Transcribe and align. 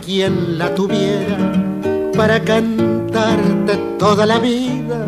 Quien 0.00 0.58
la 0.58 0.74
tuviera 0.74 1.36
para 2.16 2.42
cantarte 2.42 3.76
toda 3.98 4.26
la 4.26 4.38
vida. 4.38 5.06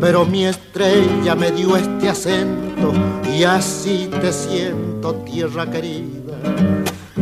Pero 0.00 0.24
mi 0.24 0.46
estrella 0.46 1.34
me 1.34 1.50
dio 1.52 1.76
este 1.76 2.08
acento 2.08 2.92
y 3.32 3.44
así 3.44 4.08
te 4.20 4.32
siento, 4.32 5.14
tierra 5.24 5.70
querida. 5.70 6.34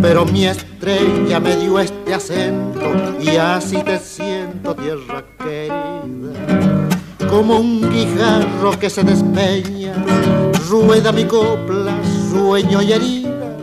Pero 0.01 0.25
mi 0.25 0.47
estrella 0.47 1.41
me 1.41 1.57
dio 1.57 1.79
este 1.79 2.15
acento 2.15 2.93
y 3.21 3.37
así 3.37 3.83
te 3.83 3.99
siento, 3.99 4.75
tierra 4.75 5.25
querida. 5.39 6.33
Como 7.29 7.59
un 7.59 7.91
guijarro 7.91 8.79
que 8.79 8.89
se 8.89 9.05
despeña, 9.05 9.95
rueda 10.69 11.13
mi 11.13 11.25
copla, 11.25 11.97
sueño 12.31 12.83
y 12.83 12.93
herida. 12.93 13.57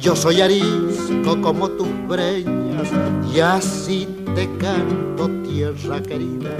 Yo 0.00 0.14
soy 0.14 0.40
arisco 0.40 1.40
como 1.42 1.68
tus 1.70 1.88
breñas 2.08 2.88
y 3.32 3.40
así 3.40 4.08
te 4.34 4.48
canto 4.56 5.28
tierra 5.46 6.00
querida. 6.02 6.50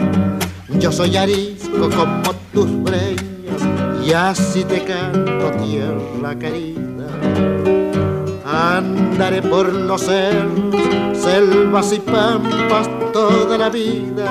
Yo 0.79 0.93
soy 0.93 1.17
arisco 1.17 1.89
como 1.91 2.35
tus 2.53 2.83
breñas 2.83 3.63
y 4.05 4.13
así 4.13 4.65
te 4.65 4.85
canto 4.85 5.51
tierra 5.65 6.39
querida. 6.39 7.09
Andaré 8.45 9.43
por 9.43 9.73
los 9.73 10.03
cerros, 10.03 10.77
selvas 11.15 11.93
y 11.93 12.01
pampas 12.01 12.89
toda 13.13 13.57
la 13.57 13.71
vida, 13.71 14.31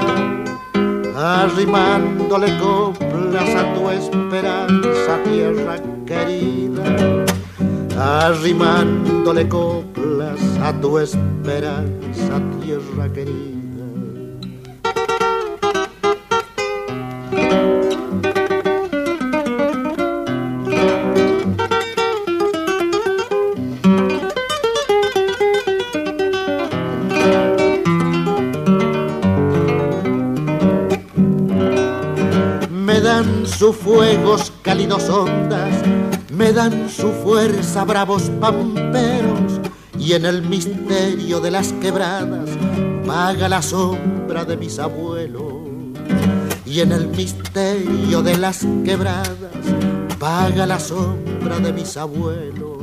arrimándole 1.15 2.57
coplas 2.57 3.49
a 3.55 3.73
tu 3.73 3.89
esperanza, 3.89 5.19
tierra 5.23 5.77
querida 6.05 7.25
arrimándole 7.99 9.49
coplas 9.49 9.96
a 10.67 10.73
tu 10.81 10.99
esperanza, 10.99 12.41
tierra 12.61 13.07
querida. 13.13 13.55
Me 32.69 32.99
dan 32.99 33.45
sus 33.45 33.73
fuegos 33.73 34.51
cálidos 34.63 35.07
ondas 35.09 35.87
me 36.37 36.53
dan 36.53 36.87
su 36.87 37.11
fuerza 37.23 37.83
bravos 37.83 38.29
pamperos 38.39 39.26
y 40.07 40.13
en 40.13 40.25
el 40.25 40.41
misterio 40.41 41.41
de 41.41 41.51
las 41.51 41.73
quebradas 41.73 42.49
vaga 43.05 43.49
la 43.49 43.61
sombra 43.61 44.45
de 44.45 44.55
mis 44.55 44.79
abuelos. 44.79 45.43
Y 46.65 46.79
en 46.79 46.93
el 46.93 47.09
misterio 47.09 48.21
de 48.23 48.37
las 48.37 48.65
quebradas 48.85 49.35
vaga 50.17 50.65
la 50.65 50.79
sombra 50.79 51.59
de 51.59 51.73
mis 51.73 51.97
abuelos. 51.97 52.77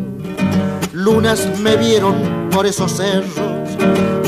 Lunas 0.92 1.48
me 1.60 1.76
vieron 1.76 2.50
por 2.50 2.66
esos 2.66 2.92
cerros 2.92 3.70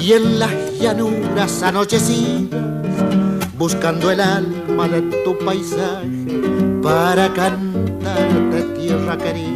y 0.00 0.14
en 0.14 0.38
las 0.38 0.54
llanuras 0.80 1.62
anochecidas, 1.62 2.62
buscando 3.58 4.10
el 4.10 4.22
alma 4.22 4.88
de 4.88 5.02
tu 5.22 5.36
paisaje 5.44 6.80
para 6.82 7.30
cantarte 7.34 8.62
tierra 8.80 9.18
querida, 9.18 9.55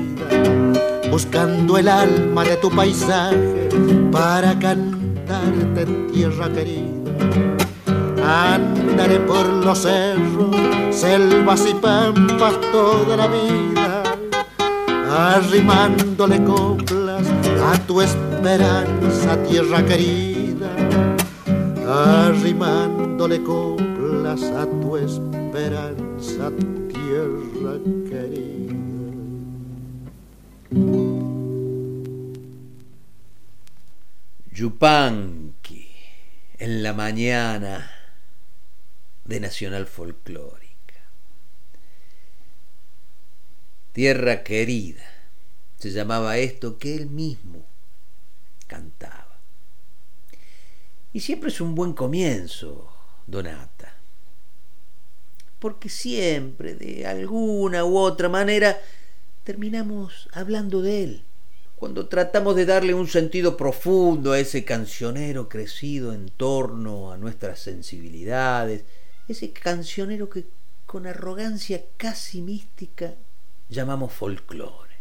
buscando 1.11 1.77
el 1.77 1.89
alma 1.89 2.45
de 2.45 2.57
tu 2.57 2.71
paisaje 2.71 3.69
para 4.13 4.59
cantarte 4.59 5.87
tierra 6.13 6.49
querida. 6.49 6.91
Andaré 8.25 9.19
por 9.21 9.47
los 9.47 9.79
cerros, 9.79 10.57
selvas 10.91 11.67
y 11.69 11.75
pampas 11.75 12.55
toda 12.71 13.17
la 13.17 13.27
vida, 13.27 14.03
arrimándole 15.11 16.43
coplas 16.45 17.27
a 17.73 17.79
tu 17.87 18.01
esperanza, 18.01 19.37
tierra 19.49 19.85
querida, 19.85 20.71
arrimándole 21.89 23.43
coplas 23.43 24.43
a 24.43 24.67
tu 24.67 24.97
esperanza, 24.97 26.51
tierra 26.89 27.79
querida. 28.09 28.60
Yupanqui 34.81 35.91
en 36.59 36.83
la 36.83 36.95
mañana 36.95 37.91
de 39.27 39.39
Nacional 39.39 39.87
Folclórica. 39.87 41.05
Tierra 43.93 44.43
querida, 44.43 45.05
se 45.77 45.91
llamaba 45.91 46.39
esto 46.39 46.79
que 46.79 46.95
él 46.95 47.11
mismo 47.11 47.67
cantaba. 48.69 49.37
Y 51.13 51.21
siempre 51.21 51.51
es 51.51 51.61
un 51.61 51.75
buen 51.75 51.93
comienzo, 51.93 52.91
Donata, 53.27 53.93
porque 55.59 55.91
siempre, 55.91 56.75
de 56.75 57.07
alguna 57.07 57.85
u 57.85 57.99
otra 57.99 58.31
manera, 58.31 58.81
terminamos 59.45 60.31
hablando 60.33 60.81
de 60.81 61.05
él. 61.05 61.25
Cuando 61.81 62.09
tratamos 62.09 62.57
de 62.57 62.67
darle 62.67 62.93
un 62.93 63.09
sentido 63.09 63.57
profundo 63.57 64.33
a 64.33 64.39
ese 64.39 64.67
cancionero 64.67 65.49
crecido 65.49 66.13
en 66.13 66.29
torno 66.29 67.11
a 67.11 67.17
nuestras 67.17 67.59
sensibilidades, 67.59 68.85
ese 69.29 69.51
cancionero 69.53 70.29
que 70.29 70.45
con 70.85 71.07
arrogancia 71.07 71.83
casi 71.97 72.43
mística 72.43 73.15
llamamos 73.71 74.13
folclore. 74.13 74.93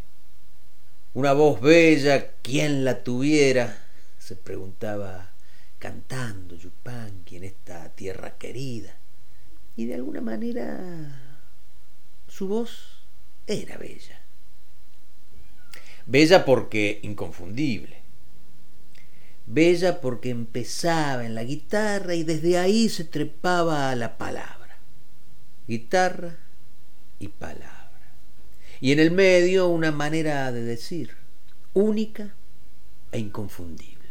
Una 1.16 1.34
voz 1.34 1.60
bella, 1.60 2.36
¿quién 2.42 2.86
la 2.86 3.04
tuviera? 3.04 3.86
se 4.18 4.38
preguntaba 4.38 5.34
cantando 5.80 6.56
Yupanqui 6.56 7.36
en 7.36 7.44
esta 7.44 7.90
tierra 7.90 8.38
querida. 8.38 8.96
Y 9.76 9.86
de 9.86 9.96
alguna 9.96 10.22
manera 10.22 11.44
su 12.30 12.48
voz 12.48 13.02
era 13.48 13.76
bella. 13.76 14.19
Bella 16.10 16.44
porque 16.44 17.02
inconfundible. 17.04 18.02
Bella 19.46 20.02
porque 20.02 20.32
empezaba 20.32 21.24
en 21.24 21.36
la 21.36 21.44
guitarra 21.44 22.16
y 22.16 22.24
desde 22.24 22.58
ahí 22.58 22.90
se 22.90 23.04
trepaba 23.04 23.92
a 23.92 23.96
la 23.96 24.18
palabra. 24.18 24.80
Guitarra 25.68 26.36
y 27.20 27.28
palabra. 27.28 28.16
Y 28.82 28.92
en 28.92 28.98
el 28.98 29.12
medio 29.12 29.68
una 29.68 29.92
manera 29.92 30.52
de 30.52 30.64
decir, 30.64 31.12
única 31.76 32.34
e 33.12 33.20
inconfundible. 33.20 34.10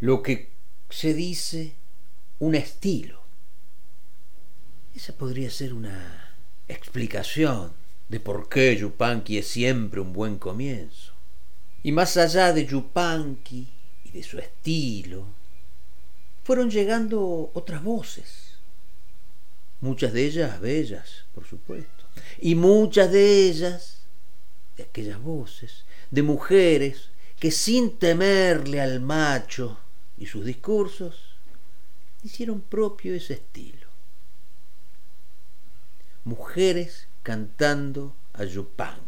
Lo 0.00 0.24
que 0.24 0.50
se 0.90 1.14
dice 1.14 1.74
un 2.40 2.56
estilo. 2.56 3.22
Esa 4.92 5.12
podría 5.12 5.50
ser 5.50 5.72
una 5.72 6.34
explicación 6.66 7.74
de 8.08 8.18
por 8.18 8.48
qué 8.48 8.76
Yupanqui 8.76 9.38
es 9.38 9.46
siempre 9.46 10.00
un 10.00 10.12
buen 10.12 10.38
comienzo. 10.38 11.17
Y 11.82 11.92
más 11.92 12.16
allá 12.16 12.52
de 12.52 12.66
Yupanqui 12.66 13.68
y 14.04 14.10
de 14.10 14.22
su 14.22 14.38
estilo, 14.38 15.26
fueron 16.44 16.70
llegando 16.70 17.50
otras 17.54 17.82
voces, 17.82 18.54
muchas 19.80 20.12
de 20.12 20.24
ellas 20.24 20.60
bellas, 20.60 21.24
por 21.34 21.46
supuesto, 21.46 22.04
y 22.40 22.54
muchas 22.54 23.12
de 23.12 23.48
ellas, 23.48 23.98
de 24.76 24.84
aquellas 24.84 25.20
voces, 25.20 25.84
de 26.10 26.22
mujeres 26.22 27.10
que 27.38 27.50
sin 27.50 27.98
temerle 27.98 28.80
al 28.80 29.00
macho 29.00 29.78
y 30.16 30.26
sus 30.26 30.44
discursos, 30.44 31.34
hicieron 32.22 32.60
propio 32.60 33.14
ese 33.14 33.34
estilo. 33.34 33.88
Mujeres 36.24 37.06
cantando 37.22 38.14
a 38.32 38.44
Yupanqui. 38.44 39.07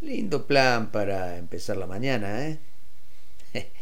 Lindo 0.00 0.46
plan 0.46 0.90
para 0.92 1.38
empezar 1.38 1.76
la 1.76 1.86
mañana, 1.86 2.46
¿eh? 2.46 2.58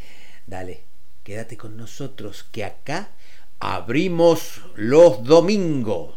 Dale, 0.47 0.83
quédate 1.25 1.57
con 1.57 1.77
nosotros 1.77 2.47
que 2.51 2.65
acá 2.65 3.11
abrimos 3.61 4.63
los 4.77 5.25
domingos. 5.25 6.15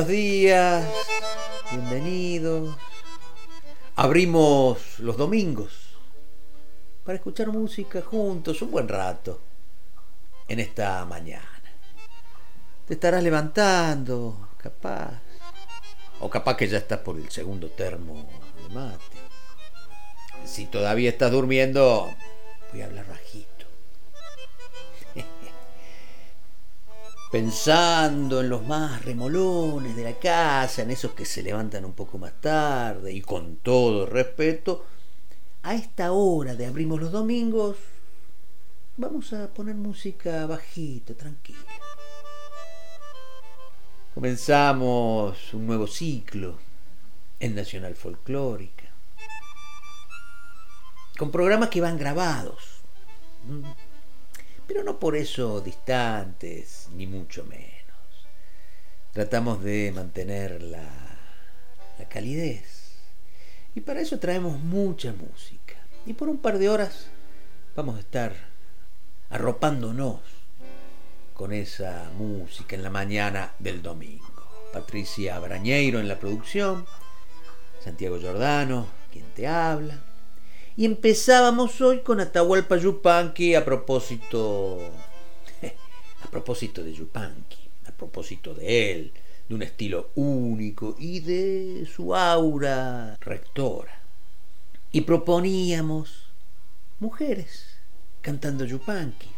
Buenos 0.00 0.16
días, 0.16 0.88
bienvenidos. 1.70 2.74
Abrimos 3.96 4.98
los 4.98 5.18
domingos 5.18 5.98
para 7.04 7.16
escuchar 7.16 7.48
música 7.48 8.00
juntos 8.00 8.62
un 8.62 8.70
buen 8.70 8.88
rato 8.88 9.42
en 10.48 10.58
esta 10.58 11.04
mañana. 11.04 11.62
Te 12.86 12.94
estarás 12.94 13.22
levantando, 13.22 14.48
capaz. 14.56 15.20
O 16.20 16.30
capaz 16.30 16.56
que 16.56 16.66
ya 16.66 16.78
estás 16.78 17.00
por 17.00 17.16
el 17.16 17.30
segundo 17.30 17.68
termo 17.68 18.26
de 18.56 18.74
mate. 18.74 19.18
Si 20.46 20.64
todavía 20.64 21.10
estás 21.10 21.30
durmiendo, 21.30 22.08
voy 22.72 22.80
a 22.80 22.86
hablar 22.86 23.06
bajito. 23.06 23.49
Pensando 27.30 28.40
en 28.40 28.48
los 28.48 28.66
más 28.66 29.04
remolones 29.04 29.94
de 29.94 30.02
la 30.02 30.18
casa, 30.18 30.82
en 30.82 30.90
esos 30.90 31.12
que 31.12 31.24
se 31.24 31.42
levantan 31.42 31.84
un 31.84 31.92
poco 31.92 32.18
más 32.18 32.40
tarde 32.40 33.12
y 33.12 33.20
con 33.20 33.56
todo 33.56 34.06
respeto, 34.06 34.84
a 35.62 35.74
esta 35.74 36.12
hora 36.12 36.56
de 36.56 36.66
abrimos 36.66 37.00
los 37.00 37.12
domingos, 37.12 37.76
vamos 38.96 39.32
a 39.32 39.48
poner 39.48 39.76
música 39.76 40.44
bajita, 40.46 41.14
tranquila. 41.14 41.58
Comenzamos 44.12 45.54
un 45.54 45.66
nuevo 45.66 45.86
ciclo 45.86 46.58
en 47.38 47.54
Nacional 47.54 47.94
Folclórica, 47.94 48.88
con 51.16 51.30
programas 51.30 51.68
que 51.68 51.80
van 51.80 51.96
grabados 51.96 52.80
pero 54.72 54.84
no 54.84 55.00
por 55.00 55.16
eso 55.16 55.60
distantes, 55.60 56.90
ni 56.94 57.04
mucho 57.04 57.44
menos. 57.44 58.28
Tratamos 59.10 59.64
de 59.64 59.90
mantener 59.90 60.62
la, 60.62 60.88
la 61.98 62.08
calidez. 62.08 62.92
Y 63.74 63.80
para 63.80 64.00
eso 64.00 64.20
traemos 64.20 64.60
mucha 64.60 65.12
música. 65.12 65.74
Y 66.06 66.12
por 66.12 66.28
un 66.28 66.38
par 66.38 66.60
de 66.60 66.68
horas 66.68 67.08
vamos 67.74 67.96
a 67.96 67.98
estar 67.98 68.32
arropándonos 69.30 70.20
con 71.34 71.52
esa 71.52 72.08
música 72.16 72.76
en 72.76 72.84
la 72.84 72.90
mañana 72.90 73.54
del 73.58 73.82
domingo. 73.82 74.68
Patricia 74.72 75.36
Brañeiro 75.40 75.98
en 75.98 76.06
la 76.06 76.20
producción, 76.20 76.86
Santiago 77.82 78.20
Giordano, 78.20 78.86
quien 79.10 79.24
te 79.34 79.48
habla, 79.48 79.98
y 80.80 80.86
empezábamos 80.86 81.78
hoy 81.82 82.00
con 82.00 82.20
Atahualpa 82.20 82.78
Yupanqui 82.78 83.54
a 83.54 83.66
propósito, 83.66 84.78
a 86.24 86.30
propósito 86.30 86.82
de 86.82 86.94
Yupanqui, 86.94 87.58
a 87.86 87.92
propósito 87.92 88.54
de 88.54 88.90
él, 88.90 89.12
de 89.46 89.54
un 89.54 89.62
estilo 89.62 90.08
único 90.14 90.96
y 90.98 91.20
de 91.20 91.84
su 91.84 92.16
aura 92.16 93.14
rectora. 93.20 94.00
Y 94.90 95.02
proponíamos 95.02 96.30
mujeres 96.98 97.76
cantando 98.22 98.64
Yupanqui. 98.64 99.28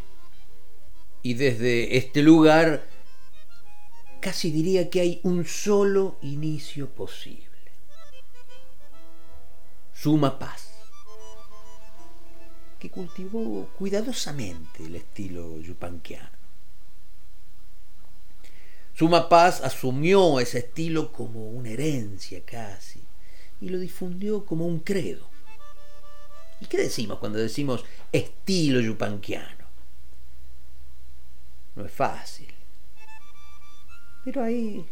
Y 1.23 1.33
desde 1.33 1.97
este 1.97 2.21
lugar 2.21 2.85
casi 4.21 4.49
diría 4.49 4.89
que 4.89 5.01
hay 5.01 5.19
un 5.23 5.43
solo 5.43 6.15
inicio 6.21 6.87
posible. 6.87 7.43
Suma 9.93 10.39
paz 10.39 10.72
que 12.83 12.89
cultivó 12.89 13.69
cuidadosamente 13.77 14.85
el 14.85 14.97
estilo 14.97 15.57
yupanquiano. 15.61 16.37
Suma 18.93 19.29
Paz 19.29 19.61
asumió 19.61 20.41
ese 20.41 20.57
estilo 20.57 21.13
como 21.13 21.47
una 21.47 21.69
herencia 21.69 22.41
casi 22.43 23.01
y 23.61 23.69
lo 23.69 23.79
difundió 23.79 24.45
como 24.45 24.67
un 24.67 24.79
credo. 24.79 25.29
¿Y 26.59 26.65
qué 26.65 26.75
decimos 26.75 27.19
cuando 27.19 27.39
decimos 27.39 27.85
estilo 28.11 28.81
yupanquiano? 28.81 29.65
No 31.77 31.85
es 31.85 31.91
fácil. 31.93 32.53
Pero 34.25 34.43
ahí 34.43 34.85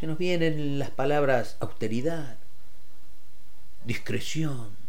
se 0.00 0.06
nos 0.06 0.16
vienen 0.16 0.78
las 0.78 0.88
palabras 0.88 1.58
austeridad, 1.60 2.38
discreción, 3.84 4.85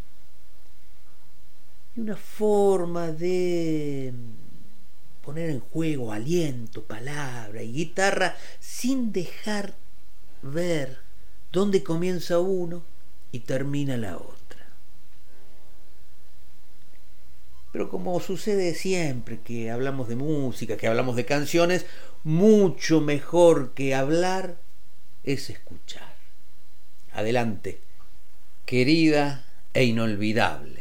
una 1.98 2.16
forma 2.16 3.08
de 3.08 4.12
poner 5.24 5.50
en 5.50 5.60
juego 5.60 6.12
aliento, 6.12 6.84
palabra 6.84 7.62
y 7.62 7.72
guitarra 7.72 8.36
sin 8.60 9.12
dejar 9.12 9.74
ver 10.42 10.98
dónde 11.52 11.82
comienza 11.82 12.38
uno 12.38 12.82
y 13.32 13.40
termina 13.40 13.96
la 13.96 14.16
otra. 14.16 14.38
Pero 17.72 17.90
como 17.90 18.18
sucede 18.20 18.74
siempre 18.74 19.40
que 19.40 19.70
hablamos 19.70 20.08
de 20.08 20.16
música, 20.16 20.76
que 20.76 20.86
hablamos 20.86 21.16
de 21.16 21.26
canciones, 21.26 21.84
mucho 22.24 23.00
mejor 23.00 23.74
que 23.74 23.94
hablar 23.94 24.56
es 25.24 25.50
escuchar. 25.50 26.16
Adelante, 27.12 27.80
querida 28.64 29.44
e 29.74 29.84
inolvidable 29.84 30.77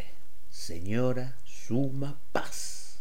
señora 0.67 1.33
Suma 1.45 2.17
Paz. 2.33 2.99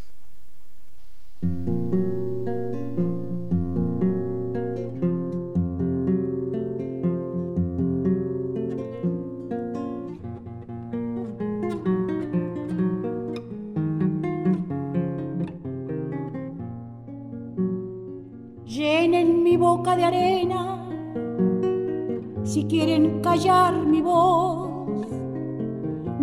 Llenen 18.65 19.43
mi 19.43 19.57
boca 19.57 19.97
de 19.97 20.05
arena 20.05 20.61
si 22.45 22.63
quieren 22.63 23.19
callar 23.21 23.73
mi 23.85 24.01
voz 24.01 24.66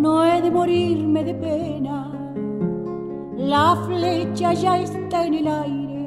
no 0.05 0.23
he 0.23 0.39
de 0.39 0.51
morirme 0.51 1.21
de 1.23 1.33
pena. 1.33 1.97
La 3.53 3.75
flecha 3.87 4.53
ya 4.53 4.73
está 4.79 5.25
en 5.25 5.33
el 5.41 5.47
aire, 5.47 6.03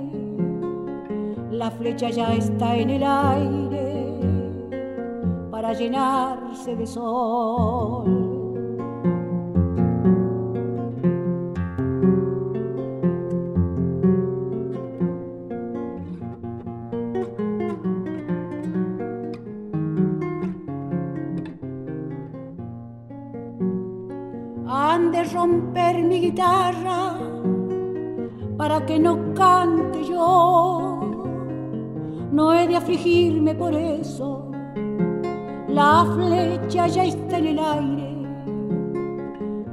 la 1.51 1.71
flecha 1.79 2.09
ya 2.11 2.29
está 2.35 2.77
en 2.77 2.91
el 2.91 3.03
aire 3.03 3.89
para 5.51 5.73
llenarse 5.73 6.77
de 6.77 6.87
sol. 6.87 8.18
Para 28.57 28.85
que 28.87 28.99
no 28.99 29.35
cante 29.35 30.05
yo. 30.05 31.01
No 32.33 32.53
he 32.53 32.69
de 32.69 32.77
afligirme 32.77 33.55
por 33.55 33.75
eso, 33.75 34.51
la 35.69 36.05
flecha 36.15 36.87
ya 36.87 37.05
está 37.05 37.39
en 37.39 37.47
el 37.47 37.59
aire, 37.59 38.11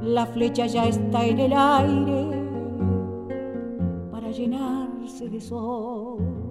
la 0.02 0.26
flecha 0.26 0.66
ya 0.66 0.86
está 0.86 1.24
en 1.24 1.38
el 1.38 1.52
aire 1.52 2.42
para 4.10 4.30
llenarse 4.30 5.28
de 5.28 5.40
sol. 5.40 6.45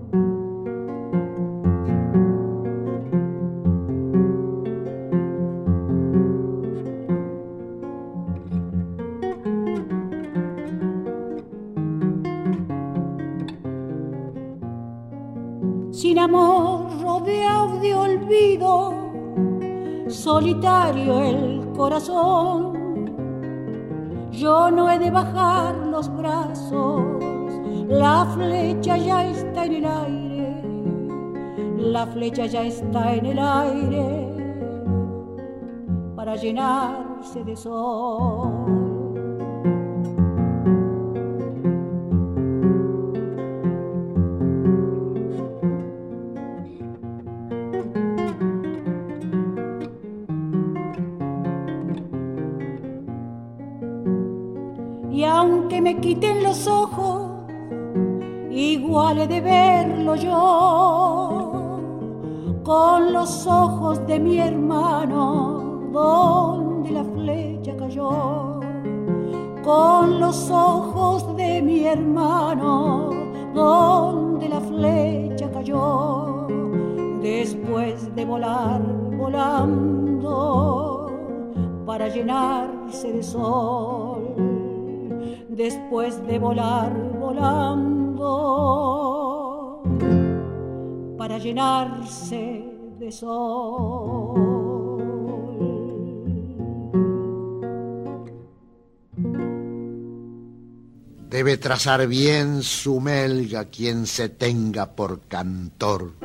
Solitario 20.26 21.20
el 21.20 21.72
corazón 21.78 22.74
yo 24.32 24.72
no 24.72 24.90
he 24.90 24.98
de 24.98 25.12
bajar 25.12 25.76
los 25.76 26.10
brazos, 26.18 27.00
la 27.88 28.26
flecha 28.34 28.98
ya 28.98 29.30
está 29.30 29.66
en 29.66 29.74
el 29.74 29.86
aire, 29.86 30.62
la 31.78 32.08
flecha 32.08 32.48
ya 32.48 32.64
está 32.64 33.14
en 33.14 33.26
el 33.28 33.38
aire 33.38 34.08
para 36.16 36.36
llenarse 36.36 37.44
de 37.44 37.56
sol. 37.56 38.85
De 59.28 59.42
verlo 59.42 60.16
yo, 60.16 61.80
con 62.64 63.14
los 63.14 63.48
ojos 63.48 64.06
de 64.08 64.20
mi 64.20 64.40
hermano, 64.40 65.90
donde 65.92 66.92
la 66.92 67.04
flecha 67.04 67.76
cayó, 67.78 68.60
con 69.64 70.20
los 70.20 70.50
ojos 70.52 71.36
de 71.36 71.62
mi 71.62 71.86
hermano, 71.86 73.10
donde 73.54 74.50
la 74.50 74.62
flecha 74.62 75.52
cayó, 75.52 76.48
después 77.22 78.14
de 78.16 78.26
volar 78.26 78.82
volando 79.18 80.36
para 81.86 82.08
llenarse 82.08 83.14
de 83.14 83.24
sol. 83.24 84.36
Después 85.50 86.26
de 86.28 86.38
volar 86.38 86.92
volando 87.18 88.95
para 91.28 91.40
llenarse 91.40 92.64
de 93.00 93.12
sol. 93.12 94.36
Debe 101.28 101.58
trazar 101.58 102.06
bien 102.06 102.62
su 102.62 103.00
melga 103.00 103.66
quien 103.66 104.06
se 104.06 104.30
tenga 104.30 104.96
por 104.96 105.22
cantor 105.22 106.25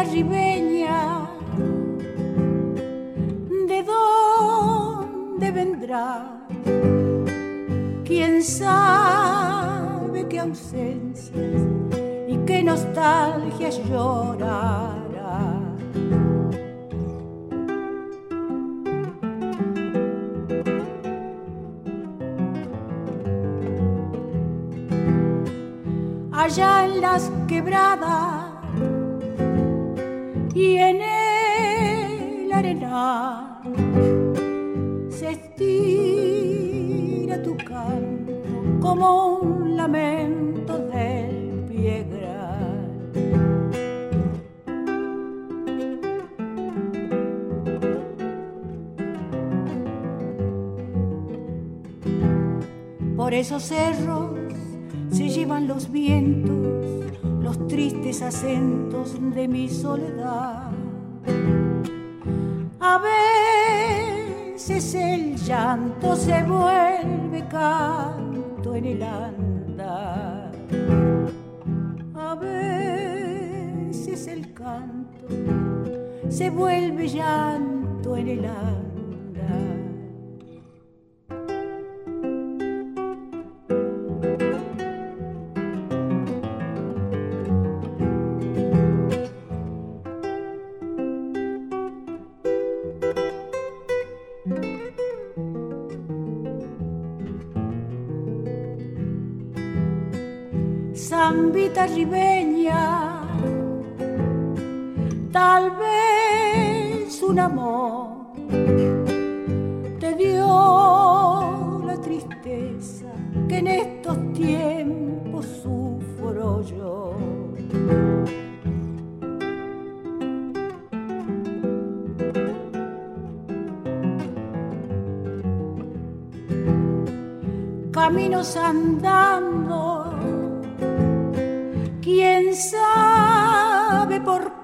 ribeña, 0.00 0.51
acentos 58.32 59.12
de 59.34 59.46
mi 59.46 59.68
soledad. 59.68 60.70
A 62.80 62.98
veces 64.54 64.94
el 64.94 65.36
llanto 65.36 66.16
se 66.16 66.42
vuelve 66.42 67.46
canto 67.50 68.74
en 68.74 68.86
el 68.86 69.02
andar. 69.02 70.50
A 72.14 72.34
veces 72.34 74.26
el 74.28 74.54
canto 74.54 75.26
se 76.30 76.48
vuelve 76.48 77.08
llanto 77.08 78.16
en 78.16 78.28
el 78.28 78.46
andar. 78.46 78.91
Zambita 101.88 102.31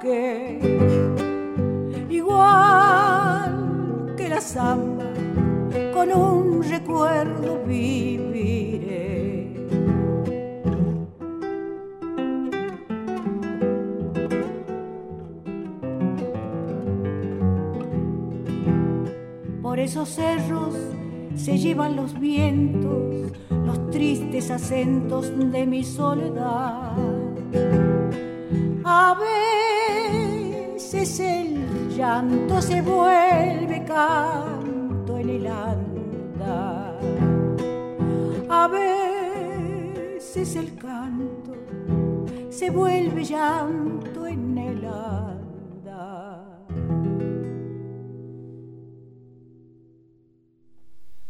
qué. 0.01 0.59
Igual 2.09 3.55
que 4.17 4.29
la 4.29 4.41
samba, 4.41 5.05
con 5.93 6.13
un 6.13 6.63
recuerdo 6.63 7.63
viviré. 7.67 9.49
Por 19.63 19.79
esos 19.79 20.09
cerros 20.09 20.75
se 21.37 21.59
llevan 21.59 21.97
los 21.97 22.19
vientos, 22.19 23.33
los 23.51 23.91
tristes 23.91 24.51
acentos 24.51 25.33
de 25.53 25.67
mi 25.67 25.85
soledad 25.85 26.97
a 28.85 29.15
veces 30.91 31.21
el 31.21 31.95
llanto 31.95 32.63
se 32.63 32.81
vuelve 32.81 33.85
canto 33.85 35.19
en 35.19 35.29
el 35.29 35.47
andar. 35.47 36.99
A 38.49 38.69
veces 38.69 40.57
el 40.57 40.75
canto 40.79 41.55
se 42.51 42.71
vuelve 42.71 43.23
llanto 43.23 44.27
en 44.27 44.57
el 44.57 44.83
andar. 44.87 46.57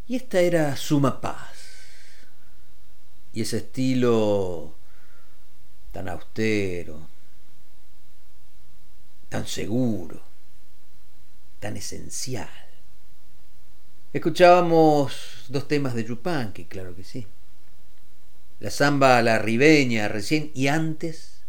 Y 0.06 0.14
esta 0.14 0.38
era 0.38 0.76
Suma 0.76 1.20
Paz. 1.20 1.58
Y 3.32 3.40
ese 3.40 3.56
estilo 3.56 4.74
tan 5.90 6.08
austero, 6.08 7.17
tan 9.28 9.46
seguro, 9.46 10.20
tan 11.60 11.76
esencial. 11.76 12.48
Escuchábamos 14.12 15.44
dos 15.48 15.68
temas 15.68 15.94
de 15.94 16.04
Yupanqui, 16.04 16.64
claro 16.64 16.94
que 16.96 17.04
sí. 17.04 17.26
La 18.60 18.70
samba 18.70 19.22
la 19.22 19.38
ribeña 19.38 20.08
recién 20.08 20.50
y 20.54 20.68
antes 20.68 21.42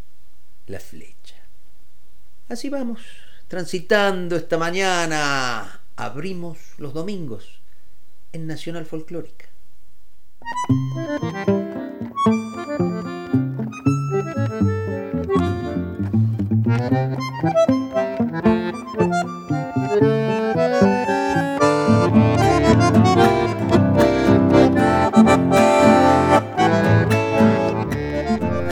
la 0.68 0.80
flecha. 0.80 1.36
Así 2.50 2.70
vamos, 2.70 3.02
transitando 3.48 4.36
esta 4.36 4.58
mañana. 4.58 5.82
Abrimos 5.96 6.58
los 6.78 6.94
domingos 6.94 7.60
en 8.34 8.46
Nacional 8.46 8.86
Folclórica. 8.86 9.48
Y 16.90 16.94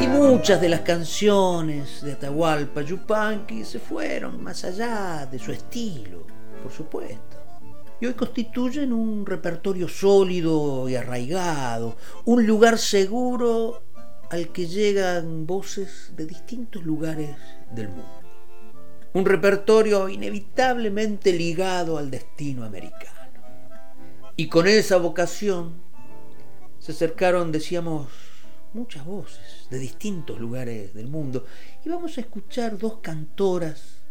muchas 0.08 0.60
de 0.60 0.68
las 0.68 0.82
canciones 0.82 2.02
de 2.02 2.14
Atahualpa 2.14 2.82
Yupanqui 2.82 3.64
se 3.64 3.78
fueron 3.78 4.42
más 4.42 4.66
allá 4.66 5.28
de 5.28 5.38
su 5.38 5.52
estilo, 5.52 6.26
por 6.64 6.72
supuesto. 6.72 7.38
Y 8.02 8.08
hoy 8.08 8.14
constituyen 8.14 8.94
un 8.94 9.28
repertorio 9.28 9.88
sólido 9.88 10.90
y 10.90 10.96
arraigado, 10.96 11.98
un 12.26 12.48
lugar 12.48 12.80
seguro 12.80 13.84
al 14.32 14.52
que 14.52 14.66
llegan 14.66 15.46
voces 15.46 16.14
de 16.16 16.26
distintos 16.26 16.84
lugares 16.84 17.36
del 17.72 17.90
mundo. 17.90 18.22
Un 19.14 19.26
repertorio 19.26 20.10
inevitablemente 20.10 21.34
ligado 21.34 21.98
al 21.98 22.12
destino 22.12 22.64
americano. 22.64 23.18
Y 24.36 24.48
con 24.48 24.68
esa 24.68 24.98
vocación 24.98 25.82
se 26.80 26.92
acercaron, 26.92 27.52
decíamos, 27.52 28.08
muchas 28.74 29.06
voces 29.06 29.68
de 29.70 29.80
distintos 29.80 30.40
lugares 30.40 30.94
del 30.94 31.08
mundo. 31.08 31.46
Y 31.84 31.90
vamos 31.90 32.18
a 32.18 32.22
escuchar 32.22 32.78
dos 32.78 33.00
cantoras 33.02 34.04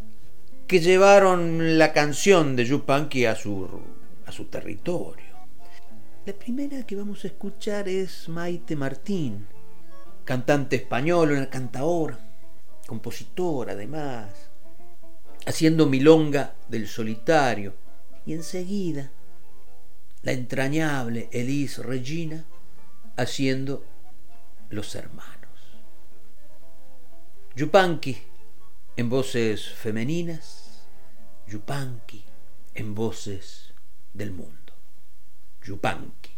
que 0.67 0.81
llevaron 0.81 1.79
la 1.79 1.93
canción 1.93 2.57
de 2.57 2.65
Yupanqui 2.65 3.27
a 3.27 3.37
su, 3.37 3.69
a 4.27 4.33
su 4.33 4.47
territorio. 4.47 5.25
La 6.27 6.33
primera 6.33 6.83
que 6.85 6.97
vamos 6.97 7.23
a 7.25 7.29
escuchar 7.29 7.89
es 7.89 8.29
Maite 8.29 8.75
Martín, 8.75 9.47
cantante 10.25 10.75
español, 10.75 11.31
una 11.31 11.49
cantaora, 11.49 12.19
compositora 12.87 13.73
además, 13.73 14.31
haciendo 15.46 15.87
milonga 15.87 16.55
del 16.68 16.88
solitario. 16.88 17.75
Y 18.25 18.33
enseguida, 18.33 19.11
la 20.22 20.33
entrañable 20.33 21.29
Elise 21.33 21.83
Regina 21.83 22.44
haciendo 23.16 23.85
Los 24.70 24.94
Hermanos. 24.94 25.37
Yupanqui 27.55 28.16
en 28.96 29.09
voces 29.09 29.68
femeninas, 29.68 30.83
Yupanqui 31.46 32.25
en 32.75 32.94
voces 32.94 33.72
del 34.12 34.33
mundo. 34.33 34.72
Yupanqui. 35.64 36.37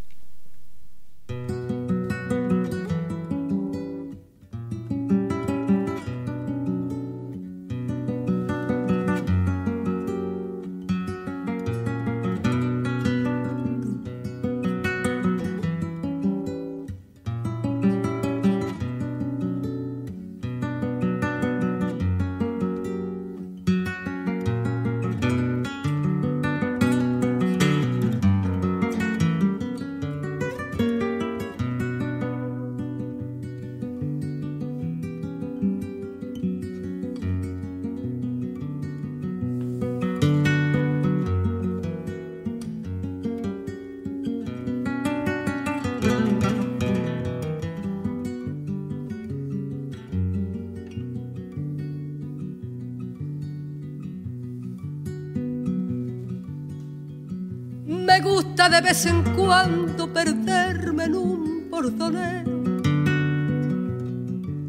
De 58.69 58.83
vez 58.83 59.07
en 59.07 59.23
cuando 59.35 60.13
perderme 60.13 61.05
en 61.05 61.17
un 61.17 61.71
bordoneo, 61.71 62.73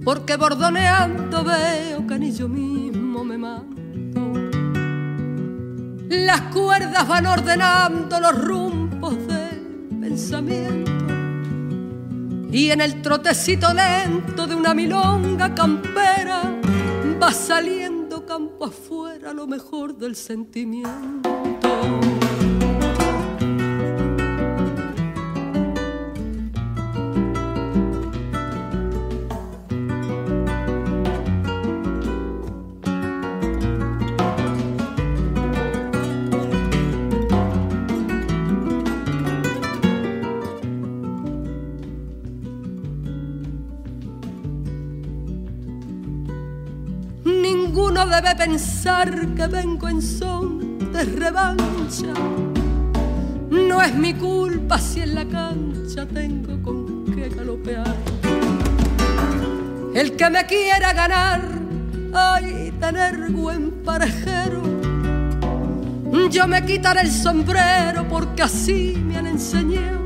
porque 0.05 0.37
bordoneando 0.37 1.43
veo 1.43 2.07
que 2.07 2.17
ni 2.17 2.31
yo 2.31 2.47
mismo 2.47 3.25
me 3.25 3.37
mando. 3.37 4.33
Las 6.07 6.41
cuerdas 6.53 7.07
van 7.07 7.25
ordenando 7.27 8.19
los 8.21 8.41
rumbos 8.41 9.15
del 9.27 9.89
pensamiento 9.99 10.91
y 12.51 12.71
en 12.71 12.79
el 12.79 13.01
trotecito 13.01 13.73
lento 13.73 14.47
de 14.47 14.55
una 14.55 14.73
milonga 14.73 15.53
campera 15.53 16.41
va 17.21 17.31
saliendo 17.33 18.25
campo 18.25 18.65
afuera 18.65 19.33
lo 19.33 19.45
mejor 19.45 19.97
del 19.97 20.15
sentimiento. 20.15 21.29
Pensar 48.39 49.35
que 49.35 49.47
vengo 49.47 49.89
en 49.89 50.01
son 50.01 50.79
de 50.93 51.03
revancha. 51.03 52.13
No 53.49 53.81
es 53.81 53.93
mi 53.93 54.13
culpa 54.13 54.79
si 54.79 55.01
en 55.01 55.15
la 55.15 55.25
cancha 55.25 56.05
tengo 56.05 56.57
con 56.63 57.13
qué 57.13 57.27
galopear. 57.27 57.97
El 59.93 60.15
que 60.15 60.29
me 60.29 60.45
quiera 60.45 60.93
ganar, 60.93 61.41
ay, 62.13 62.73
tener 62.79 63.29
buen 63.29 63.83
parejero. 63.83 64.61
Yo 66.31 66.47
me 66.47 66.63
quitaré 66.65 67.01
el 67.01 67.11
sombrero 67.11 68.07
porque 68.07 68.43
así 68.43 68.95
me 69.05 69.17
han 69.17 69.27
enseñado 69.27 69.99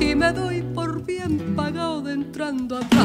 y 0.00 0.14
me 0.14 0.32
doy 0.32 0.62
por 0.62 1.04
bien 1.04 1.56
pagado 1.56 2.00
de 2.00 2.12
entrando 2.12 2.76
atrás 2.76 2.95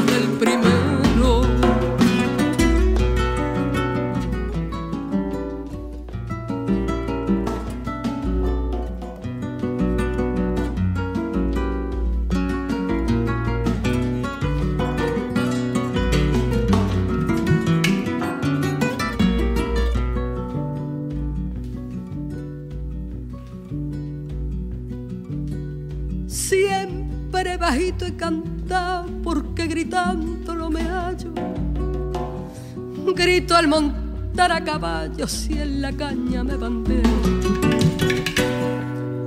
montar 34.52 34.56
a 34.56 34.64
caballo 34.64 35.26
si 35.26 35.58
en 35.58 35.80
la 35.80 35.92
caña 35.92 36.44
me 36.44 36.56
bandeo. 36.56 37.02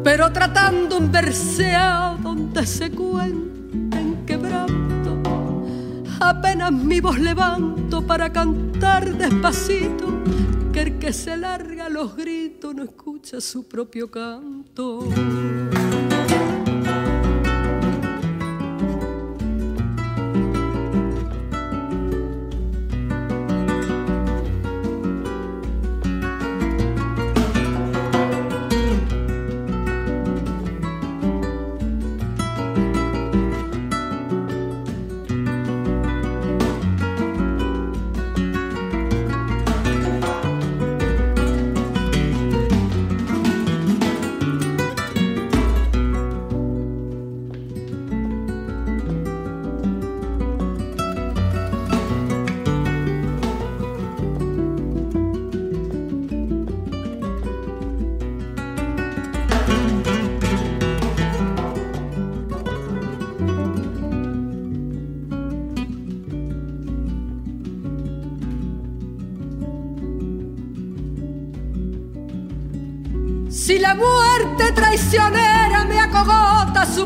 Pero 0.04 0.32
tratando 0.32 0.98
un 0.98 1.12
verseado 1.12 2.18
donde 2.18 2.66
se 2.66 2.92
cuenta 2.92 4.00
en 4.00 4.26
quebranto, 4.26 5.22
apenas 6.20 6.72
mi 6.72 7.00
voz 7.00 7.20
levanto 7.20 8.06
para 8.06 8.32
cantar 8.32 9.18
despacito, 9.18 10.24
que 10.72 10.82
el 10.82 11.00
que 11.00 11.12
se 11.14 11.36
larga 11.38 11.90
los 11.90 12.16
gritos 12.16 12.76
no 12.76 12.84
escucha 12.84 13.42
su 13.42 13.68
propio 13.68 14.12
canto. 14.12 15.10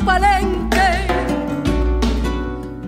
Palenque, 0.05 1.07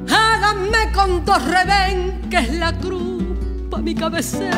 háganme 0.10 0.92
con 0.94 1.24
dos 1.26 1.44
rebenques 1.46 2.54
la 2.58 2.78
cruz 2.78 3.24
pa' 3.70 3.80
mi 3.80 3.96
cabecera. 3.96 4.58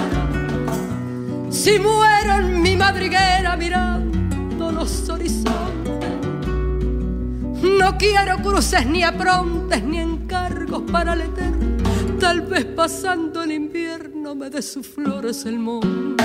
Si 1.49 1.79
muero 1.79 2.35
en 2.39 2.61
mi 2.61 2.75
madriguera 2.75 3.55
mirando 3.55 4.71
los 4.71 5.09
horizontes, 5.09 5.93
no 7.61 7.97
quiero 7.97 8.37
cruces 8.37 8.85
ni 8.85 9.03
aprontes 9.03 9.83
ni 9.83 9.99
encargos 9.99 10.83
para 10.91 11.13
el 11.13 11.21
eterno. 11.21 11.63
Tal 12.19 12.41
vez 12.41 12.65
pasando 12.65 13.43
el 13.43 13.51
invierno 13.51 14.35
me 14.35 14.49
dé 14.49 14.61
sus 14.61 14.87
flores 14.87 15.45
el 15.45 15.59
monte. 15.59 16.23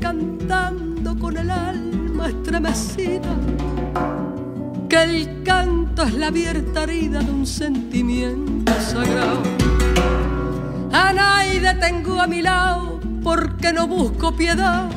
Cantando 0.00 1.16
con 1.18 1.36
el 1.36 1.50
alma 1.50 2.28
estremecida, 2.28 3.36
que 4.88 5.02
el 5.02 5.42
canto 5.44 6.02
es 6.02 6.14
la 6.14 6.28
abierta 6.28 6.82
herida 6.82 7.20
de 7.20 7.30
un 7.30 7.46
sentimiento 7.46 8.72
sagrado. 8.80 9.42
A 10.92 11.12
nadie 11.12 11.74
tengo 11.74 12.20
a 12.20 12.26
mi 12.26 12.42
lado 12.42 13.00
porque 13.22 13.72
no 13.72 13.86
busco 13.86 14.34
piedad. 14.34 14.88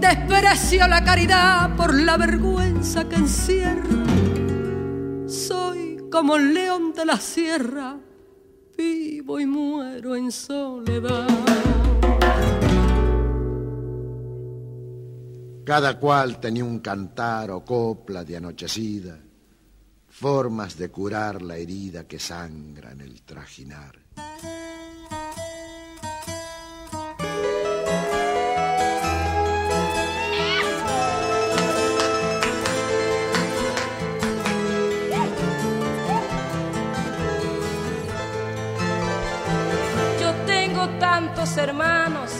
Desprecio 0.00 0.86
la 0.88 1.04
caridad 1.04 1.76
por 1.76 1.92
la 1.92 2.16
vergüenza 2.16 3.08
que 3.08 3.16
encierra. 3.16 4.04
Soy 5.26 5.98
como 6.10 6.36
el 6.36 6.54
león 6.54 6.92
de 6.94 7.04
la 7.04 7.18
sierra, 7.18 7.96
vivo 8.76 9.38
y 9.40 9.46
muero 9.46 10.16
en 10.16 10.32
soledad. 10.32 11.26
Cada 15.70 16.00
cual 16.00 16.40
tenía 16.40 16.64
un 16.64 16.80
cantar 16.80 17.52
o 17.52 17.64
copla 17.64 18.24
de 18.24 18.36
anochecida, 18.36 19.16
formas 20.08 20.76
de 20.76 20.90
curar 20.90 21.42
la 21.42 21.58
herida 21.58 22.08
que 22.08 22.18
sangra 22.18 22.90
en 22.90 23.02
el 23.02 23.22
trajinar. 23.22 23.96
Yo 40.20 40.34
tengo 40.46 40.88
tantos 40.98 41.56
hermanos 41.56 42.39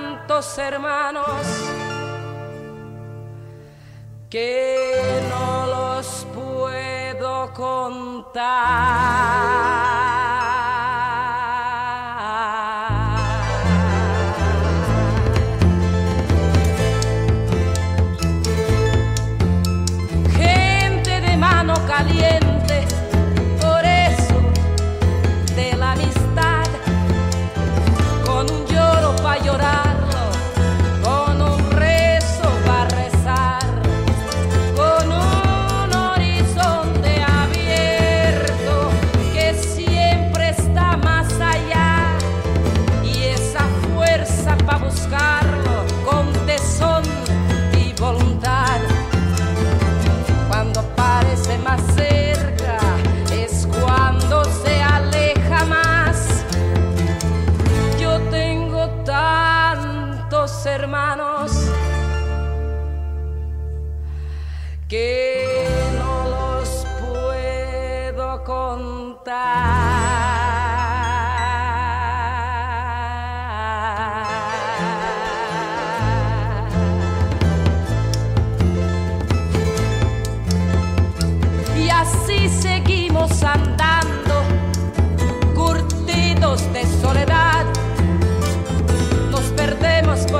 tantos 0.31 0.57
hermanos 0.57 1.25
que 4.29 5.21
no 5.29 5.65
los 5.67 6.25
puedo 6.33 7.53
contar. 7.53 8.41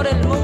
por 0.02 0.08
el 0.08 0.18
mundo. 0.24 0.41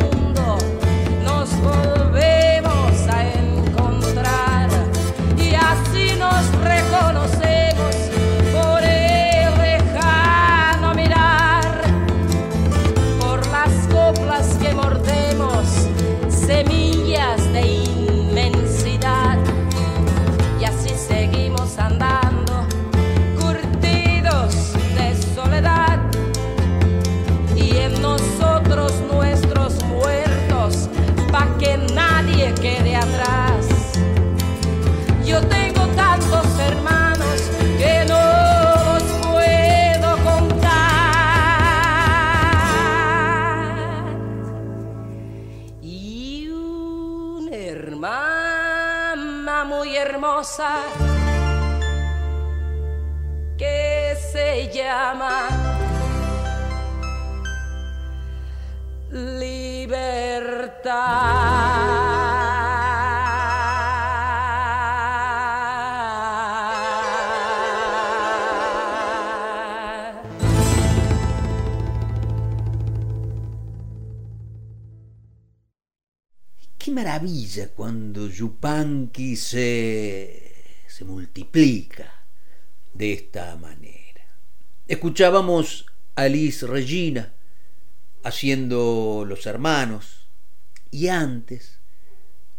Maravilla 77.17 77.69
cuando 77.69 78.29
Yupanqui 78.29 79.35
se, 79.35 80.53
se 80.87 81.03
multiplica 81.03 82.13
de 82.93 83.13
esta 83.13 83.55
manera. 83.55 84.21
Escuchábamos 84.87 85.87
a 86.15 86.27
Liz 86.27 86.61
Regina 86.61 87.33
haciendo 88.23 89.25
Los 89.27 89.47
Hermanos 89.47 90.27
y 90.91 91.07
antes 91.07 91.79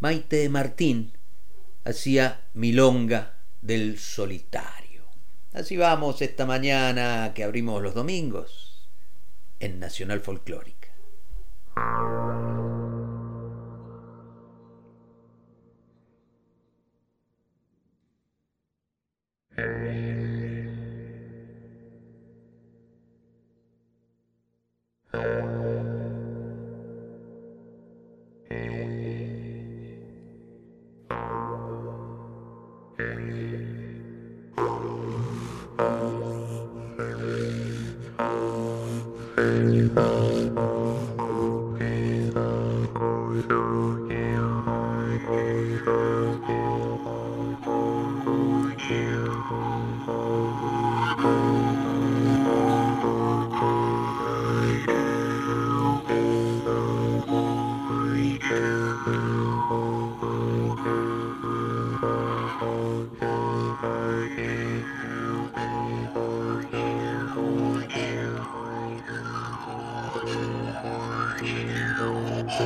Maite 0.01 0.49
Martín 0.49 1.13
hacía 1.85 2.49
Milonga 2.55 3.39
del 3.63 3.97
Solitario. 3.97 5.05
Así 5.53 5.77
vamos 5.77 6.21
esta 6.21 6.47
mañana 6.47 7.33
que 7.33 7.45
abrimos 7.45 7.81
los 7.81 7.95
domingos 7.95 8.89
en 9.61 9.79
Nacional 9.79 10.21
Folclórica. 10.21 10.89
Hey. 19.59 20.18
Y 72.61 72.65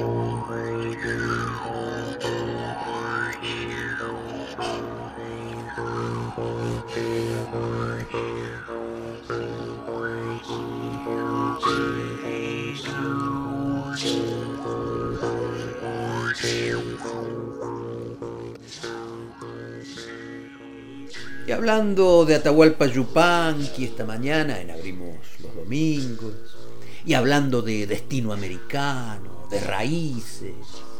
hablando 21.52 22.24
de 22.24 22.36
Atahualpa 22.36 22.86
Yupanqui 22.86 23.84
esta 23.84 24.06
mañana 24.06 24.58
en 24.58 24.70
Abrimos 24.70 25.18
los 25.42 25.54
Domingos, 25.54 26.61
y 27.04 27.14
hablando 27.14 27.62
de 27.62 27.86
destino 27.86 28.32
americano, 28.32 29.46
de 29.50 29.60
raíces, 29.60 30.54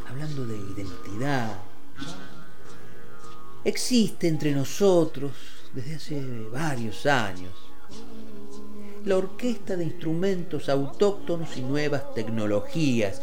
hablando 0.09 0.47
de 0.47 0.57
identidad, 0.57 1.59
existe 3.65 4.29
entre 4.29 4.53
nosotros 4.53 5.33
desde 5.73 5.95
hace 5.95 6.21
varios 6.51 7.07
años 7.07 7.53
la 9.05 9.17
Orquesta 9.17 9.77
de 9.77 9.85
Instrumentos 9.85 10.69
Autóctonos 10.69 11.57
y 11.57 11.63
Nuevas 11.63 12.15
Tecnologías, 12.15 13.21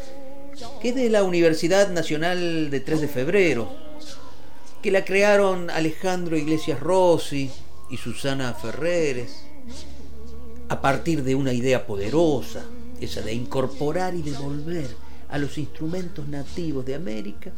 que 0.81 0.89
es 0.89 0.95
de 0.95 1.09
la 1.09 1.23
Universidad 1.23 1.89
Nacional 1.89 2.69
de 2.69 2.79
3 2.81 3.01
de 3.01 3.07
Febrero, 3.07 3.69
que 4.81 4.91
la 4.91 5.05
crearon 5.05 5.69
Alejandro 5.69 6.37
Iglesias 6.37 6.79
Rossi 6.79 7.49
y 7.89 7.97
Susana 7.97 8.53
Ferreres, 8.53 9.45
a 10.69 10.81
partir 10.81 11.23
de 11.23 11.35
una 11.35 11.51
idea 11.51 11.85
poderosa, 11.85 12.63
esa 13.01 13.21
de 13.21 13.33
incorporar 13.33 14.13
y 14.15 14.21
devolver 14.21 14.87
a 15.29 15.37
los 15.37 15.57
instrumentos 15.57 16.27
nativos 16.27 16.85
de 16.85 16.95
América 16.95 17.51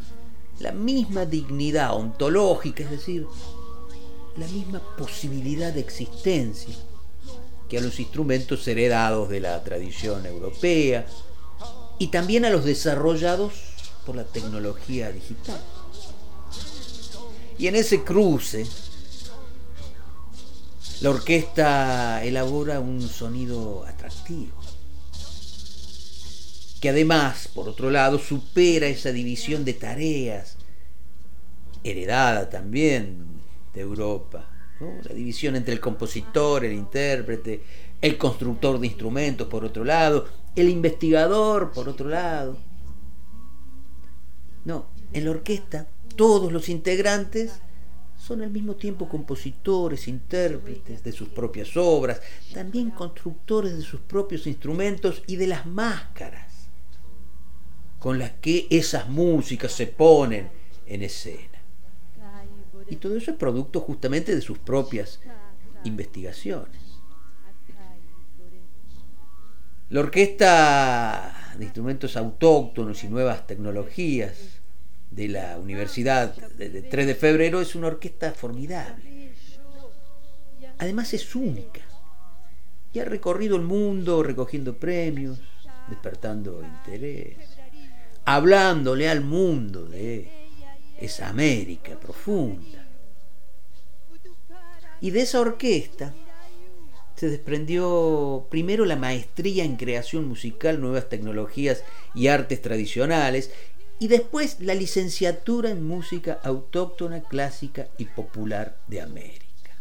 la 0.59 0.71
misma 0.71 1.25
dignidad 1.25 1.95
ontológica, 1.95 2.83
es 2.83 2.91
decir, 2.91 3.25
la 4.37 4.47
misma 4.47 4.81
posibilidad 4.97 5.73
de 5.73 5.81
existencia 5.81 6.75
que 7.67 7.77
a 7.77 7.81
los 7.81 7.99
instrumentos 7.99 8.67
heredados 8.67 9.29
de 9.29 9.39
la 9.39 9.63
tradición 9.63 10.25
europea 10.25 11.05
y 11.97 12.07
también 12.07 12.45
a 12.45 12.49
los 12.49 12.63
desarrollados 12.63 13.53
por 14.05 14.15
la 14.15 14.23
tecnología 14.23 15.11
digital. 15.11 15.61
Y 17.57 17.67
en 17.67 17.75
ese 17.75 18.03
cruce, 18.03 18.65
la 21.01 21.09
orquesta 21.09 22.23
elabora 22.23 22.79
un 22.79 23.01
sonido 23.01 23.85
atractivo, 23.87 24.55
que 26.79 26.89
además, 26.89 27.49
por 27.53 27.67
otro 27.67 27.89
lado, 27.89 28.19
supera 28.19 28.87
esa 28.87 29.11
división 29.11 29.65
de 29.65 29.73
tareas, 29.73 30.57
heredada 31.83 32.49
también 32.51 33.25
de 33.73 33.81
Europa, 33.81 34.47
la 34.79 35.13
división 35.13 35.55
entre 35.55 35.73
el 35.73 35.79
compositor, 35.79 36.65
el 36.65 36.73
intérprete, 36.73 37.63
el 37.99 38.17
constructor 38.17 38.79
de 38.79 38.87
instrumentos, 38.87 39.47
por 39.47 39.65
otro 39.65 39.83
lado, 39.83 40.27
el 40.55 40.69
investigador, 40.69 41.71
por 41.71 41.89
otro 41.89 42.09
lado. 42.09 42.57
No, 44.65 44.87
en 45.13 45.25
la 45.25 45.31
orquesta 45.31 45.87
todos 46.15 46.51
los 46.51 46.69
integrantes 46.69 47.59
son 48.31 48.41
al 48.43 48.49
mismo 48.49 48.77
tiempo 48.77 49.09
compositores, 49.09 50.07
intérpretes 50.07 51.03
de 51.03 51.11
sus 51.11 51.27
propias 51.27 51.75
obras, 51.75 52.21
también 52.53 52.91
constructores 52.91 53.75
de 53.75 53.81
sus 53.81 53.99
propios 53.99 54.47
instrumentos 54.47 55.21
y 55.27 55.35
de 55.35 55.47
las 55.47 55.65
máscaras 55.65 56.69
con 57.99 58.17
las 58.17 58.31
que 58.31 58.67
esas 58.69 59.09
músicas 59.09 59.73
se 59.73 59.85
ponen 59.87 60.49
en 60.85 61.03
escena. 61.03 61.59
Y 62.89 62.95
todo 62.95 63.17
eso 63.17 63.31
es 63.31 63.37
producto 63.37 63.81
justamente 63.81 64.33
de 64.33 64.39
sus 64.39 64.59
propias 64.59 65.19
investigaciones. 65.83 66.79
La 69.89 69.99
orquesta 69.99 71.53
de 71.57 71.65
instrumentos 71.65 72.15
autóctonos 72.15 73.03
y 73.03 73.09
nuevas 73.09 73.45
tecnologías 73.45 74.60
de 75.11 75.27
la 75.27 75.59
Universidad 75.59 76.33
de 76.35 76.81
3 76.81 77.07
de 77.07 77.15
Febrero 77.15 77.61
es 77.61 77.75
una 77.75 77.87
orquesta 77.87 78.31
formidable. 78.31 79.33
Además 80.79 81.13
es 81.13 81.35
única. 81.35 81.81
Y 82.93 82.99
ha 82.99 83.05
recorrido 83.05 83.55
el 83.55 83.61
mundo 83.61 84.23
recogiendo 84.23 84.75
premios, 84.75 85.39
despertando 85.87 86.63
interés, 86.63 87.37
hablándole 88.25 89.07
al 89.09 89.21
mundo 89.21 89.85
de 89.85 90.29
esa 90.99 91.29
América 91.29 91.99
profunda. 91.99 92.87
Y 95.01 95.11
de 95.11 95.21
esa 95.21 95.39
orquesta 95.39 96.13
se 97.15 97.29
desprendió 97.29 98.47
primero 98.49 98.83
la 98.85 98.95
maestría 98.95 99.63
en 99.63 99.75
creación 99.75 100.27
musical, 100.27 100.81
nuevas 100.81 101.07
tecnologías 101.07 101.83
y 102.15 102.27
artes 102.27 102.61
tradicionales, 102.61 103.51
y 104.01 104.07
después 104.07 104.59
la 104.61 104.73
licenciatura 104.73 105.69
en 105.69 105.85
música 105.85 106.39
autóctona, 106.43 107.21
clásica 107.21 107.87
y 107.99 108.05
popular 108.05 108.75
de 108.87 108.99
América, 108.99 109.75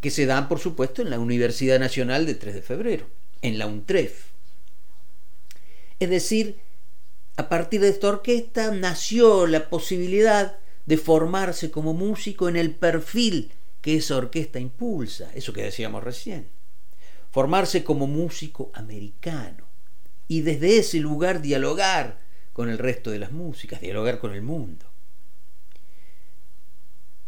que 0.00 0.10
se 0.10 0.24
dan, 0.24 0.48
por 0.48 0.58
supuesto, 0.58 1.02
en 1.02 1.10
la 1.10 1.18
Universidad 1.18 1.78
Nacional 1.78 2.24
de 2.24 2.34
3 2.34 2.54
de 2.54 2.62
Febrero, 2.62 3.06
en 3.42 3.58
la 3.58 3.66
UNTREF. 3.66 4.28
Es 6.00 6.08
decir, 6.08 6.60
a 7.36 7.50
partir 7.50 7.82
de 7.82 7.90
esta 7.90 8.08
orquesta 8.08 8.70
nació 8.70 9.46
la 9.46 9.68
posibilidad 9.68 10.56
de 10.86 10.96
formarse 10.96 11.70
como 11.70 11.92
músico 11.92 12.48
en 12.48 12.56
el 12.56 12.74
perfil 12.74 13.52
que 13.82 13.96
esa 13.96 14.16
orquesta 14.16 14.60
impulsa, 14.60 15.30
eso 15.34 15.52
que 15.52 15.64
decíamos 15.64 16.02
recién. 16.02 16.48
Formarse 17.30 17.84
como 17.84 18.06
músico 18.06 18.70
americano 18.72 19.63
y 20.28 20.42
desde 20.42 20.78
ese 20.78 20.98
lugar 20.98 21.42
dialogar 21.42 22.18
con 22.52 22.68
el 22.68 22.78
resto 22.78 23.10
de 23.10 23.18
las 23.18 23.32
músicas, 23.32 23.80
dialogar 23.80 24.18
con 24.18 24.32
el 24.32 24.42
mundo. 24.42 24.86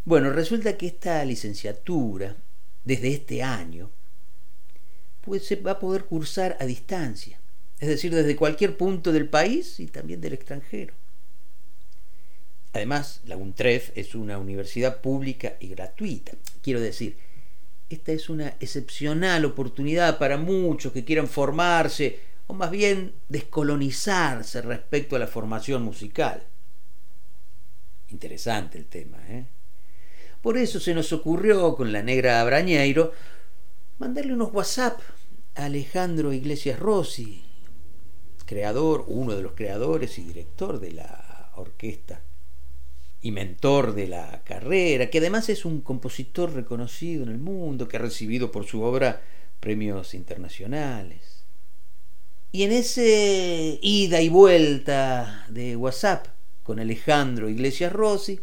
Bueno, 0.05 0.31
resulta 0.33 0.77
que 0.77 0.87
esta 0.87 1.25
licenciatura, 1.25 2.37
desde 2.85 3.09
este 3.09 3.43
año, 3.43 3.91
pues 5.21 5.45
se 5.45 5.57
va 5.57 5.73
a 5.73 5.79
poder 5.81 6.05
cursar 6.05 6.57
a 6.61 6.65
distancia 6.65 7.41
es 7.79 7.89
decir, 7.89 8.15
desde 8.15 8.37
cualquier 8.37 8.77
punto 8.77 9.13
del 9.13 9.29
país 9.29 9.81
y 9.81 9.87
también 9.87 10.21
del 10.21 10.33
extranjero. 10.33 10.95
Además, 12.73 13.21
la 13.25 13.37
UNTREF 13.37 13.91
es 13.95 14.15
una 14.15 14.39
universidad 14.39 15.01
pública 15.01 15.57
y 15.61 15.69
gratuita. 15.69 16.33
Quiero 16.63 16.81
decir, 16.81 17.17
esta 17.89 18.13
es 18.13 18.29
una 18.29 18.57
excepcional 18.61 19.45
oportunidad 19.45 20.19
para 20.19 20.37
muchos 20.37 20.93
que 20.93 21.05
quieran 21.05 21.29
formarse 21.29 22.19
o 22.47 22.55
más 22.55 22.71
bien 22.71 23.15
descolonizarse 23.29 24.63
respecto 24.63 25.17
a 25.17 25.19
la 25.19 25.27
formación 25.27 25.83
musical. 25.83 26.43
Interesante 28.09 28.79
el 28.79 28.87
tema, 28.87 29.19
¿eh? 29.29 29.47
Por 30.43 30.57
eso 30.57 30.79
se 30.79 30.95
nos 30.95 31.13
ocurrió 31.13 31.75
con 31.75 31.93
la 31.93 32.03
negra 32.03 32.45
Brañeiro 32.45 33.13
mandarle 33.99 34.33
unos 34.33 34.53
WhatsApp 34.53 35.01
a 35.57 35.65
Alejandro 35.65 36.33
Iglesias 36.33 36.79
Rossi, 36.79 37.43
creador, 38.45 39.05
uno 39.09 39.35
de 39.35 39.43
los 39.43 39.53
creadores 39.53 40.19
y 40.19 40.23
director 40.23 40.79
de 40.79 40.93
la 40.93 41.51
orquesta 41.57 42.23
y 43.23 43.33
mentor 43.33 43.95
de 43.95 44.07
la 44.07 44.43
carrera, 44.45 45.11
que 45.11 45.19
además 45.19 45.49
es 45.49 45.65
un 45.65 45.81
compositor 45.81 46.53
reconocido 46.53 47.25
en 47.25 47.31
el 47.31 47.39
mundo, 47.39 47.89
que 47.89 47.97
ha 47.97 48.01
recibido 48.01 48.53
por 48.53 48.67
su 48.67 48.83
obra 48.83 49.23
premios 49.59 50.15
internacionales. 50.15 51.36
Y 52.57 52.63
en 52.63 52.73
ese 52.73 53.79
ida 53.83 54.23
y 54.23 54.31
vuelta 54.31 55.45
de 55.51 55.77
WhatsApp 55.77 56.29
con 56.63 56.81
Alejandro 56.81 57.51
Iglesias 57.51 57.93
Rossi, 57.93 58.41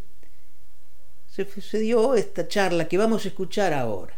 se, 1.26 1.50
se 1.60 1.80
dio 1.80 2.14
esta 2.14 2.48
charla 2.48 2.88
que 2.88 3.00
vamos 3.00 3.26
a 3.26 3.30
escuchar 3.30 3.74
ahora. 3.74 4.16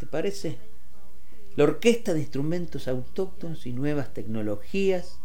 ¿Te 0.00 0.06
parece? 0.06 0.56
la 1.54 1.64
Orquesta 1.64 2.14
de 2.14 2.20
Instrumentos 2.20 2.88
Autóctonos 2.88 3.66
y 3.66 3.74
Nuevas 3.74 4.14
Tecnologías 4.14 5.18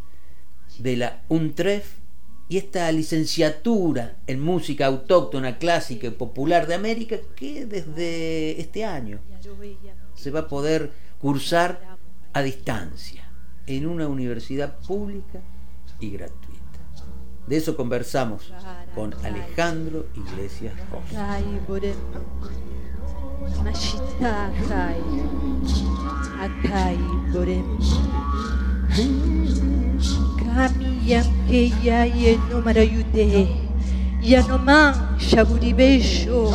de 0.79 0.97
la 0.97 1.23
UNTREF 1.29 1.99
y 2.49 2.57
esta 2.57 2.91
licenciatura 2.91 4.17
en 4.27 4.41
música 4.41 4.87
autóctona, 4.87 5.57
clásica 5.57 6.07
y 6.07 6.11
popular 6.11 6.67
de 6.67 6.75
América 6.75 7.15
que 7.37 7.65
desde 7.65 8.59
este 8.59 8.83
año 8.83 9.21
se 10.15 10.31
va 10.31 10.41
a 10.41 10.47
poder 10.49 10.91
cursar 11.21 11.97
a 12.33 12.41
distancia 12.41 13.20
en 13.77 13.87
una 13.87 14.07
universidad 14.07 14.77
pública 14.79 15.39
y 15.99 16.11
gratuita. 16.11 16.61
De 17.47 17.57
eso 17.57 17.75
conversamos 17.75 18.51
con 18.93 19.13
Alejandro 19.23 20.07
Iglesias 20.15 20.73
Rosa. 20.91 21.39
Yang 31.01 31.33
keya 31.49 32.05
ye 32.05 32.37
no 32.49 32.61
marayude 32.61 33.49
Ya 34.21 34.45
no 34.45 34.57
man 34.61 35.17
shaburi 35.17 35.73
besho 35.73 36.45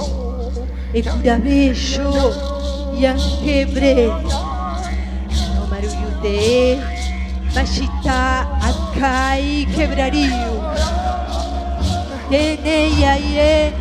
Ekuda 0.94 1.40
besho 1.42 2.12
Yang 2.94 3.42
kebre 3.42 4.06
No 5.56 5.66
marayude 5.66 6.95
Mashita 7.56 8.44
Akai 8.68 9.64
quebrario 9.72 10.52
ye 12.30 13.72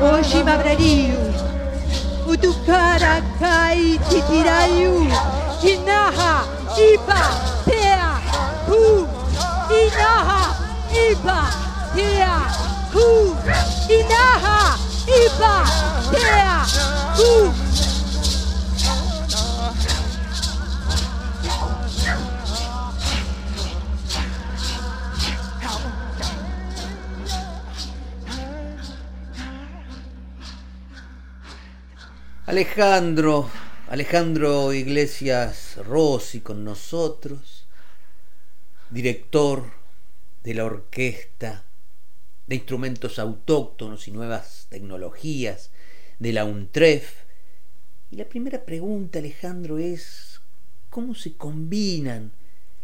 Hoje 0.00 0.44
mabrario 0.44 1.18
Utukara 2.30 3.20
kai 3.40 3.98
titirayu 4.08 5.10
Inaha 5.64 6.44
ipa 6.76 7.22
tea 7.64 8.20
ku. 8.68 9.08
Inaha 9.72 10.42
ipa 10.92 11.40
tea 11.96 12.36
ku. 12.92 13.32
Inaha 13.88 14.76
ipa 15.08 15.54
tea 16.12 16.54
ku 17.16 17.48
Alejandro, 32.46 33.48
Alejandro 33.88 34.74
Iglesias 34.74 35.78
Rossi 35.78 36.42
con 36.42 36.62
nosotros, 36.62 37.64
director 38.90 39.64
de 40.42 40.52
la 40.52 40.66
Orquesta 40.66 41.64
de 42.46 42.56
Instrumentos 42.56 43.18
Autóctonos 43.18 44.08
y 44.08 44.10
Nuevas 44.10 44.66
Tecnologías 44.68 45.70
de 46.18 46.34
la 46.34 46.44
UNTREF. 46.44 47.14
Y 48.10 48.16
la 48.16 48.26
primera 48.26 48.66
pregunta, 48.66 49.20
Alejandro, 49.20 49.78
es 49.78 50.42
cómo 50.90 51.14
se 51.14 51.38
combinan 51.38 52.32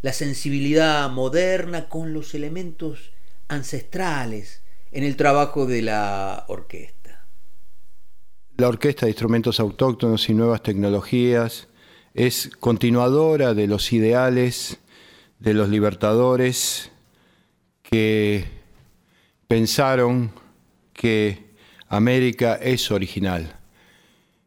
la 0.01 0.15
sensibilidad 0.15 1.11
moderna 1.11 1.91
con 1.91 2.15
los 2.15 2.35
elementos 2.35 3.13
ancestrales 3.49 4.63
en 4.91 5.05
el 5.05 5.17
trabajo 5.17 5.67
de 5.67 5.83
la 5.83 6.47
orquesta. 6.49 7.00
La 8.61 8.69
Orquesta 8.69 9.07
de 9.07 9.13
Instrumentos 9.13 9.59
Autóctonos 9.59 10.29
y 10.29 10.35
Nuevas 10.35 10.63
Tecnologías 10.63 11.69
es 12.13 12.51
continuadora 12.61 13.55
de 13.55 13.67
los 13.67 13.91
ideales 13.91 14.81
de 15.39 15.55
los 15.55 15.71
libertadores 15.71 16.93
que 17.83 18.45
pensaron 19.49 20.33
que 20.93 21.55
América 21.89 22.57
es 22.57 22.91
original. 22.91 23.57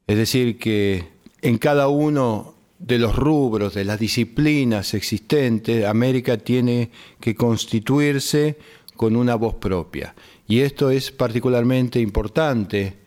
Es 0.06 0.18
decir, 0.18 0.60
que 0.60 1.06
en 1.42 1.58
cada 1.58 1.88
uno 1.88 2.54
de 2.78 3.00
los 3.00 3.16
rubros, 3.16 3.74
de 3.74 3.84
las 3.84 4.00
disciplinas 4.00 4.94
existentes, 4.94 5.86
América 5.86 6.38
tiene 6.38 6.92
que 7.20 7.34
constituirse 7.34 8.60
con 8.96 9.16
una 9.16 9.34
voz 9.34 9.56
propia. 9.56 10.14
Y 10.48 10.60
esto 10.60 10.92
es 10.92 11.10
particularmente 11.12 12.00
importante 12.00 13.02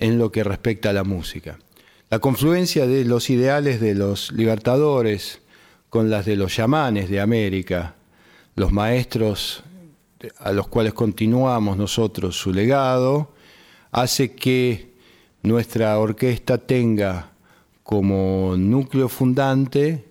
en 0.00 0.18
lo 0.18 0.30
que 0.30 0.44
respecta 0.44 0.90
a 0.90 0.92
la 0.92 1.04
música. 1.04 1.58
La 2.10 2.18
confluencia 2.18 2.86
de 2.86 3.04
los 3.04 3.28
ideales 3.30 3.80
de 3.80 3.94
los 3.94 4.32
libertadores 4.32 5.40
con 5.90 6.10
las 6.10 6.24
de 6.26 6.36
los 6.36 6.56
yamanes 6.56 7.10
de 7.10 7.20
América, 7.20 7.94
los 8.54 8.72
maestros 8.72 9.62
a 10.38 10.52
los 10.52 10.68
cuales 10.68 10.94
continuamos 10.94 11.76
nosotros 11.76 12.36
su 12.36 12.52
legado, 12.52 13.32
hace 13.90 14.34
que 14.34 14.92
nuestra 15.42 15.98
orquesta 15.98 16.58
tenga 16.58 17.30
como 17.82 18.56
núcleo 18.56 19.08
fundante 19.08 20.04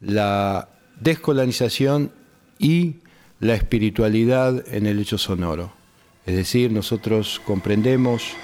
la 0.00 0.68
descolonización 1.00 2.12
y 2.58 2.96
la 3.40 3.54
espiritualidad 3.54 4.64
en 4.74 4.86
el 4.86 5.00
hecho 5.00 5.18
sonoro. 5.18 5.72
Es 6.26 6.36
decir, 6.36 6.72
nosotros 6.72 7.40
comprendemos 7.44 8.34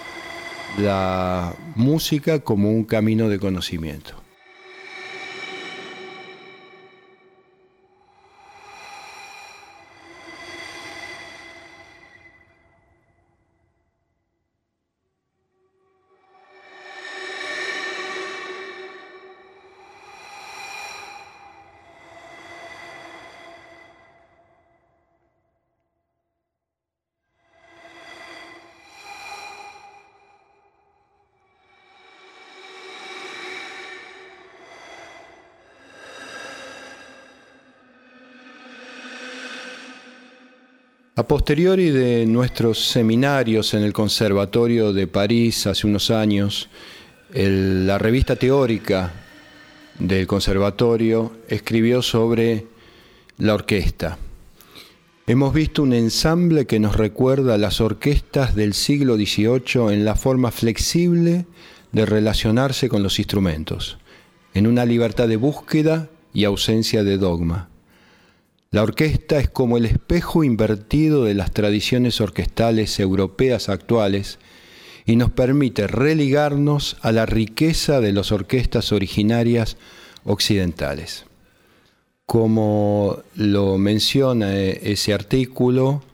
la 0.78 1.54
música 1.74 2.40
como 2.40 2.70
un 2.70 2.84
camino 2.84 3.28
de 3.28 3.38
conocimiento. 3.38 4.19
A 41.20 41.28
posteriori 41.28 41.90
de 41.90 42.24
nuestros 42.24 42.82
seminarios 42.82 43.74
en 43.74 43.82
el 43.82 43.92
Conservatorio 43.92 44.94
de 44.94 45.06
París 45.06 45.66
hace 45.66 45.86
unos 45.86 46.10
años, 46.10 46.70
la 47.34 47.98
revista 47.98 48.36
teórica 48.36 49.12
del 49.98 50.26
conservatorio 50.26 51.32
escribió 51.46 52.00
sobre 52.00 52.68
la 53.36 53.52
orquesta. 53.52 54.16
Hemos 55.26 55.52
visto 55.52 55.82
un 55.82 55.92
ensamble 55.92 56.64
que 56.64 56.80
nos 56.80 56.96
recuerda 56.96 57.56
a 57.56 57.58
las 57.58 57.82
orquestas 57.82 58.54
del 58.54 58.72
siglo 58.72 59.16
XVIII 59.16 59.92
en 59.92 60.06
la 60.06 60.14
forma 60.14 60.50
flexible 60.50 61.44
de 61.92 62.06
relacionarse 62.06 62.88
con 62.88 63.02
los 63.02 63.18
instrumentos, 63.18 63.98
en 64.54 64.66
una 64.66 64.86
libertad 64.86 65.28
de 65.28 65.36
búsqueda 65.36 66.08
y 66.32 66.44
ausencia 66.44 67.04
de 67.04 67.18
dogma. 67.18 67.69
La 68.72 68.84
orquesta 68.84 69.40
es 69.40 69.50
como 69.50 69.78
el 69.78 69.84
espejo 69.84 70.44
invertido 70.44 71.24
de 71.24 71.34
las 71.34 71.50
tradiciones 71.50 72.20
orquestales 72.20 73.00
europeas 73.00 73.68
actuales 73.68 74.38
y 75.04 75.16
nos 75.16 75.32
permite 75.32 75.88
religarnos 75.88 76.96
a 77.02 77.10
la 77.10 77.26
riqueza 77.26 78.00
de 78.00 78.12
las 78.12 78.30
orquestas 78.30 78.92
originarias 78.92 79.76
occidentales. 80.22 81.24
Como 82.26 83.18
lo 83.34 83.76
menciona 83.76 84.56
e-, 84.56 84.92
ese 84.92 85.14
artículo, 85.14 86.04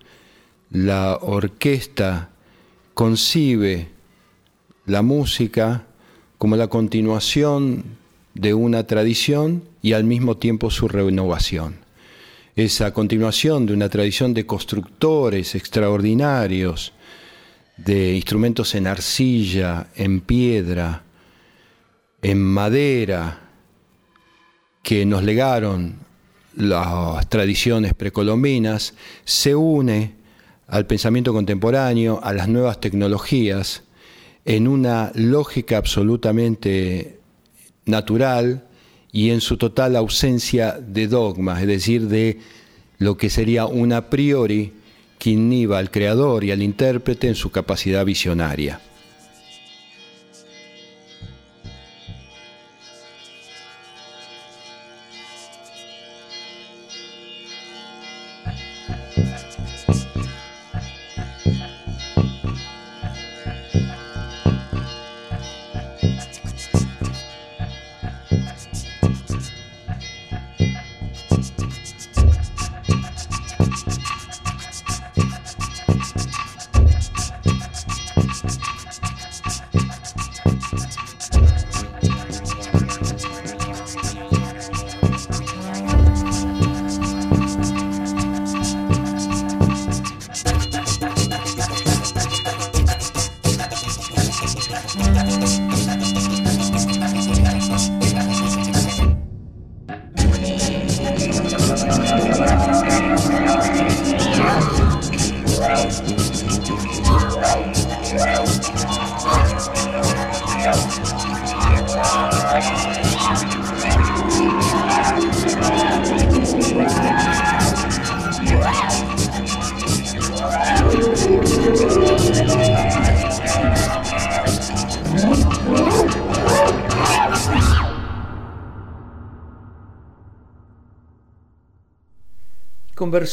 la 0.70 1.18
orquesta 1.20 2.30
concibe 2.94 3.88
la 4.86 5.02
música 5.02 5.84
como 6.38 6.56
la 6.56 6.68
continuación 6.68 7.84
de 8.32 8.54
una 8.54 8.86
tradición 8.86 9.62
y 9.82 9.92
al 9.92 10.04
mismo 10.04 10.38
tiempo 10.38 10.70
su 10.70 10.88
renovación. 10.88 11.85
Esa 12.56 12.94
continuación 12.94 13.66
de 13.66 13.74
una 13.74 13.90
tradición 13.90 14.32
de 14.32 14.46
constructores 14.46 15.54
extraordinarios, 15.54 16.94
de 17.76 18.14
instrumentos 18.14 18.74
en 18.74 18.86
arcilla, 18.86 19.88
en 19.94 20.22
piedra, 20.22 21.02
en 22.22 22.42
madera, 22.42 23.50
que 24.82 25.04
nos 25.04 25.22
legaron 25.22 25.96
las 26.54 27.28
tradiciones 27.28 27.92
precolombinas, 27.92 28.94
se 29.26 29.54
une 29.54 30.14
al 30.66 30.86
pensamiento 30.86 31.34
contemporáneo, 31.34 32.20
a 32.22 32.32
las 32.32 32.48
nuevas 32.48 32.80
tecnologías, 32.80 33.82
en 34.46 34.66
una 34.66 35.12
lógica 35.14 35.76
absolutamente 35.76 37.20
natural 37.84 38.65
y 39.16 39.30
en 39.30 39.40
su 39.40 39.56
total 39.56 39.96
ausencia 39.96 40.72
de 40.72 41.08
dogmas, 41.08 41.62
es 41.62 41.66
decir, 41.66 42.06
de 42.06 42.38
lo 42.98 43.16
que 43.16 43.30
sería 43.30 43.64
un 43.64 43.94
a 43.94 44.10
priori 44.10 44.74
que 45.18 45.30
inhiba 45.30 45.78
al 45.78 45.90
creador 45.90 46.44
y 46.44 46.50
al 46.50 46.60
intérprete 46.60 47.26
en 47.26 47.34
su 47.34 47.50
capacidad 47.50 48.04
visionaria. 48.04 48.78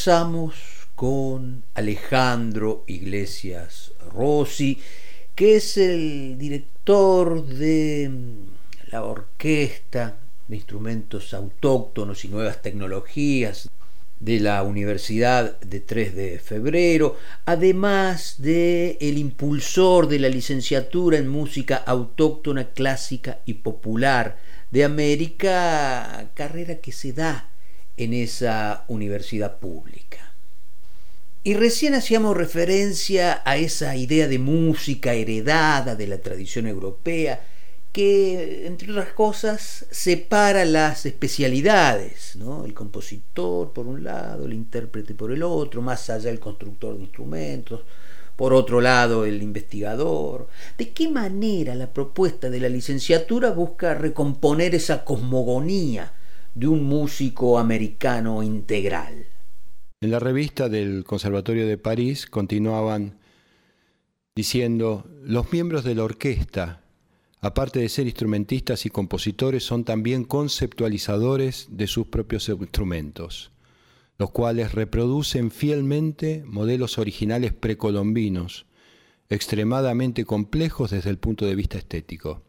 Conversamos 0.03 0.55
con 0.95 1.63
Alejandro 1.75 2.83
Iglesias 2.87 3.93
Rossi, 4.13 4.77
que 5.33 5.55
es 5.55 5.77
el 5.77 6.37
director 6.37 7.45
de 7.45 8.09
mm, 8.09 8.91
la 8.91 9.05
orquesta 9.05 10.17
de 10.49 10.57
instrumentos 10.57 11.33
autóctonos 11.33 12.25
y 12.25 12.27
nuevas 12.27 12.61
tecnologías 12.61 13.69
de 14.19 14.41
la 14.41 14.61
Universidad 14.63 15.57
de 15.61 15.79
3 15.79 16.15
de 16.15 16.39
Febrero, 16.39 17.15
además 17.45 18.35
de 18.39 18.97
el 18.99 19.17
impulsor 19.17 20.09
de 20.09 20.19
la 20.19 20.27
licenciatura 20.27 21.17
en 21.17 21.29
música 21.29 21.77
autóctona, 21.77 22.71
clásica 22.71 23.39
y 23.45 23.53
popular 23.53 24.37
de 24.69 24.83
América, 24.83 26.29
carrera 26.33 26.79
que 26.79 26.91
se 26.91 27.13
da 27.13 27.52
en 27.97 28.13
esa 28.13 28.85
universidad 28.87 29.59
pública. 29.59 30.33
Y 31.43 31.55
recién 31.55 31.93
hacíamos 31.93 32.37
referencia 32.37 33.41
a 33.43 33.57
esa 33.57 33.95
idea 33.97 34.27
de 34.27 34.39
música 34.39 35.13
heredada 35.13 35.95
de 35.95 36.07
la 36.07 36.19
tradición 36.19 36.67
europea, 36.67 37.45
que, 37.91 38.65
entre 38.65 38.91
otras 38.91 39.13
cosas, 39.13 39.85
separa 39.91 40.65
las 40.65 41.05
especialidades, 41.05 42.35
¿no? 42.37 42.65
el 42.65 42.73
compositor 42.73 43.71
por 43.71 43.87
un 43.87 44.03
lado, 44.03 44.45
el 44.45 44.53
intérprete 44.53 45.13
por 45.13 45.31
el 45.31 45.43
otro, 45.43 45.81
más 45.81 46.09
allá 46.09 46.31
el 46.31 46.39
constructor 46.39 46.95
de 46.95 47.03
instrumentos, 47.03 47.81
por 48.35 48.53
otro 48.53 48.81
lado 48.81 49.25
el 49.25 49.43
investigador. 49.43 50.47
¿De 50.77 50.89
qué 50.89 51.09
manera 51.09 51.75
la 51.75 51.93
propuesta 51.93 52.49
de 52.49 52.61
la 52.61 52.69
licenciatura 52.69 53.51
busca 53.51 53.93
recomponer 53.93 54.73
esa 54.73 55.03
cosmogonía 55.03 56.13
de 56.55 56.67
un 56.67 56.83
músico 56.83 57.57
americano 57.57 58.43
integral. 58.43 59.25
En 60.01 60.11
la 60.11 60.19
revista 60.19 60.69
del 60.69 61.03
Conservatorio 61.03 61.65
de 61.65 61.77
París 61.77 62.25
continuaban 62.27 63.19
diciendo, 64.35 65.05
los 65.23 65.51
miembros 65.51 65.83
de 65.83 65.95
la 65.95 66.03
orquesta, 66.03 66.83
aparte 67.39 67.79
de 67.79 67.89
ser 67.89 68.05
instrumentistas 68.05 68.85
y 68.85 68.89
compositores, 68.89 69.63
son 69.63 69.83
también 69.83 70.25
conceptualizadores 70.25 71.67
de 71.71 71.87
sus 71.87 72.07
propios 72.07 72.49
instrumentos, 72.49 73.51
los 74.17 74.31
cuales 74.31 74.73
reproducen 74.73 75.51
fielmente 75.51 76.43
modelos 76.45 76.97
originales 76.97 77.53
precolombinos, 77.53 78.65
extremadamente 79.29 80.25
complejos 80.25 80.91
desde 80.91 81.09
el 81.09 81.17
punto 81.17 81.45
de 81.45 81.55
vista 81.55 81.77
estético. 81.77 82.43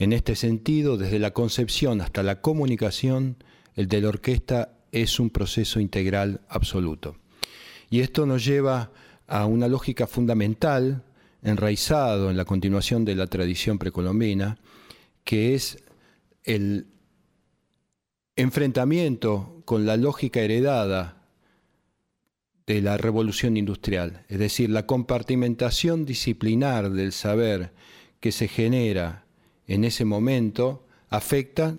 En 0.00 0.14
este 0.14 0.34
sentido, 0.34 0.96
desde 0.96 1.18
la 1.18 1.32
concepción 1.32 2.00
hasta 2.00 2.22
la 2.22 2.40
comunicación, 2.40 3.36
el 3.74 3.86
de 3.86 4.00
la 4.00 4.08
orquesta 4.08 4.78
es 4.92 5.20
un 5.20 5.28
proceso 5.28 5.78
integral 5.78 6.40
absoluto. 6.48 7.18
Y 7.90 8.00
esto 8.00 8.24
nos 8.24 8.42
lleva 8.42 8.92
a 9.26 9.44
una 9.44 9.68
lógica 9.68 10.06
fundamental, 10.06 11.04
enraizado 11.42 12.30
en 12.30 12.38
la 12.38 12.46
continuación 12.46 13.04
de 13.04 13.14
la 13.14 13.26
tradición 13.26 13.78
precolombina, 13.78 14.58
que 15.22 15.54
es 15.54 15.84
el 16.44 16.86
enfrentamiento 18.36 19.60
con 19.66 19.84
la 19.84 19.98
lógica 19.98 20.40
heredada 20.40 21.26
de 22.66 22.80
la 22.80 22.96
revolución 22.96 23.58
industrial, 23.58 24.24
es 24.28 24.38
decir, 24.38 24.70
la 24.70 24.86
compartimentación 24.86 26.06
disciplinar 26.06 26.88
del 26.88 27.12
saber 27.12 27.74
que 28.18 28.32
se 28.32 28.48
genera 28.48 29.26
en 29.70 29.84
ese 29.84 30.04
momento 30.04 30.84
afecta 31.10 31.76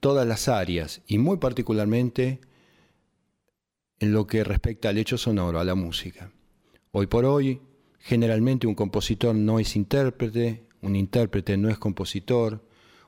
todas 0.00 0.28
las 0.28 0.48
áreas 0.48 1.00
y 1.06 1.16
muy 1.16 1.38
particularmente 1.38 2.40
en 4.00 4.12
lo 4.12 4.26
que 4.26 4.44
respecta 4.44 4.90
al 4.90 4.98
hecho 4.98 5.16
sonoro, 5.16 5.58
a 5.58 5.64
la 5.64 5.74
música. 5.74 6.30
Hoy 6.90 7.06
por 7.06 7.24
hoy, 7.24 7.62
generalmente 8.00 8.66
un 8.66 8.74
compositor 8.74 9.34
no 9.34 9.58
es 9.58 9.76
intérprete, 9.76 10.64
un 10.82 10.94
intérprete 10.94 11.56
no 11.56 11.70
es 11.70 11.78
compositor, 11.78 12.62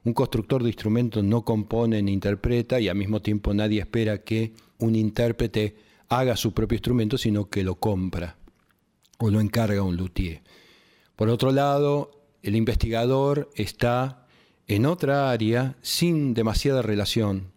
un 0.04 0.14
constructor 0.14 0.62
de 0.62 0.70
instrumentos 0.70 1.22
no 1.22 1.44
compone 1.44 2.00
ni 2.00 2.14
interpreta 2.14 2.80
y 2.80 2.88
al 2.88 2.96
mismo 2.96 3.20
tiempo 3.20 3.52
nadie 3.52 3.80
espera 3.80 4.22
que 4.22 4.54
un 4.78 4.96
intérprete 4.96 5.76
haga 6.08 6.34
su 6.36 6.54
propio 6.54 6.76
instrumento, 6.76 7.18
sino 7.18 7.50
que 7.50 7.62
lo 7.62 7.74
compra 7.74 8.38
o 9.18 9.28
lo 9.30 9.40
encarga 9.40 9.82
un 9.82 9.98
luthier. 9.98 10.40
Por 11.14 11.28
otro 11.28 11.52
lado, 11.52 12.23
el 12.44 12.56
investigador 12.56 13.50
está 13.54 14.26
en 14.68 14.84
otra 14.84 15.30
área 15.30 15.76
sin 15.80 16.34
demasiada 16.34 16.82
relación 16.82 17.52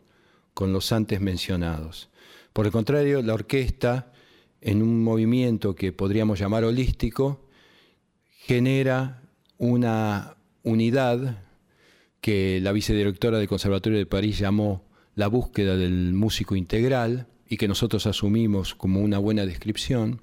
con 0.53 0.71
los 0.71 0.93
antes 0.93 1.19
mencionados. 1.19 2.09
Por 2.53 2.65
el 2.65 2.71
contrario, 2.71 3.21
la 3.21 3.33
orquesta, 3.33 4.13
en 4.61 4.81
un 4.81 5.03
movimiento 5.03 5.75
que 5.75 5.91
podríamos 5.91 6.39
llamar 6.39 6.63
holístico, 6.63 7.45
genera 8.45 9.21
una 9.57 10.37
unidad 10.63 11.43
que 12.21 12.59
la 12.61 12.71
vicedirectora 12.71 13.39
del 13.39 13.49
Conservatorio 13.49 13.99
de 13.99 14.05
París 14.05 14.39
llamó 14.39 14.85
la 15.15 15.27
búsqueda 15.27 15.75
del 15.75 16.13
músico 16.13 16.55
integral 16.55 17.27
y 17.49 17.57
que 17.57 17.67
nosotros 17.67 18.07
asumimos 18.07 18.73
como 18.73 19.01
una 19.01 19.17
buena 19.17 19.45
descripción, 19.45 20.21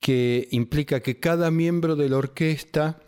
que 0.00 0.48
implica 0.50 1.00
que 1.00 1.20
cada 1.20 1.50
miembro 1.50 1.94
de 1.94 2.08
la 2.08 2.16
orquesta 2.16 3.00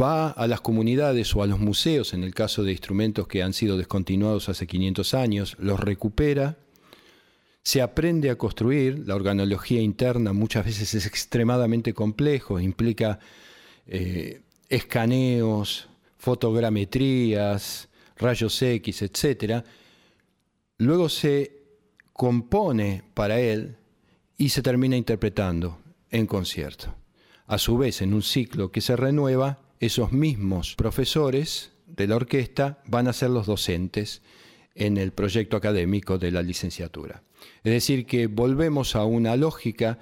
va 0.00 0.30
a 0.30 0.46
las 0.46 0.60
comunidades 0.60 1.34
o 1.34 1.42
a 1.42 1.46
los 1.46 1.58
museos, 1.58 2.14
en 2.14 2.22
el 2.22 2.34
caso 2.34 2.62
de 2.62 2.72
instrumentos 2.72 3.26
que 3.26 3.42
han 3.42 3.52
sido 3.52 3.76
descontinuados 3.76 4.48
hace 4.48 4.66
500 4.66 5.14
años, 5.14 5.56
los 5.58 5.80
recupera, 5.80 6.58
se 7.62 7.82
aprende 7.82 8.30
a 8.30 8.36
construir, 8.36 9.06
la 9.06 9.16
organología 9.16 9.80
interna 9.80 10.32
muchas 10.32 10.64
veces 10.64 10.94
es 10.94 11.06
extremadamente 11.06 11.92
complejo, 11.94 12.60
implica 12.60 13.18
eh, 13.86 14.42
escaneos, 14.68 15.88
fotogrametrías, 16.16 17.88
rayos 18.16 18.62
X, 18.62 19.02
etc. 19.02 19.64
Luego 20.78 21.08
se 21.08 21.52
compone 22.12 23.02
para 23.14 23.40
él 23.40 23.76
y 24.38 24.50
se 24.50 24.62
termina 24.62 24.96
interpretando 24.96 25.80
en 26.10 26.26
concierto. 26.26 26.94
A 27.46 27.58
su 27.58 27.76
vez, 27.76 28.00
en 28.00 28.14
un 28.14 28.22
ciclo 28.22 28.70
que 28.70 28.80
se 28.80 28.96
renueva, 28.96 29.58
esos 29.80 30.12
mismos 30.12 30.74
profesores 30.76 31.72
de 31.86 32.06
la 32.06 32.16
orquesta 32.16 32.80
van 32.86 33.08
a 33.08 33.12
ser 33.12 33.30
los 33.30 33.46
docentes 33.46 34.22
en 34.74 34.96
el 34.96 35.12
proyecto 35.12 35.56
académico 35.56 36.18
de 36.18 36.30
la 36.30 36.42
licenciatura. 36.42 37.22
Es 37.64 37.72
decir, 37.72 38.06
que 38.06 38.28
volvemos 38.28 38.94
a 38.94 39.04
una 39.04 39.36
lógica 39.36 39.98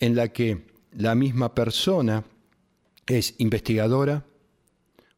en 0.00 0.16
la 0.16 0.28
que 0.28 0.66
la 0.92 1.14
misma 1.14 1.54
persona 1.54 2.24
es 3.06 3.34
investigadora, 3.38 4.26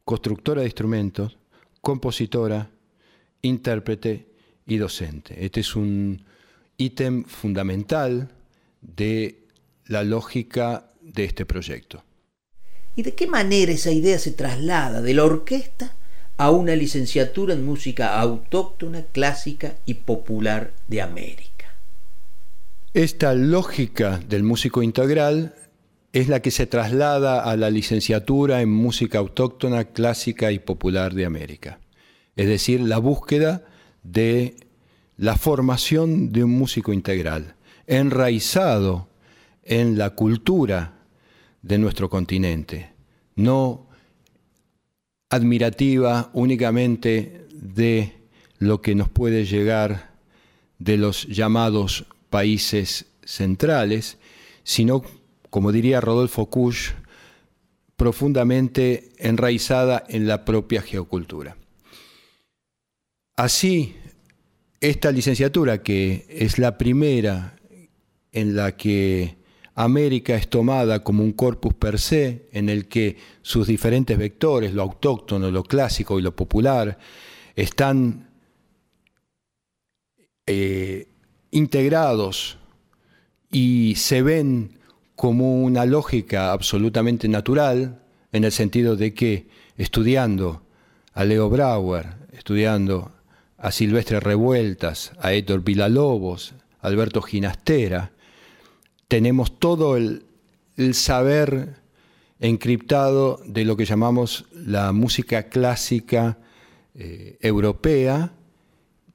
constructora 0.03 0.61
de 0.61 0.67
instrumentos, 0.67 1.37
compositora, 1.81 2.69
intérprete 3.41 4.29
y 4.67 4.77
docente. 4.77 5.43
Este 5.43 5.61
es 5.61 5.75
un 5.75 6.23
ítem 6.77 7.23
fundamental 7.23 8.34
de 8.95 9.43
la 9.85 10.03
lógica 10.03 10.91
de 11.01 11.25
este 11.25 11.45
proyecto. 11.45 12.03
¿Y 12.95 13.03
de 13.03 13.13
qué 13.13 13.27
manera 13.27 13.71
esa 13.71 13.91
idea 13.91 14.17
se 14.19 14.31
traslada 14.31 15.01
de 15.01 15.13
la 15.13 15.25
orquesta 15.25 15.93
a 16.37 16.51
una 16.51 16.75
licenciatura 16.75 17.53
en 17.53 17.65
música 17.65 18.19
autóctona, 18.19 19.03
clásica 19.11 19.75
y 19.85 19.95
popular 19.95 20.73
de 20.87 21.01
América? 21.01 21.75
Esta 22.93 23.33
lógica 23.33 24.19
del 24.27 24.43
músico 24.43 24.81
integral 24.81 25.53
es 26.13 26.29
la 26.29 26.41
que 26.41 26.51
se 26.51 26.65
traslada 26.65 27.43
a 27.43 27.57
la 27.57 27.69
licenciatura 27.69 28.61
en 28.61 28.69
música 28.69 29.17
autóctona, 29.17 29.83
clásica 29.83 30.53
y 30.53 30.59
popular 30.59 31.13
de 31.13 31.25
América. 31.25 31.79
Es 32.37 32.47
decir, 32.47 32.79
la 32.79 32.99
búsqueda 32.99 33.65
de 34.03 34.55
la 35.17 35.35
formación 35.35 36.31
de 36.31 36.45
un 36.45 36.51
músico 36.51 36.93
integral, 36.93 37.54
enraizado 37.87 39.07
en 39.63 39.97
la 39.97 40.11
cultura 40.11 40.93
de 41.61 41.77
nuestro 41.77 42.09
continente, 42.09 42.93
no 43.35 43.87
admirativa 45.29 46.29
únicamente 46.33 47.47
de 47.51 48.13
lo 48.59 48.81
que 48.81 48.95
nos 48.95 49.09
puede 49.09 49.45
llegar 49.45 50.11
de 50.79 50.97
los 50.97 51.27
llamados 51.27 52.05
países 52.29 53.07
centrales, 53.23 54.17
sino, 54.63 55.03
como 55.49 55.71
diría 55.71 56.01
Rodolfo 56.01 56.47
Kusch, 56.47 56.91
profundamente 57.95 59.09
enraizada 59.17 60.03
en 60.07 60.27
la 60.27 60.45
propia 60.45 60.81
geocultura. 60.81 61.57
Así, 63.35 63.95
esta 64.79 65.11
licenciatura, 65.11 65.81
que 65.81 66.25
es 66.29 66.59
la 66.59 66.77
primera 66.77 67.54
en 68.35 68.55
la 68.55 68.75
que 68.75 69.37
América 69.75 70.35
es 70.35 70.49
tomada 70.49 71.03
como 71.03 71.23
un 71.23 71.31
corpus 71.31 71.73
per 71.73 71.99
se, 71.99 72.49
en 72.51 72.69
el 72.69 72.87
que 72.87 73.17
sus 73.41 73.65
diferentes 73.65 74.17
vectores, 74.17 74.73
lo 74.73 74.83
autóctono, 74.83 75.49
lo 75.49 75.63
clásico 75.63 76.19
y 76.19 76.21
lo 76.21 76.35
popular, 76.35 76.99
están 77.55 78.29
eh, 80.45 81.07
integrados 81.51 82.57
y 83.49 83.95
se 83.95 84.21
ven 84.21 84.79
como 85.15 85.63
una 85.63 85.85
lógica 85.85 86.51
absolutamente 86.51 87.29
natural, 87.29 88.01
en 88.33 88.43
el 88.43 88.51
sentido 88.51 88.97
de 88.97 89.13
que 89.13 89.47
estudiando 89.77 90.61
a 91.13 91.23
Leo 91.23 91.49
Brauer, 91.49 92.15
estudiando 92.33 93.13
a 93.57 93.71
Silvestre 93.71 94.19
Revueltas, 94.19 95.13
a 95.21 95.31
Héctor 95.31 95.63
Villalobos, 95.63 96.53
Alberto 96.81 97.21
Ginastera, 97.21 98.11
tenemos 99.07 99.59
todo 99.59 99.97
el, 99.97 100.25
saber 100.93 101.77
encriptado 102.39 103.39
de 103.45 103.63
lo 103.63 103.77
que 103.77 103.85
llamamos 103.85 104.45
la 104.53 104.91
música 104.91 105.43
clásica 105.43 106.37
eh, 106.93 107.37
europea, 107.39 108.33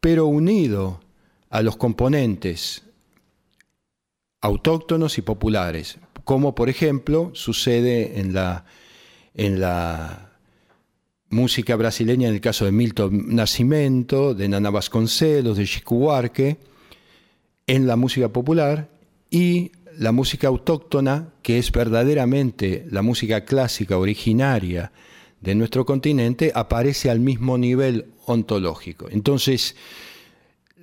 pero 0.00 0.26
unido 0.26 1.00
a 1.50 1.60
los 1.62 1.76
componentes 1.76 2.82
autóctonos 4.40 5.18
y 5.18 5.22
populares, 5.22 5.98
como 6.24 6.54
por 6.54 6.70
ejemplo 6.70 7.30
sucede 7.34 8.20
en 8.20 8.32
la, 8.32 8.64
en 9.34 9.60
la 9.60 10.30
música 11.28 11.76
brasileña 11.76 12.28
en 12.28 12.34
el 12.34 12.40
caso 12.40 12.64
de 12.64 12.72
Milton 12.72 13.34
Nascimento, 13.34 14.34
de 14.34 14.48
Nana 14.48 14.70
Vasconcelos, 14.70 15.58
de 15.58 15.66
Chico 15.66 15.96
Buarque, 15.96 16.56
en 17.66 17.86
la 17.86 17.96
música 17.96 18.30
popular 18.30 18.88
y 19.30 19.72
la 20.00 20.12
música 20.12 20.48
autóctona, 20.48 21.28
que 21.42 21.58
es 21.58 21.70
verdaderamente 21.72 22.86
la 22.90 23.02
música 23.02 23.44
clásica 23.44 23.98
originaria 23.98 24.92
de 25.42 25.54
nuestro 25.54 25.84
continente, 25.84 26.52
aparece 26.54 27.10
al 27.10 27.20
mismo 27.20 27.58
nivel 27.58 28.06
ontológico. 28.24 29.10
Entonces, 29.10 29.76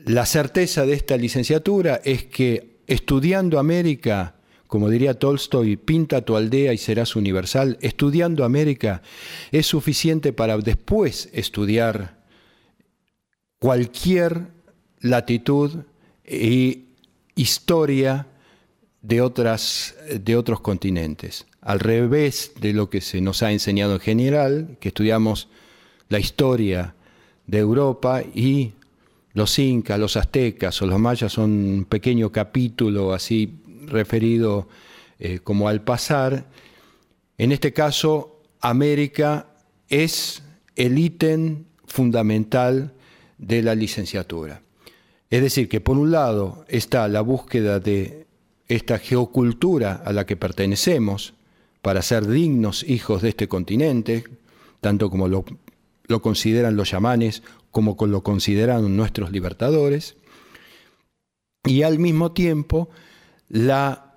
la 0.05 0.23
certeza 0.27 0.85
de 0.85 0.93
esta 0.93 1.17
licenciatura 1.17 1.99
es 2.05 2.25
que 2.25 2.77
estudiando 2.85 3.57
América, 3.57 4.35
como 4.67 4.87
diría 4.87 5.15
Tolstoy, 5.15 5.77
pinta 5.77 6.21
tu 6.21 6.35
aldea 6.35 6.71
y 6.71 6.77
serás 6.77 7.15
universal, 7.15 7.79
estudiando 7.81 8.45
América 8.45 9.01
es 9.51 9.65
suficiente 9.65 10.31
para 10.31 10.59
después 10.59 11.27
estudiar 11.33 12.23
cualquier 13.57 14.49
latitud 15.01 15.85
e 16.23 16.83
historia 17.33 18.27
de, 19.01 19.21
otras, 19.21 19.95
de 20.19 20.35
otros 20.35 20.61
continentes. 20.61 21.45
Al 21.61 21.79
revés 21.79 22.51
de 22.59 22.73
lo 22.73 22.89
que 22.89 23.01
se 23.01 23.21
nos 23.21 23.43
ha 23.43 23.51
enseñado 23.51 23.93
en 23.95 23.99
general, 23.99 24.77
que 24.79 24.89
estudiamos 24.89 25.49
la 26.09 26.19
historia 26.19 26.95
de 27.45 27.59
Europa 27.59 28.21
y 28.21 28.73
los 29.33 29.59
incas, 29.59 29.99
los 29.99 30.17
aztecas 30.17 30.81
o 30.81 30.87
los 30.87 30.99
mayas 30.99 31.33
son 31.33 31.51
un 31.51 31.85
pequeño 31.85 32.31
capítulo 32.31 33.13
así 33.13 33.59
referido 33.85 34.67
eh, 35.19 35.39
como 35.43 35.67
al 35.67 35.81
pasar. 35.81 36.45
En 37.37 37.51
este 37.51 37.73
caso, 37.73 38.41
América 38.61 39.47
es 39.89 40.43
el 40.75 40.97
ítem 40.97 41.65
fundamental 41.85 42.93
de 43.37 43.61
la 43.61 43.75
licenciatura. 43.75 44.61
Es 45.29 45.41
decir, 45.41 45.67
que 45.67 45.81
por 45.81 45.97
un 45.97 46.11
lado 46.11 46.65
está 46.67 47.07
la 47.07 47.21
búsqueda 47.21 47.79
de 47.79 48.26
esta 48.67 48.99
geocultura 48.99 49.93
a 49.93 50.11
la 50.11 50.25
que 50.25 50.35
pertenecemos 50.35 51.33
para 51.81 52.01
ser 52.01 52.27
dignos 52.27 52.83
hijos 52.83 53.21
de 53.21 53.29
este 53.29 53.47
continente, 53.47 54.25
tanto 54.81 55.09
como 55.09 55.27
lo, 55.27 55.45
consideran 56.21 56.75
los 56.75 56.91
yamanes 56.91 57.43
como 57.71 57.95
lo 58.05 58.23
consideran 58.23 58.95
nuestros 58.95 59.31
libertadores. 59.31 60.15
y 61.63 61.83
al 61.83 61.99
mismo 61.99 62.31
tiempo 62.31 62.89
la 63.49 64.15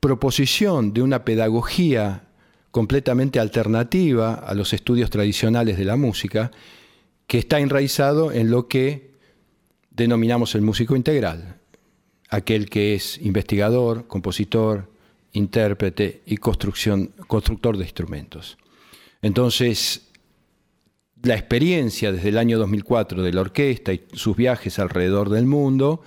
proposición 0.00 0.92
de 0.92 1.02
una 1.02 1.24
pedagogía 1.24 2.24
completamente 2.72 3.38
alternativa 3.38 4.34
a 4.34 4.54
los 4.54 4.72
estudios 4.72 5.10
tradicionales 5.10 5.78
de 5.78 5.84
la 5.84 5.96
música, 5.96 6.50
que 7.26 7.38
está 7.38 7.60
enraizado 7.60 8.32
en 8.32 8.50
lo 8.50 8.66
que 8.66 9.12
denominamos 9.90 10.54
el 10.54 10.62
músico 10.62 10.96
integral, 10.96 11.60
aquel 12.32 12.70
que 12.70 12.94
es 12.94 13.18
investigador, 13.18 14.06
compositor, 14.06 14.90
intérprete 15.32 16.22
y 16.24 16.38
construcción, 16.38 17.12
constructor 17.26 17.76
de 17.76 17.84
instrumentos. 17.84 18.56
Entonces, 19.20 20.08
la 21.22 21.34
experiencia 21.34 22.10
desde 22.10 22.30
el 22.30 22.38
año 22.38 22.58
2004 22.58 23.22
de 23.22 23.32
la 23.34 23.42
orquesta 23.42 23.92
y 23.92 24.06
sus 24.14 24.34
viajes 24.34 24.78
alrededor 24.78 25.28
del 25.28 25.44
mundo 25.44 26.02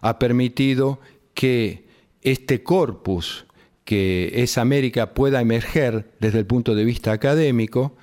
ha 0.00 0.18
permitido 0.18 0.98
que 1.34 1.84
este 2.22 2.62
corpus 2.62 3.44
que 3.84 4.32
es 4.42 4.56
América 4.56 5.12
pueda 5.12 5.42
emerger 5.42 6.10
desde 6.20 6.38
el 6.38 6.46
punto 6.46 6.74
de 6.74 6.84
vista 6.84 7.12
académico 7.12 7.96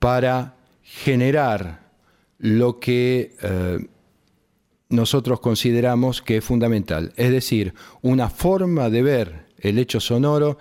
para 0.00 0.56
generar 0.82 1.86
lo 2.38 2.80
que 2.80 3.36
eh, 3.42 3.86
nosotros 4.88 5.40
consideramos 5.40 6.22
que 6.22 6.38
es 6.38 6.44
fundamental, 6.44 7.12
es 7.16 7.30
decir, 7.30 7.74
una 8.02 8.28
forma 8.28 8.88
de 8.90 9.02
ver 9.02 9.46
el 9.58 9.78
hecho 9.78 10.00
sonoro, 10.00 10.58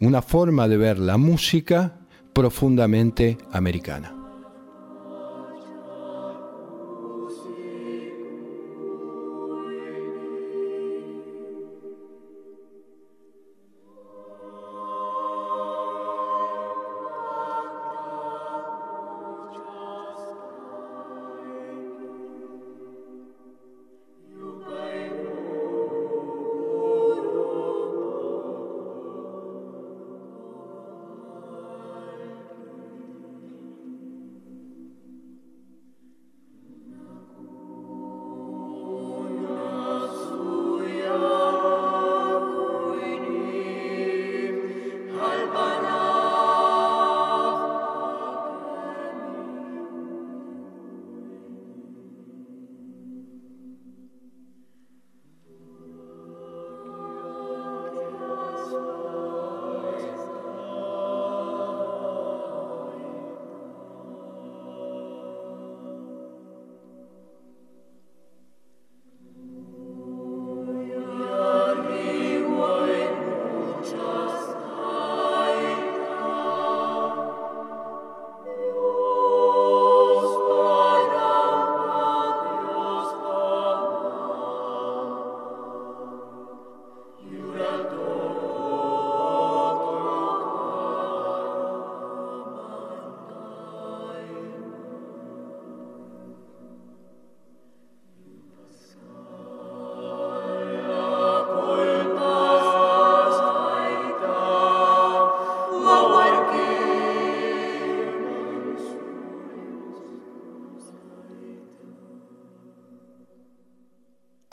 una 0.00 0.22
forma 0.22 0.68
de 0.68 0.76
ver 0.76 0.98
la 0.98 1.16
música 1.16 1.98
profundamente 2.32 3.38
americana. 3.52 4.21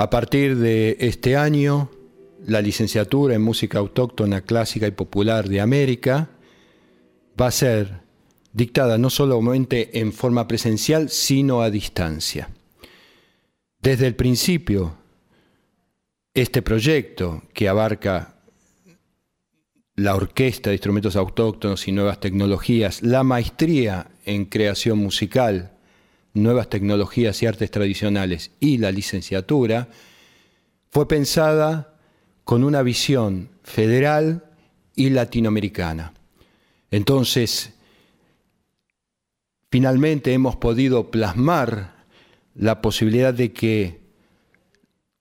A 0.09 0.17
partir 0.19 0.57
de 0.57 0.97
este 1.01 1.37
año, 1.37 1.91
la 2.47 2.63
licenciatura 2.63 3.35
en 3.35 3.43
música 3.43 3.77
autóctona, 3.77 4.41
clásica 4.41 4.87
y 4.87 4.91
popular 4.91 5.47
de 5.47 5.61
América 5.61 6.31
va 7.39 7.45
a 7.45 7.51
ser 7.51 8.01
dictada 8.51 8.97
no 8.97 9.11
solamente 9.11 9.99
en 9.99 10.11
forma 10.11 10.47
presencial, 10.47 11.11
sino 11.11 11.61
a 11.61 11.69
distancia. 11.69 12.49
Desde 13.83 14.07
el 14.07 14.15
principio, 14.15 14.97
este 16.33 16.63
proyecto 16.63 17.43
que 17.53 17.69
abarca 17.69 18.33
la 19.95 20.15
orquesta 20.15 20.71
de 20.71 20.77
instrumentos 20.77 21.17
autóctonos 21.17 21.87
y 21.87 21.91
nuevas 21.91 22.19
tecnologías, 22.19 23.03
la 23.03 23.21
maestría 23.21 24.09
en 24.25 24.45
creación 24.45 24.97
musical, 24.97 25.77
nuevas 26.33 26.69
tecnologías 26.69 27.41
y 27.41 27.45
artes 27.45 27.71
tradicionales 27.71 28.51
y 28.59 28.77
la 28.77 28.91
licenciatura, 28.91 29.89
fue 30.89 31.07
pensada 31.07 31.95
con 32.43 32.63
una 32.63 32.81
visión 32.81 33.49
federal 33.63 34.45
y 34.95 35.09
latinoamericana. 35.09 36.13
Entonces, 36.91 37.73
finalmente 39.71 40.33
hemos 40.33 40.55
podido 40.55 41.11
plasmar 41.11 42.05
la 42.55 42.81
posibilidad 42.81 43.33
de 43.33 43.53
que 43.53 43.99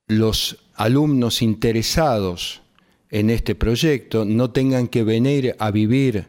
los 0.06 0.59
alumnos 0.74 1.42
interesados 1.42 2.62
en 3.11 3.30
este 3.30 3.54
proyecto 3.54 4.24
no 4.24 4.50
tengan 4.50 4.88
que 4.88 5.04
venir 5.04 5.54
a 5.59 5.70
vivir 5.70 6.28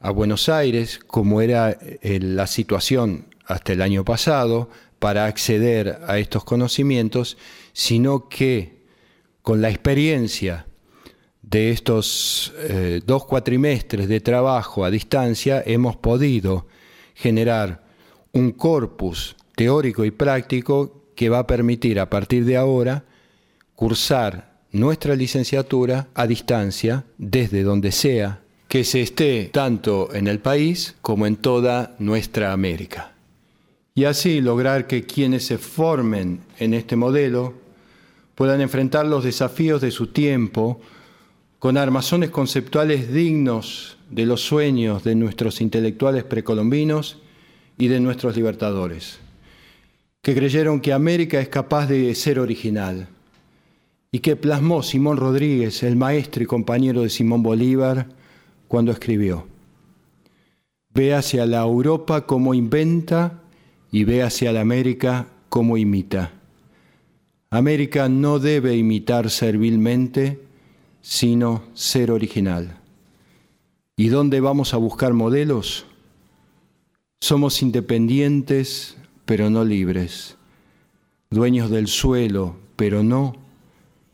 a 0.00 0.10
Buenos 0.10 0.48
Aires, 0.48 0.98
como 1.06 1.40
era 1.40 1.70
eh, 1.70 2.18
la 2.20 2.46
situación 2.46 3.31
hasta 3.52 3.72
el 3.72 3.82
año 3.82 4.04
pasado 4.04 4.68
para 4.98 5.26
acceder 5.26 6.00
a 6.06 6.18
estos 6.18 6.44
conocimientos, 6.44 7.36
sino 7.72 8.28
que 8.28 8.82
con 9.42 9.60
la 9.60 9.68
experiencia 9.68 10.66
de 11.42 11.70
estos 11.70 12.54
eh, 12.56 13.00
dos 13.04 13.24
cuatrimestres 13.26 14.08
de 14.08 14.20
trabajo 14.20 14.84
a 14.84 14.90
distancia 14.90 15.62
hemos 15.66 15.96
podido 15.96 16.66
generar 17.14 17.84
un 18.32 18.52
corpus 18.52 19.36
teórico 19.56 20.04
y 20.04 20.12
práctico 20.12 21.02
que 21.14 21.28
va 21.28 21.40
a 21.40 21.46
permitir 21.46 22.00
a 22.00 22.08
partir 22.08 22.44
de 22.44 22.56
ahora 22.56 23.04
cursar 23.74 24.60
nuestra 24.70 25.14
licenciatura 25.14 26.08
a 26.14 26.26
distancia 26.26 27.04
desde 27.18 27.64
donde 27.64 27.92
sea 27.92 28.40
que 28.68 28.84
se 28.84 29.02
esté 29.02 29.50
tanto 29.52 30.14
en 30.14 30.28
el 30.28 30.38
país 30.38 30.94
como 31.02 31.26
en 31.26 31.36
toda 31.36 31.94
nuestra 31.98 32.52
América 32.52 33.11
y 33.94 34.04
así 34.04 34.40
lograr 34.40 34.86
que 34.86 35.04
quienes 35.04 35.46
se 35.46 35.58
formen 35.58 36.40
en 36.58 36.74
este 36.74 36.96
modelo 36.96 37.54
puedan 38.34 38.60
enfrentar 38.60 39.06
los 39.06 39.24
desafíos 39.24 39.80
de 39.80 39.90
su 39.90 40.08
tiempo 40.08 40.80
con 41.58 41.76
armazones 41.76 42.30
conceptuales 42.30 43.12
dignos 43.12 43.98
de 44.10 44.26
los 44.26 44.40
sueños 44.40 45.04
de 45.04 45.14
nuestros 45.14 45.60
intelectuales 45.60 46.24
precolombinos 46.24 47.18
y 47.78 47.88
de 47.88 48.00
nuestros 48.00 48.34
libertadores, 48.36 49.18
que 50.22 50.34
creyeron 50.34 50.80
que 50.80 50.92
América 50.92 51.40
es 51.40 51.48
capaz 51.48 51.86
de 51.86 52.14
ser 52.14 52.38
original 52.38 53.08
y 54.10 54.18
que 54.18 54.36
plasmó 54.36 54.82
Simón 54.82 55.16
Rodríguez, 55.16 55.82
el 55.82 55.96
maestro 55.96 56.42
y 56.42 56.46
compañero 56.46 57.02
de 57.02 57.10
Simón 57.10 57.42
Bolívar, 57.42 58.08
cuando 58.68 58.92
escribió, 58.92 59.46
Ve 60.94 61.14
hacia 61.14 61.46
la 61.46 61.62
Europa 61.62 62.26
como 62.26 62.52
inventa 62.52 63.41
y 63.92 64.02
ve 64.02 64.24
hacia 64.24 64.52
la 64.52 64.62
América 64.62 65.28
como 65.48 65.76
imita. 65.76 66.32
América 67.50 68.08
no 68.08 68.38
debe 68.38 68.74
imitar 68.74 69.28
servilmente, 69.30 70.40
sino 71.02 71.62
ser 71.74 72.10
original. 72.10 72.78
¿Y 73.94 74.08
dónde 74.08 74.40
vamos 74.40 74.72
a 74.72 74.78
buscar 74.78 75.12
modelos? 75.12 75.84
Somos 77.20 77.60
independientes, 77.60 78.96
pero 79.26 79.50
no 79.50 79.64
libres, 79.64 80.38
dueños 81.30 81.68
del 81.70 81.86
suelo, 81.86 82.56
pero 82.76 83.02
no 83.02 83.36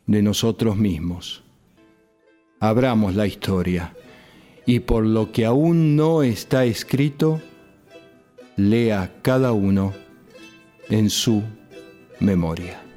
de 0.07 0.22
nosotros 0.22 0.76
mismos. 0.76 1.45
Abramos 2.59 3.14
la 3.14 3.29
historia 3.29 3.95
y 4.66 4.81
por 4.81 5.07
lo 5.07 5.31
que 5.31 5.47
aún 5.47 5.95
no 5.95 6.24
está 6.24 6.64
escrito, 6.64 7.41
lea 8.59 9.09
cada 9.23 9.53
uno 9.53 9.95
en 10.91 11.09
su 11.11 11.45
memoria. 12.19 12.88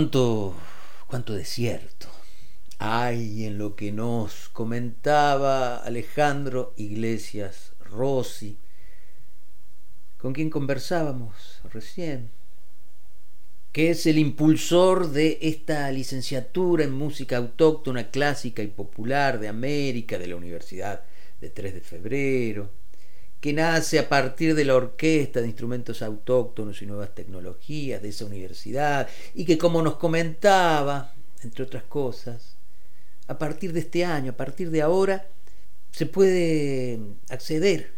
Cuánto, 0.00 0.54
cuánto 1.08 1.34
desierto. 1.34 2.06
Hay 2.78 3.44
en 3.44 3.58
lo 3.58 3.76
que 3.76 3.92
nos 3.92 4.48
comentaba 4.48 5.76
Alejandro 5.76 6.72
Iglesias 6.78 7.72
Rossi, 7.80 8.56
con 10.16 10.32
quien 10.32 10.48
conversábamos 10.48 11.60
recién, 11.70 12.30
que 13.72 13.90
es 13.90 14.06
el 14.06 14.16
impulsor 14.16 15.10
de 15.10 15.38
esta 15.42 15.92
licenciatura 15.92 16.84
en 16.84 16.92
música 16.92 17.36
autóctona, 17.36 18.10
clásica 18.10 18.62
y 18.62 18.68
popular 18.68 19.38
de 19.38 19.48
América, 19.48 20.16
de 20.16 20.28
la 20.28 20.36
Universidad 20.36 21.04
de 21.42 21.50
3 21.50 21.74
de 21.74 21.80
Febrero, 21.82 22.70
que 23.40 23.52
nace 23.54 23.98
a 23.98 24.08
partir 24.08 24.54
de 24.54 24.64
la 24.64 24.74
orquesta 24.74 25.40
de 25.40 25.46
instrumentos 25.46 26.02
autóctonos 26.02 26.82
y 26.82 26.86
nuevas 26.86 27.14
tecnologías 27.14 28.02
de 28.02 28.10
esa 28.10 28.26
universidad 28.26 29.08
y 29.34 29.44
que 29.44 29.56
como 29.56 29.80
nos 29.80 29.96
comentaba, 29.96 31.14
entre 31.42 31.64
otras 31.64 31.84
cosas, 31.84 32.56
a 33.28 33.38
partir 33.38 33.72
de 33.72 33.80
este 33.80 34.04
año, 34.04 34.32
a 34.32 34.36
partir 34.36 34.70
de 34.70 34.82
ahora, 34.82 35.26
se 35.90 36.06
puede 36.06 37.00
acceder 37.30 37.92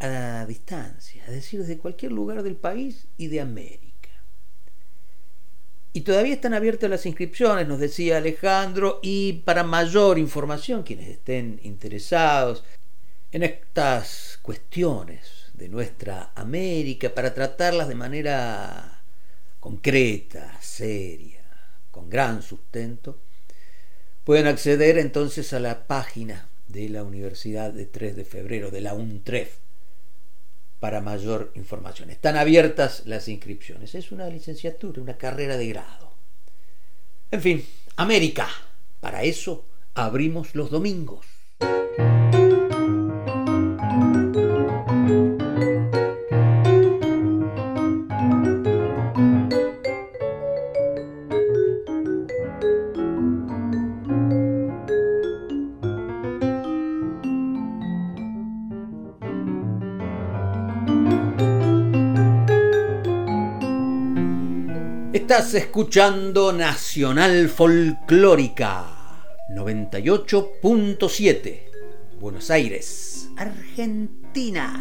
a 0.00 0.46
distancia, 0.46 1.24
es 1.26 1.32
decir, 1.32 1.60
desde 1.60 1.78
cualquier 1.78 2.12
lugar 2.12 2.42
del 2.42 2.56
país 2.56 3.06
y 3.18 3.28
de 3.28 3.40
América. 3.40 3.84
Y 5.92 6.00
todavía 6.00 6.34
están 6.34 6.54
abiertas 6.54 6.90
las 6.90 7.06
inscripciones, 7.06 7.68
nos 7.68 7.78
decía 7.78 8.16
Alejandro, 8.16 8.98
y 9.02 9.34
para 9.44 9.62
mayor 9.62 10.18
información, 10.18 10.82
quienes 10.82 11.08
estén 11.08 11.60
interesados 11.62 12.64
en 13.34 13.42
estas 13.42 14.38
cuestiones 14.42 15.50
de 15.54 15.68
nuestra 15.68 16.30
América 16.36 17.12
para 17.12 17.34
tratarlas 17.34 17.88
de 17.88 17.96
manera 17.96 19.02
concreta, 19.58 20.56
seria, 20.60 21.42
con 21.90 22.08
gran 22.08 22.42
sustento, 22.42 23.18
pueden 24.22 24.46
acceder 24.46 24.98
entonces 24.98 25.52
a 25.52 25.58
la 25.58 25.88
página 25.88 26.48
de 26.68 26.88
la 26.88 27.02
Universidad 27.02 27.72
de 27.72 27.86
3 27.86 28.14
de 28.14 28.24
Febrero, 28.24 28.70
de 28.70 28.82
la 28.82 28.94
UNTREF, 28.94 29.56
para 30.78 31.00
mayor 31.00 31.50
información. 31.56 32.10
Están 32.10 32.36
abiertas 32.36 33.02
las 33.04 33.26
inscripciones. 33.26 33.96
Es 33.96 34.12
una 34.12 34.28
licenciatura, 34.28 35.02
una 35.02 35.16
carrera 35.16 35.56
de 35.56 35.66
grado. 35.66 36.12
En 37.32 37.42
fin, 37.42 37.66
América. 37.96 38.48
Para 39.00 39.24
eso 39.24 39.66
abrimos 39.94 40.54
los 40.54 40.70
domingos. 40.70 41.26
Estás 65.24 65.54
escuchando 65.54 66.52
Nacional 66.52 67.48
Folclórica 67.48 68.84
98.7, 69.56 71.60
Buenos 72.20 72.50
Aires, 72.50 73.30
Argentina. 73.38 74.78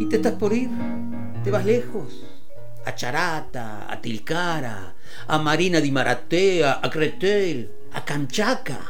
¿Y 0.00 0.08
te 0.08 0.16
estás 0.16 0.32
por 0.32 0.52
ir? 0.52 0.70
¿Te 1.44 1.52
vas 1.52 1.64
lejos? 1.64 2.35
Charata, 2.96 3.86
a 3.88 4.00
Tilcara, 4.00 4.96
a 5.28 5.38
Marina 5.38 5.80
di 5.80 5.92
Maratea, 5.92 6.80
a 6.82 6.90
Cretel, 6.90 7.70
a 7.92 8.04
Canchaca. 8.04 8.80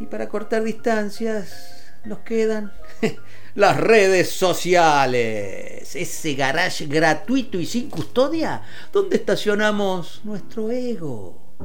Y 0.00 0.06
para 0.06 0.28
cortar 0.30 0.64
distancias 0.64 1.92
nos 2.06 2.20
quedan 2.20 2.72
las 3.54 3.76
redes 3.76 4.30
sociales. 4.30 5.94
Ese 5.94 6.34
garage 6.34 6.86
gratuito 6.86 7.58
y 7.58 7.66
sin 7.66 7.90
custodia 7.90 8.62
donde 8.90 9.16
estacionamos 9.16 10.22
nuestro 10.24 10.70
ego. 10.70 11.56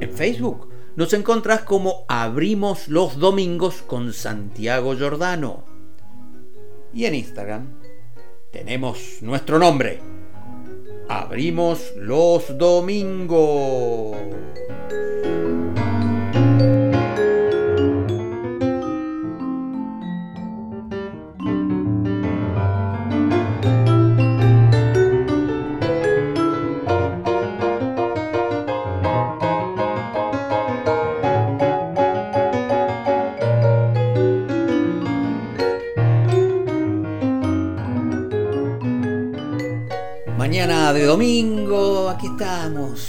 En 0.00 0.12
Facebook 0.12 0.77
nos 0.98 1.12
encontrás 1.12 1.60
como 1.62 2.04
Abrimos 2.08 2.88
los 2.88 3.20
Domingos 3.20 3.82
con 3.82 4.12
Santiago 4.12 4.96
Giordano. 4.96 5.62
Y 6.92 7.04
en 7.04 7.14
Instagram 7.14 7.68
tenemos 8.50 9.18
nuestro 9.20 9.60
nombre. 9.60 10.00
Abrimos 11.08 11.92
los 11.94 12.58
Domingos. 12.58 14.16
De 40.38 41.04
domingo, 41.04 42.08
aquí 42.08 42.28
estamos 42.28 43.08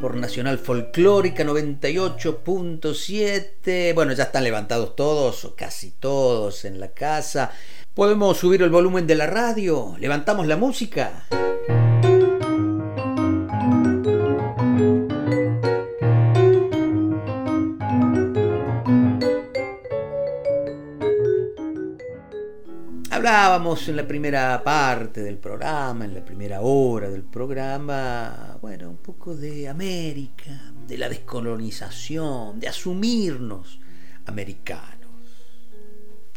por 0.00 0.16
Nacional 0.16 0.58
Folclórica 0.58 1.44
98.7. 1.44 3.94
Bueno, 3.94 4.14
ya 4.14 4.24
están 4.24 4.42
levantados 4.42 4.96
todos, 4.96 5.44
o 5.44 5.54
casi 5.54 5.90
todos 5.90 6.64
en 6.64 6.80
la 6.80 6.88
casa. 6.88 7.50
¿Podemos 7.92 8.38
subir 8.38 8.62
el 8.62 8.70
volumen 8.70 9.06
de 9.06 9.16
la 9.16 9.26
radio? 9.26 9.96
¿Levantamos 10.00 10.46
la 10.46 10.56
música? 10.56 11.26
Hablábamos 23.32 23.88
en 23.88 23.96
la 23.96 24.06
primera 24.06 24.62
parte 24.62 25.22
del 25.22 25.38
programa, 25.38 26.04
en 26.04 26.12
la 26.12 26.22
primera 26.22 26.60
hora 26.60 27.08
del 27.08 27.22
programa, 27.22 28.58
bueno, 28.60 28.90
un 28.90 28.98
poco 28.98 29.34
de 29.34 29.70
América, 29.70 30.74
de 30.86 30.98
la 30.98 31.08
descolonización, 31.08 32.60
de 32.60 32.68
asumirnos 32.68 33.80
americanos. 34.26 35.08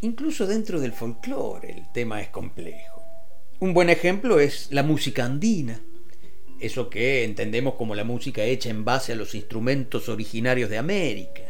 Incluso 0.04 0.48
dentro 0.48 0.80
del 0.80 0.94
folclore 0.94 1.70
el 1.72 1.92
tema 1.92 2.22
es 2.22 2.30
complejo. 2.30 3.04
Un 3.60 3.74
buen 3.74 3.90
ejemplo 3.90 4.40
es 4.40 4.70
la 4.72 4.84
música 4.84 5.26
andina, 5.26 5.82
eso 6.62 6.90
que 6.90 7.26
entendemos 7.26 7.74
como 7.74 7.94
la 7.94 8.06
música 8.06 8.42
hecha 8.44 8.70
en 8.70 8.86
base 8.86 9.12
a 9.12 9.18
los 9.18 9.36
instrumentos 9.36 10.08
originarios 10.08 10.70
de 10.70 10.78
América. 10.78 11.44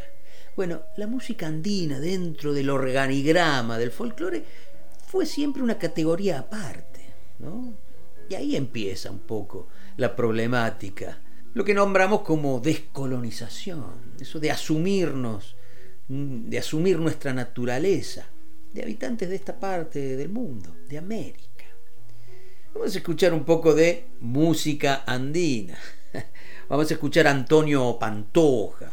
Bueno, 0.55 0.83
la 0.95 1.05
música 1.05 1.47
andina 1.47 1.99
dentro 1.99 2.53
del 2.53 2.69
organigrama 2.69 3.77
del 3.77 3.91
folclore 3.91 4.43
fue 5.15 5.25
siempre 5.25 5.63
una 5.63 5.77
categoría 5.77 6.39
aparte, 6.39 6.99
¿no? 7.39 7.73
Y 8.27 8.35
ahí 8.35 8.57
empieza 8.57 9.09
un 9.09 9.19
poco 9.19 9.69
la 9.95 10.13
problemática, 10.13 11.21
lo 11.53 11.63
que 11.63 11.73
nombramos 11.73 12.23
como 12.23 12.59
descolonización, 12.59 13.85
eso 14.19 14.41
de 14.41 14.51
asumirnos, 14.51 15.55
mm, 16.09 16.49
de 16.49 16.59
asumir 16.59 16.99
nuestra 16.99 17.33
naturaleza, 17.33 18.27
de 18.73 18.83
habitantes 18.83 19.29
de 19.29 19.35
esta 19.35 19.57
parte 19.57 20.17
del 20.17 20.27
mundo, 20.27 20.75
de 20.89 20.97
América. 20.97 21.63
Vamos 22.73 22.93
a 22.93 22.97
escuchar 22.97 23.33
un 23.33 23.45
poco 23.45 23.73
de 23.73 24.07
música 24.19 25.05
andina. 25.07 25.77
Vamos 26.67 26.91
a 26.91 26.95
escuchar 26.95 27.25
a 27.27 27.31
Antonio 27.31 27.97
Pantoja, 27.97 28.91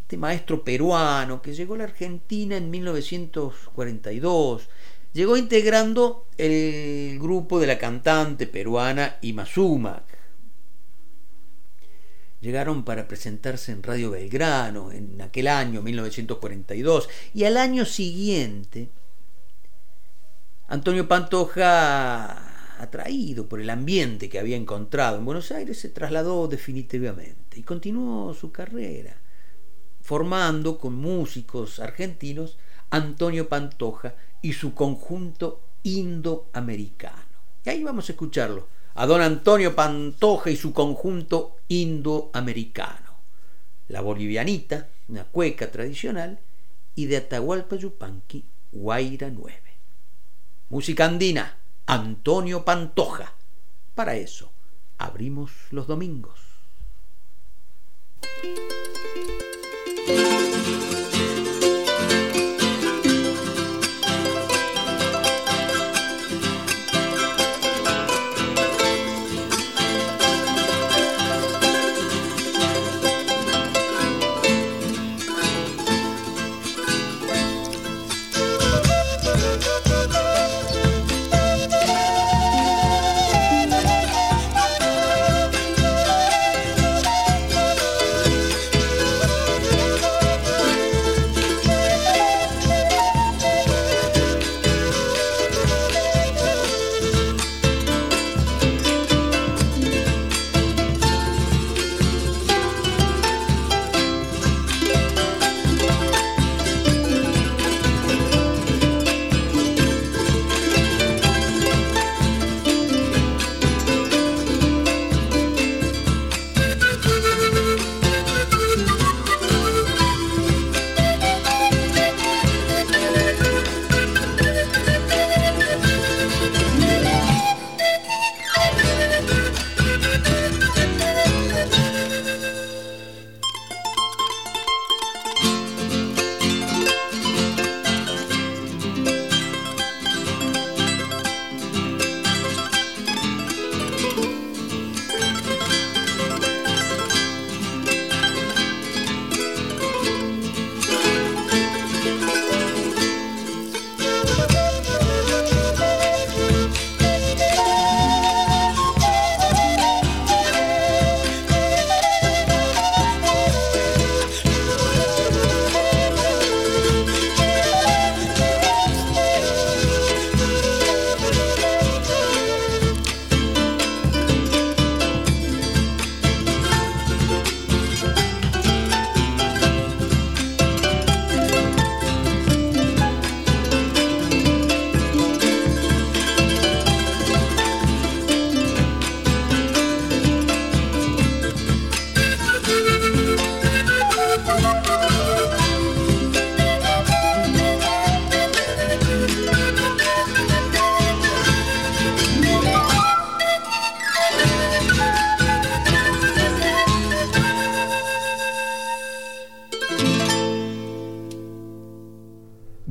este 0.00 0.16
maestro 0.16 0.64
peruano 0.64 1.40
que 1.40 1.54
llegó 1.54 1.74
a 1.74 1.78
la 1.78 1.84
Argentina 1.84 2.56
en 2.56 2.68
1942 2.68 4.68
llegó 5.12 5.36
integrando 5.36 6.26
el 6.38 7.18
grupo 7.18 7.60
de 7.60 7.66
la 7.66 7.78
cantante 7.78 8.46
peruana 8.46 9.18
Imazuma. 9.22 10.04
Llegaron 12.40 12.84
para 12.84 13.06
presentarse 13.06 13.70
en 13.70 13.82
Radio 13.82 14.10
Belgrano 14.10 14.90
en 14.90 15.20
aquel 15.20 15.46
año, 15.46 15.80
1942, 15.80 17.08
y 17.34 17.44
al 17.44 17.56
año 17.56 17.84
siguiente, 17.84 18.88
Antonio 20.66 21.06
Pantoja, 21.06 22.80
atraído 22.82 23.48
por 23.48 23.60
el 23.60 23.70
ambiente 23.70 24.28
que 24.28 24.40
había 24.40 24.56
encontrado 24.56 25.18
en 25.18 25.24
Buenos 25.24 25.52
Aires, 25.52 25.78
se 25.78 25.90
trasladó 25.90 26.48
definitivamente 26.48 27.60
y 27.60 27.62
continuó 27.62 28.34
su 28.34 28.50
carrera, 28.50 29.16
formando 30.00 30.78
con 30.78 30.96
músicos 30.96 31.78
argentinos 31.78 32.58
Antonio 32.92 33.48
Pantoja 33.48 34.14
y 34.42 34.52
su 34.52 34.74
conjunto 34.74 35.62
indoamericano. 35.82 37.32
Y 37.64 37.70
ahí 37.70 37.82
vamos 37.82 38.08
a 38.08 38.12
escucharlo, 38.12 38.68
a 38.94 39.06
don 39.06 39.22
Antonio 39.22 39.74
Pantoja 39.74 40.50
y 40.50 40.56
su 40.56 40.74
conjunto 40.74 41.56
indoamericano. 41.68 43.16
La 43.88 44.02
bolivianita, 44.02 44.88
una 45.08 45.24
cueca 45.24 45.70
tradicional, 45.70 46.38
y 46.94 47.06
de 47.06 47.16
Atahualpa 47.16 47.76
Yupanqui, 47.76 48.44
Guaira 48.72 49.30
9. 49.30 49.58
Música 50.68 51.06
andina, 51.06 51.56
Antonio 51.86 52.62
Pantoja. 52.62 53.32
Para 53.94 54.16
eso, 54.16 54.52
abrimos 54.98 55.50
los 55.70 55.86
domingos. 55.86 56.40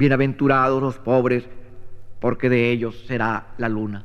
Bienaventurados 0.02 0.82
los 0.82 0.98
pobres, 0.98 1.44
porque 2.20 2.50
de 2.50 2.72
ellos 2.72 3.04
será 3.06 3.54
la 3.60 3.70
luna. 3.70 4.04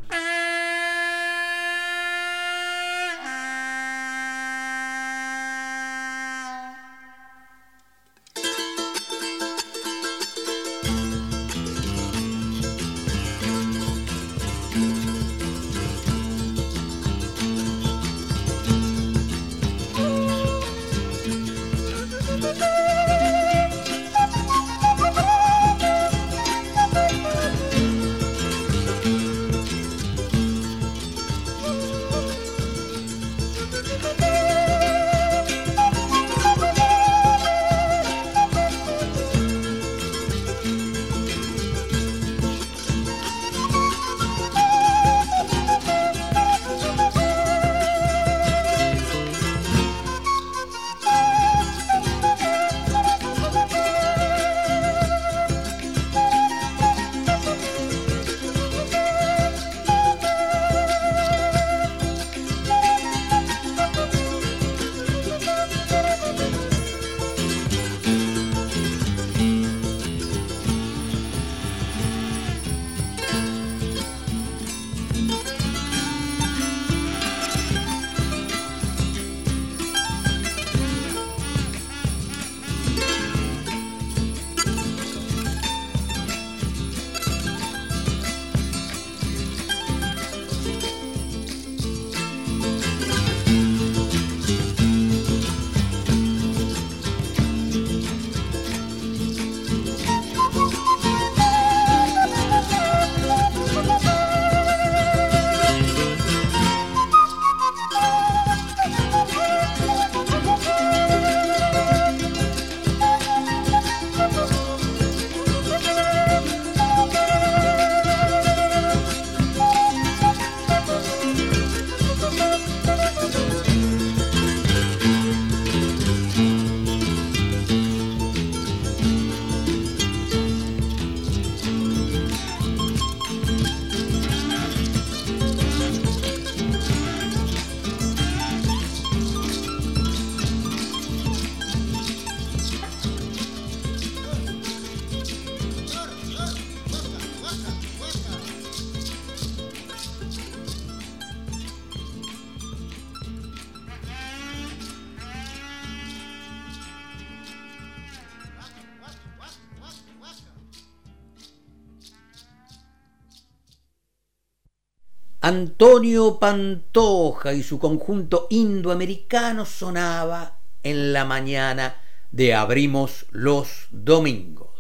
Antonio 165.49 166.41
Pantoja 166.41 167.55
y 167.55 167.63
su 167.63 167.79
conjunto 167.79 168.49
indoamericano 168.51 169.65
sonaba 169.65 170.59
en 170.83 171.13
la 171.13 171.25
mañana 171.25 172.01
de 172.33 172.53
Abrimos 172.53 173.27
los 173.31 173.87
Domingos. 173.91 174.71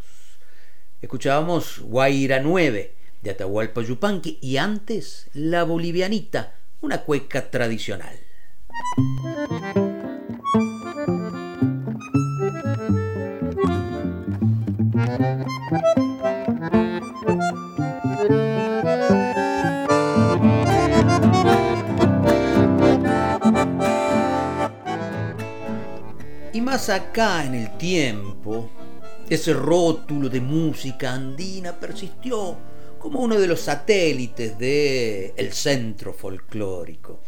Escuchábamos 1.00 1.78
Guaira 1.82 2.40
9 2.40 2.96
de 3.22 3.30
Atahualpa 3.30 3.80
Yupanqui 3.82 4.40
y 4.42 4.56
antes 4.56 5.28
La 5.34 5.62
Bolivianita, 5.62 6.54
una 6.80 7.02
cueca 7.02 7.48
tradicional. 7.48 8.18
Más 26.66 26.88
acá 26.88 27.44
en 27.44 27.54
el 27.54 27.78
tiempo, 27.78 28.68
ese 29.30 29.52
rótulo 29.52 30.28
de 30.28 30.40
música 30.40 31.14
andina 31.14 31.78
persistió 31.78 32.58
como 32.98 33.20
uno 33.20 33.38
de 33.38 33.46
los 33.46 33.60
satélites 33.60 34.58
del 34.58 35.32
el 35.36 35.52
centro 35.52 36.12
folclórico 36.12 37.20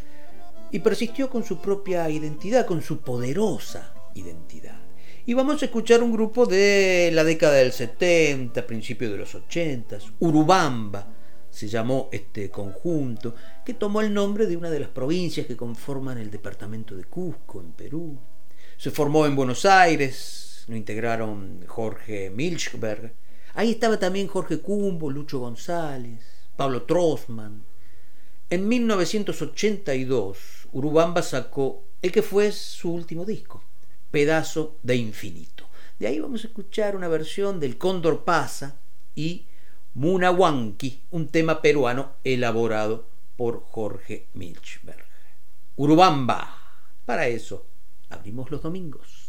y 0.73 0.81
persistió 0.81 1.31
con 1.31 1.45
su 1.45 1.61
propia 1.61 2.11
identidad, 2.11 2.67
con 2.67 2.83
su 2.83 2.99
poderosa 2.99 3.95
identidad. 4.15 4.81
Y 5.25 5.35
vamos 5.35 5.63
a 5.63 5.67
escuchar 5.67 6.03
un 6.03 6.11
grupo 6.11 6.45
de 6.45 7.13
la 7.13 7.23
década 7.23 7.55
del 7.55 7.71
70, 7.71 8.67
principios 8.67 9.13
de 9.13 9.19
los 9.19 9.37
80, 9.37 9.99
Urubamba 10.19 11.15
se 11.49 11.69
llamó 11.69 12.09
este 12.11 12.51
conjunto, 12.51 13.37
que 13.65 13.75
tomó 13.75 14.01
el 14.01 14.13
nombre 14.13 14.47
de 14.47 14.57
una 14.57 14.69
de 14.69 14.81
las 14.81 14.89
provincias 14.89 15.47
que 15.47 15.57
conforman 15.57 16.19
el 16.19 16.29
departamento 16.29 16.97
de 16.97 17.05
Cusco, 17.05 17.61
en 17.61 17.71
Perú. 17.71 18.19
Se 18.79 18.93
formó 18.93 19.27
en 19.27 19.35
Buenos 19.35 19.65
Aires, 19.65 20.63
lo 20.69 20.77
integraron 20.77 21.65
Jorge 21.67 22.31
Milchberg. 22.31 23.13
Ahí 23.55 23.73
estaba 23.73 23.99
también 23.99 24.29
Jorge 24.29 24.61
Cumbo, 24.61 25.11
Lucho 25.11 25.41
González, 25.41 26.25
Pablo 26.55 26.85
Trosman. 26.85 27.65
En 28.49 28.69
1982, 28.69 30.39
Urubamba 30.71 31.23
sacó 31.23 31.83
el 32.03 32.13
que 32.13 32.23
fue 32.23 32.53
su 32.53 32.93
último 32.93 33.25
disco, 33.25 33.65
Pedazo 34.13 34.77
de 34.85 34.95
Infinito. 34.95 35.69
De 35.99 36.07
ahí 36.07 36.21
vamos 36.21 36.45
a 36.45 36.47
escuchar 36.47 36.95
una 36.95 37.09
versión 37.09 37.59
del 37.59 37.79
Cóndor 37.79 38.23
Pasa 38.25 38.77
y 39.17 39.47
Munahuanqui, 39.95 41.03
un 41.11 41.27
tema 41.27 41.63
peruano 41.63 42.13
elaborado 42.23 43.09
por 43.37 43.61
Jorge 43.61 44.29
Milchberg. 44.35 45.05
Urubamba, 45.75 46.57
para 47.05 47.27
eso 47.27 47.68
Abrimos 48.11 48.51
los 48.51 48.63
domingos. 48.63 49.28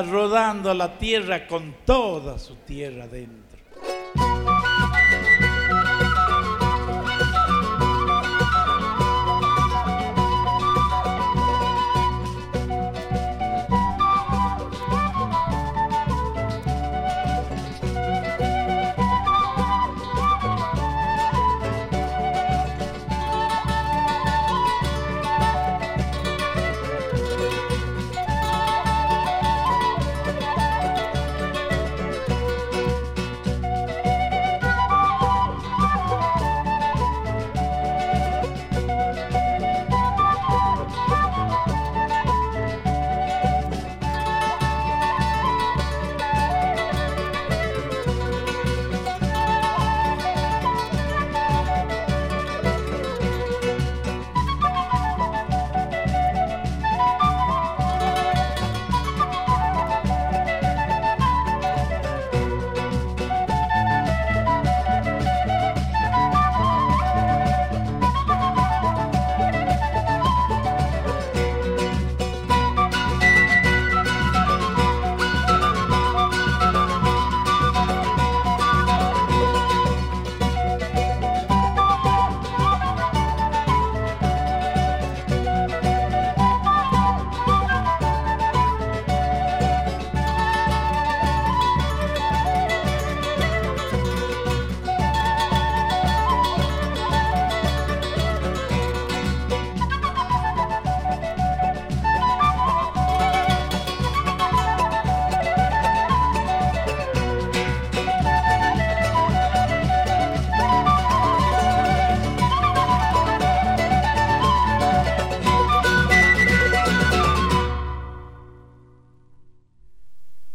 Rodando 0.00 0.72
la 0.72 0.96
tierra 0.96 1.46
con 1.46 1.74
toda 1.84 2.38
su 2.38 2.54
tierra 2.54 3.06
dentro. 3.06 3.51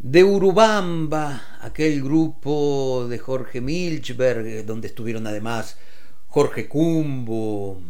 De 0.08 0.24
Urubamba, 0.24 1.58
aquel 1.60 2.02
grupo 2.02 3.08
de 3.10 3.20
Jorge 3.20 3.60
Milchberg, 3.60 4.66
donde 4.66 4.88
estuvieron 4.88 5.28
además 5.28 5.78
Jorge 6.28 6.70
Cumbo, 6.70 7.82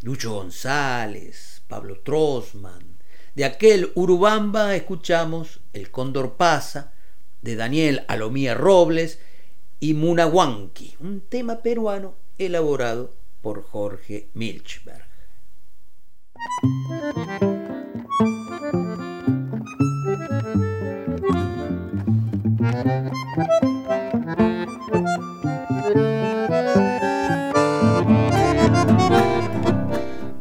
Lucho 0.00 0.32
González, 0.32 1.60
Pablo 1.68 2.00
Trosman. 2.00 2.96
De 3.34 3.44
aquel 3.44 3.92
Urubamba 3.96 4.74
escuchamos 4.76 5.60
El 5.74 5.90
Cóndor 5.90 6.38
Pasa, 6.38 6.94
de 7.42 7.54
Daniel 7.54 8.02
Alomía 8.08 8.54
Robles 8.54 9.18
y 9.78 9.92
Munahuanqui, 9.92 10.96
un 11.00 11.20
tema 11.20 11.58
peruano 11.58 12.14
elaborado 12.38 13.12
por 13.42 13.62
Jorge 13.62 14.30
Milchberg. 14.32 15.06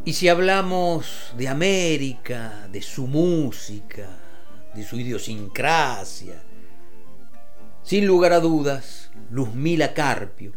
Y 0.08 0.14
si 0.14 0.30
hablamos 0.30 1.34
de 1.36 1.50
América, 1.50 2.70
de 2.72 2.82
su 2.82 3.08
música, 3.08 4.08
de 4.74 4.82
su 4.86 4.98
idiosincrasia, 4.98 6.42
sin 7.84 8.08
lugar 8.08 8.32
a 8.32 8.40
dudas, 8.40 9.12
Luzmila 9.32 9.94
Carpio 9.94 10.54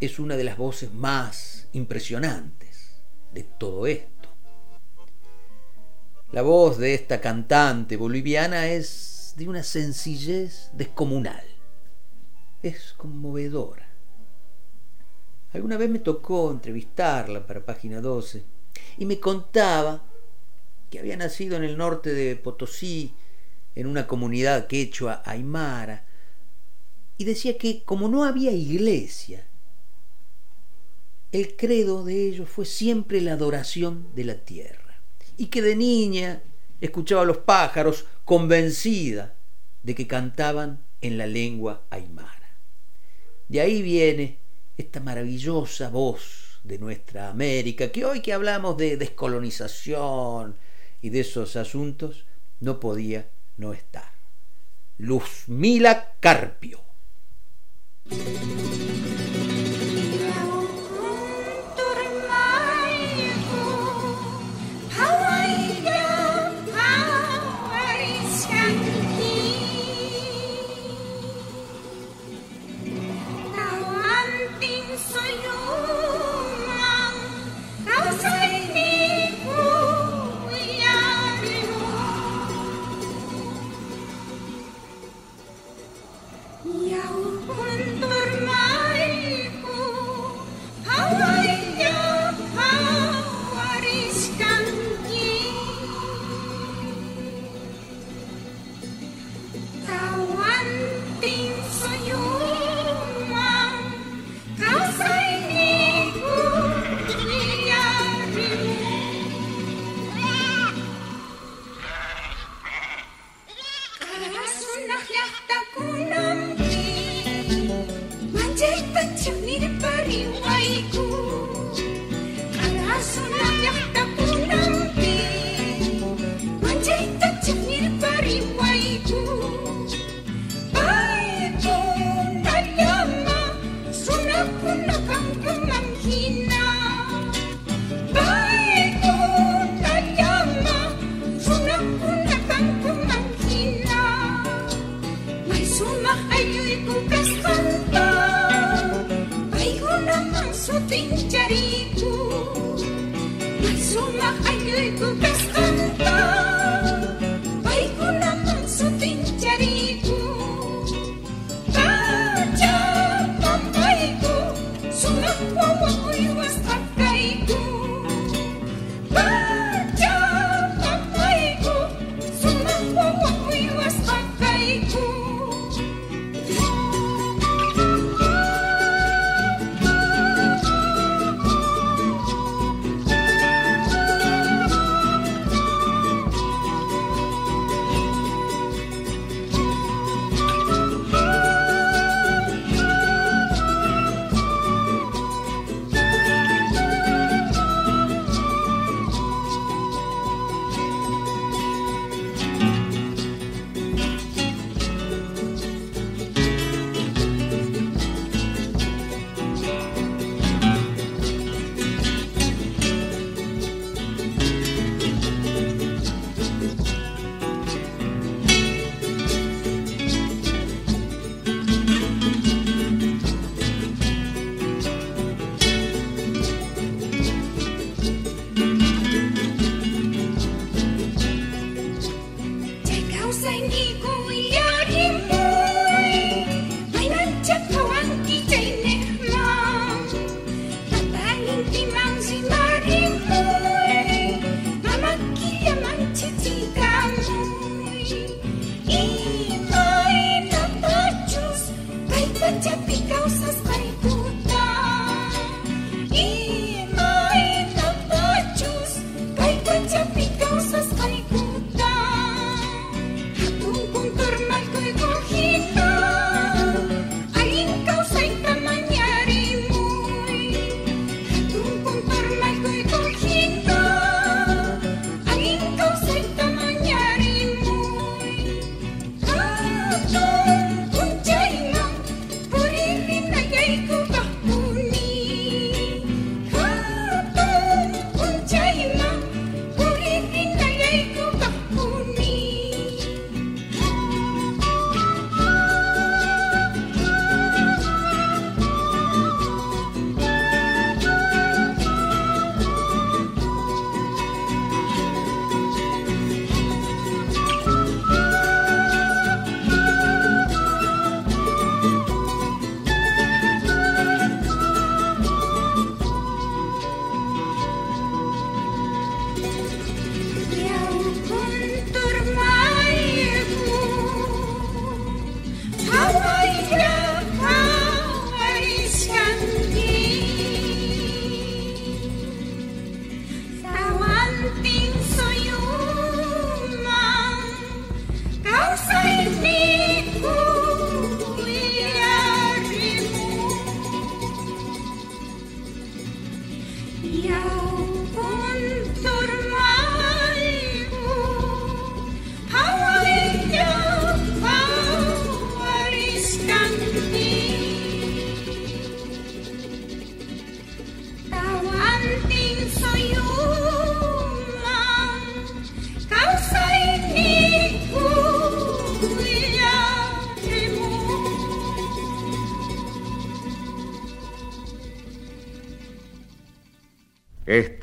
es 0.00 0.18
una 0.18 0.36
de 0.36 0.42
las 0.42 0.56
voces 0.56 0.92
más 0.92 1.68
impresionantes 1.74 2.96
de 3.32 3.44
todo 3.44 3.86
esto. 3.86 4.30
La 6.32 6.42
voz 6.42 6.76
de 6.76 6.94
esta 6.94 7.20
cantante 7.20 7.96
boliviana 7.96 8.66
es 8.66 9.34
de 9.36 9.48
una 9.48 9.62
sencillez 9.62 10.70
descomunal. 10.72 11.44
Es 12.64 12.94
conmovedora. 12.94 13.86
Alguna 15.52 15.76
vez 15.76 15.88
me 15.88 16.00
tocó 16.00 16.50
entrevistarla 16.50 17.46
para 17.46 17.64
Página 17.64 18.00
12 18.00 18.55
y 18.98 19.06
me 19.06 19.20
contaba 19.20 20.02
que 20.90 20.98
había 20.98 21.16
nacido 21.16 21.56
en 21.56 21.64
el 21.64 21.76
norte 21.76 22.12
de 22.12 22.36
Potosí, 22.36 23.14
en 23.74 23.86
una 23.86 24.06
comunidad 24.06 24.66
quechua 24.66 25.22
aymara, 25.24 26.06
y 27.18 27.24
decía 27.24 27.58
que 27.58 27.82
como 27.84 28.08
no 28.08 28.24
había 28.24 28.52
iglesia, 28.52 29.46
el 31.32 31.56
credo 31.56 32.04
de 32.04 32.28
ellos 32.28 32.48
fue 32.48 32.64
siempre 32.64 33.20
la 33.20 33.32
adoración 33.32 34.14
de 34.14 34.24
la 34.24 34.44
tierra, 34.44 35.00
y 35.36 35.46
que 35.46 35.60
de 35.60 35.76
niña 35.76 36.42
escuchaba 36.80 37.22
a 37.22 37.26
los 37.26 37.38
pájaros 37.38 38.06
convencida 38.24 39.34
de 39.82 39.94
que 39.94 40.06
cantaban 40.06 40.84
en 41.00 41.18
la 41.18 41.26
lengua 41.26 41.84
aymara. 41.90 42.58
De 43.48 43.60
ahí 43.60 43.82
viene 43.82 44.38
esta 44.76 45.00
maravillosa 45.00 45.90
voz 45.90 46.45
de 46.66 46.78
nuestra 46.78 47.30
América, 47.30 47.90
que 47.90 48.04
hoy 48.04 48.20
que 48.20 48.32
hablamos 48.32 48.76
de 48.76 48.96
descolonización 48.96 50.56
y 51.00 51.10
de 51.10 51.20
esos 51.20 51.56
asuntos, 51.56 52.26
no 52.60 52.80
podía 52.80 53.28
no 53.56 53.72
estar. 53.72 54.10
Luzmila 54.98 56.14
Carpio. 56.20 56.80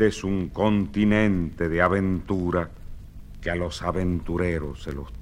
Este 0.04 0.18
es 0.18 0.24
un 0.26 0.50
continente 0.50 1.70
de 1.70 1.82
aventura 1.82 2.70
que 3.40 3.50
a 3.50 3.56
los 3.56 3.82
aventureros 3.82 4.84
se 4.84 4.92
los 4.92 5.14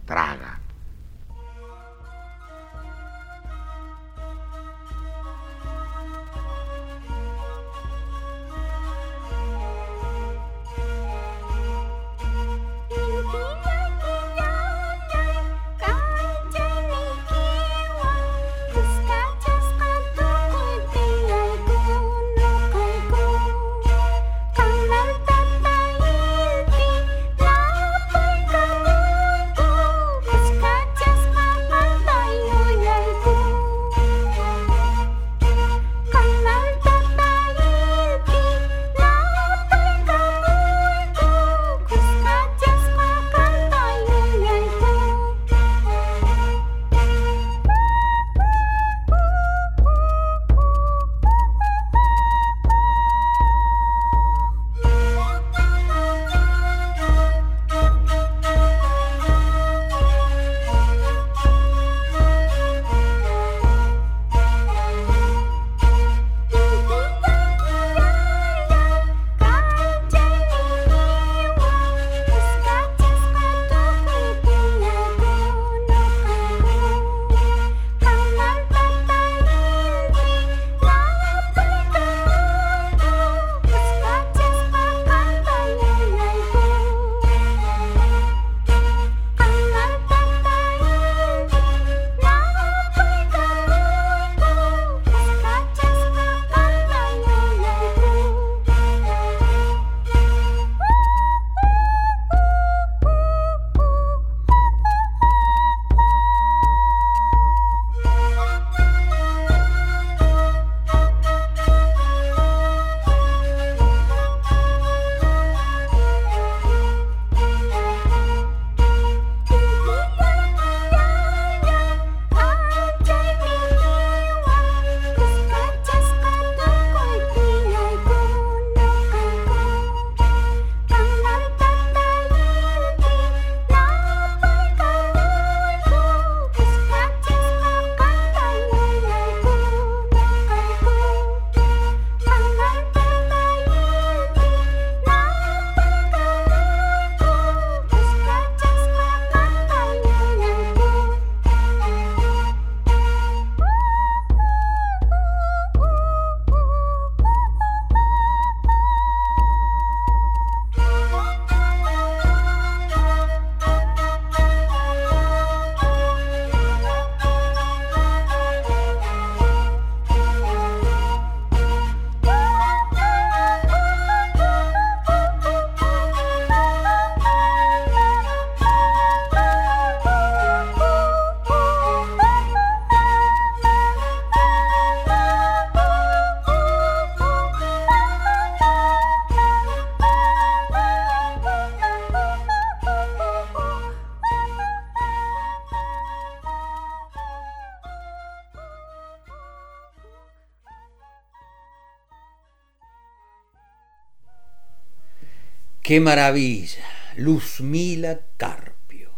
Qué 205.91 205.99
maravilla. 205.99 206.85
Luzmila 207.17 208.21
Carpio. 208.37 209.11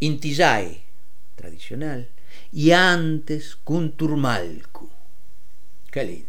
Intillay, 0.00 0.82
tradicional. 1.36 2.10
Y 2.50 2.72
antes 2.72 3.54
Kunturmalku. 3.54 4.90
Qué 5.92 6.02
lindo. 6.02 6.27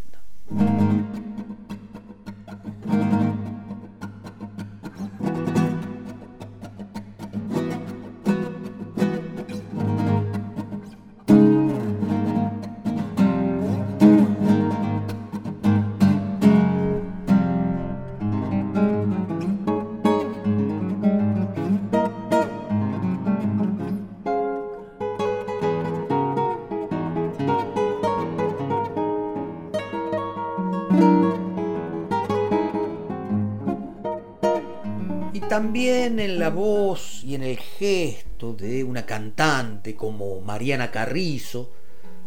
También 35.49 36.19
en 36.19 36.37
la 36.37 36.51
voz 36.51 37.23
y 37.23 37.33
en 37.33 37.41
el 37.41 37.57
gesto 37.57 38.53
de 38.53 38.83
una 38.83 39.07
cantante 39.07 39.95
como 39.95 40.39
Mariana 40.41 40.91
Carrizo 40.91 41.71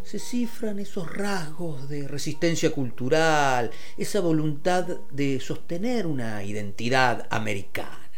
se 0.03 0.19
cifran 0.19 0.81
esos 0.81 1.17
rasgos 1.17 1.89
de 1.89 2.09
resistencia 2.09 2.73
cultural, 2.73 3.71
esa 3.97 4.19
voluntad 4.19 4.89
de 5.13 5.39
sostener 5.39 6.09
una 6.09 6.43
identidad 6.43 7.29
americana, 7.31 8.11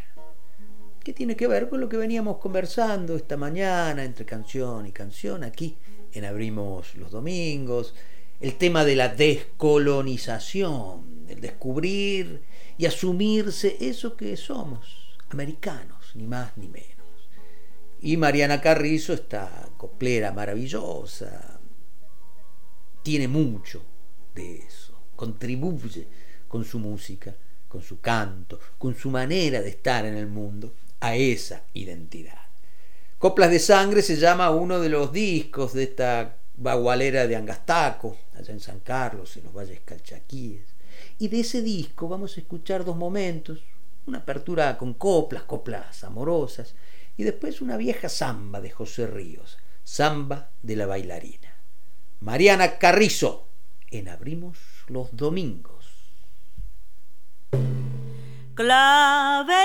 que 1.03 1.13
tiene 1.13 1.37
que 1.37 1.49
ver 1.49 1.69
con 1.69 1.83
lo 1.83 1.91
que 1.91 1.99
veníamos 1.99 2.39
conversando 2.39 3.15
esta 3.15 3.37
mañana 3.37 4.05
entre 4.05 4.25
canción 4.25 4.87
y 4.87 4.93
canción 4.93 5.45
aquí 5.45 5.77
en 6.15 6.25
Abrimos 6.25 6.95
los 6.95 7.11
Domingos, 7.11 7.95
el 8.41 8.55
tema 8.55 8.87
de 8.87 8.97
la 8.97 9.09
descolonización, 9.09 11.14
el 11.29 11.41
descubrir 11.41 12.43
y 12.77 12.87
asumirse 12.87 13.77
eso 13.81 14.17
que 14.17 14.37
somos, 14.37 15.17
americanos, 15.31 16.13
ni 16.15 16.27
más 16.27 16.57
ni 16.57 16.69
menos. 16.69 16.95
Y 18.01 18.17
Mariana 18.17 18.61
Carrizo, 18.61 19.13
esta 19.13 19.69
coplera 19.77 20.33
maravillosa, 20.33 21.61
tiene 23.03 23.29
mucho 23.29 23.83
de 24.35 24.59
eso, 24.59 24.99
contribuye 25.17 26.07
con 26.49 26.65
su 26.65 26.79
música, 26.79 27.35
con 27.69 27.83
su 27.83 28.01
canto, 28.01 28.59
con 28.79 28.95
su 28.95 29.11
manera 29.11 29.61
de 29.61 29.71
estar 29.71 30.05
en 30.05 30.17
el 30.17 30.27
mundo, 30.27 30.75
a 31.01 31.17
esa 31.17 31.65
identidad. 31.75 32.39
Coplas 33.19 33.51
de 33.51 33.59
Sangre 33.59 34.03
se 34.03 34.17
llama 34.17 34.51
uno 34.51 34.81
de 34.81 34.89
los 34.89 35.13
discos 35.13 35.73
de 35.73 35.85
esta 35.85 36.39
bagualera 36.57 37.27
de 37.27 37.37
Angastaco, 37.37 38.17
allá 38.35 38.53
en 38.53 38.61
San 38.61 38.81
Carlos, 38.81 39.37
en 39.37 39.45
los 39.45 39.53
valles 39.53 39.81
calchaquíes. 39.85 40.74
Y 41.19 41.29
de 41.29 41.41
ese 41.41 41.63
disco 41.63 42.09
vamos 42.09 42.37
a 42.37 42.41
escuchar 42.41 42.85
dos 42.85 42.97
momentos, 42.97 43.61
una 44.07 44.19
apertura 44.19 44.77
con 44.77 44.95
coplas, 44.95 45.45
coplas 45.45 46.05
amorosas, 46.05 46.75
y 47.17 47.23
después 47.23 47.61
una 47.61 47.77
vieja 47.77 48.09
samba 48.09 48.61
de 48.61 48.71
José 48.71 49.07
Ríos, 49.07 49.59
samba 49.85 50.51
de 50.63 50.77
la 50.77 50.87
bailarina. 50.87 51.55
Mariana 52.21 52.79
Carrizo, 52.79 53.49
en 53.91 54.09
Abrimos 54.09 54.59
los 54.89 55.15
Domingos. 55.17 55.75
Clavelito 58.55 59.65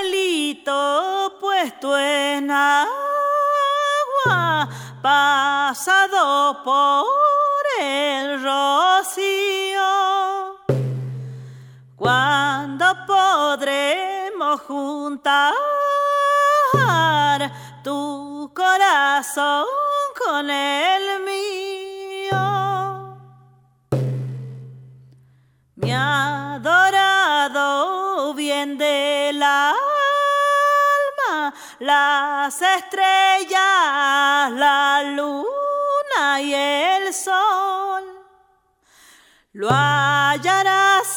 puesto 1.40 1.98
en 1.98 2.50
agua, 2.52 2.88
pasado 5.02 6.64
por 6.64 7.06
el 7.82 8.44
rocío. 8.44 10.19
¿Cuándo 12.00 12.86
podremos 13.06 14.62
juntar 14.62 15.52
tu 17.84 18.50
corazón 18.56 19.66
con 20.18 20.50
el 20.50 21.20
mío? 21.26 22.40
Mi 25.76 25.92
adorado 25.94 27.44
bien 28.34 28.78
del 28.78 29.44
alma, 29.44 29.76
las 31.80 32.62
estrellas, 32.62 34.52
la 34.54 35.04
luna 35.04 36.40
y 36.40 36.54
el 36.54 37.14
sol. 37.14 38.06
Lo 39.52 39.68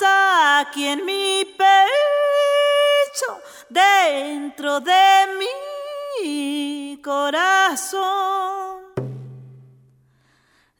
aquí 0.04 0.86
en 0.86 1.04
mi 1.04 1.44
pecho, 1.44 3.40
dentro 3.68 4.80
de 4.80 5.26
mi 5.38 7.00
corazón. 7.02 8.82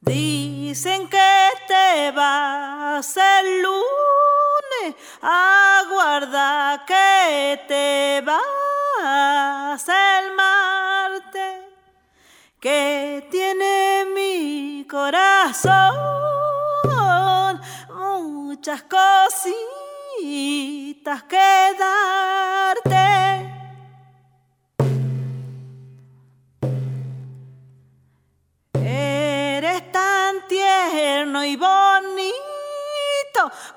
Dicen 0.01 1.09
que 1.09 1.51
te 1.69 2.11
vas 2.13 3.17
el 3.17 3.63
lunes, 3.63 4.97
aguarda 5.21 6.85
que 6.87 7.61
te 7.69 8.23
vas 8.25 9.89
el 9.89 10.33
martes, 10.35 11.67
que 12.61 13.27
tiene 13.31 14.07
mi 14.15 14.87
corazón 14.89 16.23
muchas 18.03 18.83
cositas 18.83 19.53
que 21.25 21.77
darte. 21.79 23.07
Eres 28.75 29.93
tan 29.93 30.47
tierno 30.49 31.45
y 31.45 31.57
bonito 31.57 32.33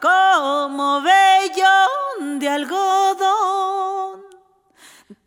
como 0.01 1.01
vellón 1.01 2.39
de 2.39 2.49
algodón. 2.49 4.25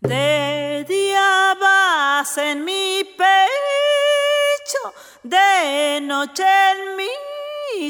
De 0.00 0.84
día 0.88 1.56
vas 1.60 2.36
en 2.38 2.64
mi 2.64 3.04
pecho, 3.16 4.82
de 5.22 6.00
noche 6.02 6.44
en 6.44 6.96
mi 6.96 7.27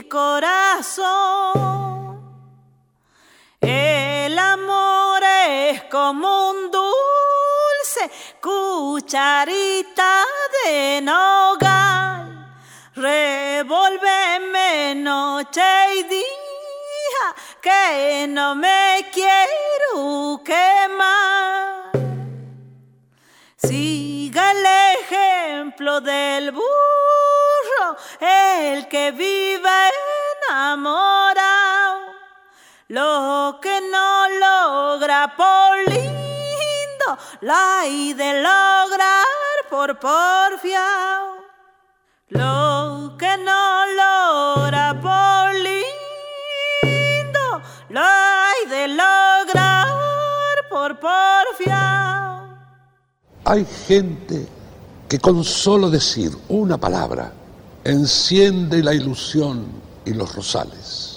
corazón. 0.09 1.68
El 3.60 4.38
amor 4.38 5.22
es 5.48 5.82
como 5.84 6.50
un 6.50 6.70
dulce 6.70 8.10
cucharita 8.40 10.24
de 10.64 11.00
nogal. 11.02 12.55
Revolveme 12.94 14.94
noche 14.96 15.62
y 15.96 16.02
día 16.05 17.34
que 17.60 18.26
no 18.28 18.55
me 18.55 19.06
quiero 19.12 20.40
quemar. 20.44 21.90
Siga 23.56 24.52
el 24.52 24.66
ejemplo 25.00 26.00
del 26.00 26.52
el 28.72 28.88
que 28.88 29.12
vive 29.12 29.78
enamorado, 30.48 32.00
lo 32.88 33.58
que 33.62 33.80
no 33.80 34.28
logra 34.44 35.34
por 35.36 35.78
lindo, 35.88 37.08
la 37.40 37.80
hay 37.80 38.12
de 38.12 38.42
lograr 38.42 39.24
por 39.70 39.98
porfiado. 39.98 41.38
Lo 42.28 43.16
que 43.18 43.38
no 43.38 43.86
logra 44.00 45.00
por 45.00 45.54
lindo, 45.54 47.62
la 47.88 48.50
hay 48.50 48.66
de 48.68 48.88
lograr 48.88 50.68
por 50.68 51.00
porfiado. 51.00 52.58
Hay 53.44 53.64
gente 53.86 54.46
que 55.08 55.18
con 55.18 55.42
solo 55.42 55.88
decir 55.88 56.32
una 56.48 56.76
palabra 56.76 57.32
enciende 57.89 58.82
la 58.82 58.93
ilusión 58.93 59.65
y 60.05 60.12
los 60.12 60.35
rosales. 60.35 61.07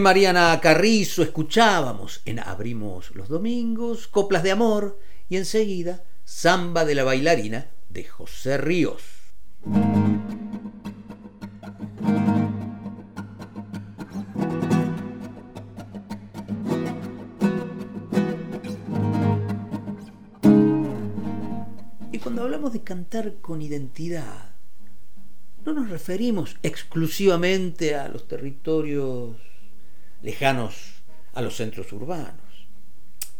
Mariana 0.00 0.58
Carrizo 0.62 1.22
escuchábamos 1.22 2.22
en 2.24 2.38
Abrimos 2.38 3.14
los 3.14 3.28
Domingos, 3.28 4.08
Coplas 4.08 4.42
de 4.42 4.50
Amor 4.50 4.98
y 5.28 5.36
enseguida 5.36 6.04
Samba 6.24 6.86
de 6.86 6.94
la 6.94 7.04
Bailarina 7.04 7.70
de 7.90 8.04
José 8.04 8.56
Ríos. 8.56 9.02
Y 22.10 22.18
cuando 22.18 22.42
hablamos 22.42 22.72
de 22.72 22.82
cantar 22.82 23.34
con 23.42 23.60
identidad, 23.60 24.54
no 25.66 25.74
nos 25.74 25.90
referimos 25.90 26.56
exclusivamente 26.62 27.94
a 27.94 28.08
los 28.08 28.26
territorios 28.26 29.49
lejanos 30.22 31.02
a 31.32 31.42
los 31.42 31.56
centros 31.56 31.92
urbanos. 31.92 32.68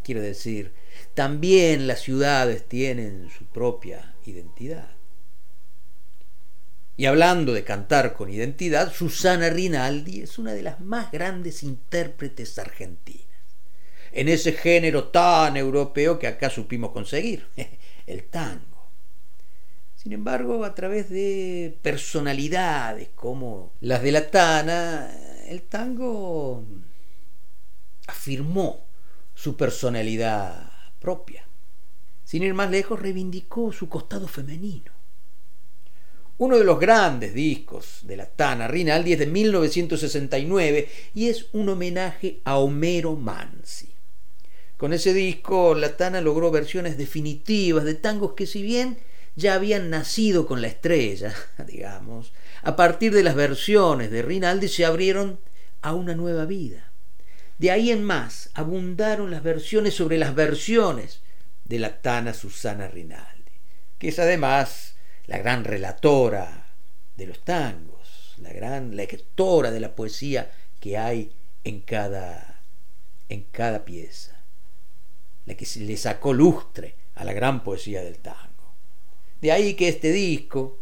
Quiero 0.02 0.20
decir, 0.20 0.73
también 1.15 1.86
las 1.86 2.01
ciudades 2.01 2.69
tienen 2.69 3.28
su 3.31 3.44
propia 3.47 4.15
identidad. 4.24 4.90
Y 6.97 7.07
hablando 7.07 7.55
de 7.55 7.65
cantar 7.65 8.12
con 8.12 8.28
identidad, 8.28 8.93
Susana 8.93 9.48
Rinaldi 9.48 10.20
es 10.20 10.39
una 10.39 10.52
de 10.52 10.62
las 10.62 10.81
más 10.81 11.11
grandes 11.11 11.62
intérpretes 11.62 12.59
argentinas, 12.59 13.27
en 14.12 14.28
ese 14.28 14.52
género 14.52 15.09
tan 15.09 15.57
europeo 15.57 16.19
que 16.19 16.27
acá 16.27 16.51
supimos 16.51 16.90
conseguir, 16.90 17.47
el 18.07 18.24
tango. 18.24 18.90
Sin 19.97 20.12
embargo, 20.12 20.65
a 20.65 20.74
través 20.74 21.09
de 21.11 21.78
personalidades 21.82 23.09
como 23.15 23.73
las 23.81 24.02
de 24.02 24.12
la 24.12 24.31
Tana, 24.31 25.11
el 25.51 25.62
tango 25.62 26.64
afirmó 28.06 28.86
su 29.35 29.56
personalidad 29.56 30.70
propia. 31.01 31.44
Sin 32.24 32.44
ir 32.44 32.55
más 32.55 32.70
lejos, 32.70 33.01
reivindicó 33.01 33.72
su 33.72 33.89
costado 33.89 34.28
femenino. 34.28 34.93
Uno 36.39 36.56
de 36.56 36.62
los 36.62 36.78
grandes 36.78 37.35
discos 37.35 37.98
de 38.02 38.16
la 38.16 38.27
Tana 38.27 38.68
Rinaldi 38.68 39.14
es 39.14 39.18
de 39.18 39.27
1969 39.27 40.89
y 41.14 41.28
es 41.28 41.48
un 41.52 41.68
homenaje 41.68 42.40
a 42.44 42.59
Homero 42.59 43.16
Mansi. 43.16 43.93
Con 44.77 44.93
ese 44.93 45.12
disco, 45.12 45.74
la 45.74 45.97
Tana 45.97 46.20
logró 46.20 46.52
versiones 46.52 46.97
definitivas 46.97 47.85
de 47.85 47.97
tangos 47.97 48.35
que 48.35 48.47
si 48.47 48.62
bien 48.62 48.98
ya 49.36 49.55
habían 49.55 49.90
nacido 49.90 50.47
con 50.47 50.61
la 50.61 50.69
estrella, 50.69 51.35
digamos, 51.66 52.32
a 52.62 52.77
partir 52.77 53.12
de 53.12 53.23
las 53.23 53.35
versiones 53.35 54.11
de 54.11 54.23
Rinaldi 54.23 54.69
se 54.69 54.85
abrieron 54.85 55.40
a 55.82 55.94
una 55.94 56.15
nueva 56.15 56.44
vida. 56.44 56.90
De 57.59 57.70
ahí 57.70 57.90
en 57.90 58.05
más 58.05 58.51
abundaron 58.55 59.31
las 59.31 59.43
versiones 59.43 59.94
sobre 59.94 60.19
las 60.19 60.35
versiones 60.35 61.20
de 61.65 61.78
la 61.78 62.01
Tana 62.01 62.35
Susana 62.35 62.89
Rinaldi, 62.89 63.52
que 63.98 64.09
es 64.09 64.19
además 64.19 64.94
la 65.27 65.39
gran 65.39 65.65
relatora 65.65 66.66
de 67.16 67.27
los 67.27 67.44
tangos, 67.44 68.35
la 68.39 68.52
gran 68.52 68.97
lectora 68.97 69.70
de 69.70 69.81
la 69.81 69.94
poesía 69.94 70.51
que 70.81 70.97
hay 70.97 71.32
en 71.65 71.81
cada, 71.81 72.62
en 73.28 73.43
cada 73.43 73.85
pieza, 73.85 74.43
la 75.47 75.55
que 75.55 75.66
le 75.81 75.97
sacó 75.97 76.32
lustre 76.32 76.97
a 77.15 77.24
la 77.24 77.32
gran 77.32 77.62
poesía 77.62 78.02
del 78.02 78.19
tango. 78.19 78.49
De 79.41 79.53
ahí 79.53 79.75
que 79.75 79.89
este 79.89 80.12
disco, 80.12 80.79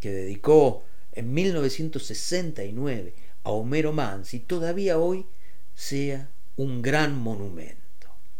que 0.00 0.10
dedicó 0.10 0.84
en 1.12 1.32
1969 1.32 3.14
a 3.44 3.50
Homero 3.50 3.92
Mansi, 3.92 4.40
todavía 4.40 4.98
hoy 4.98 5.26
sea 5.74 6.28
un 6.56 6.82
gran 6.82 7.16
monumento. 7.16 7.82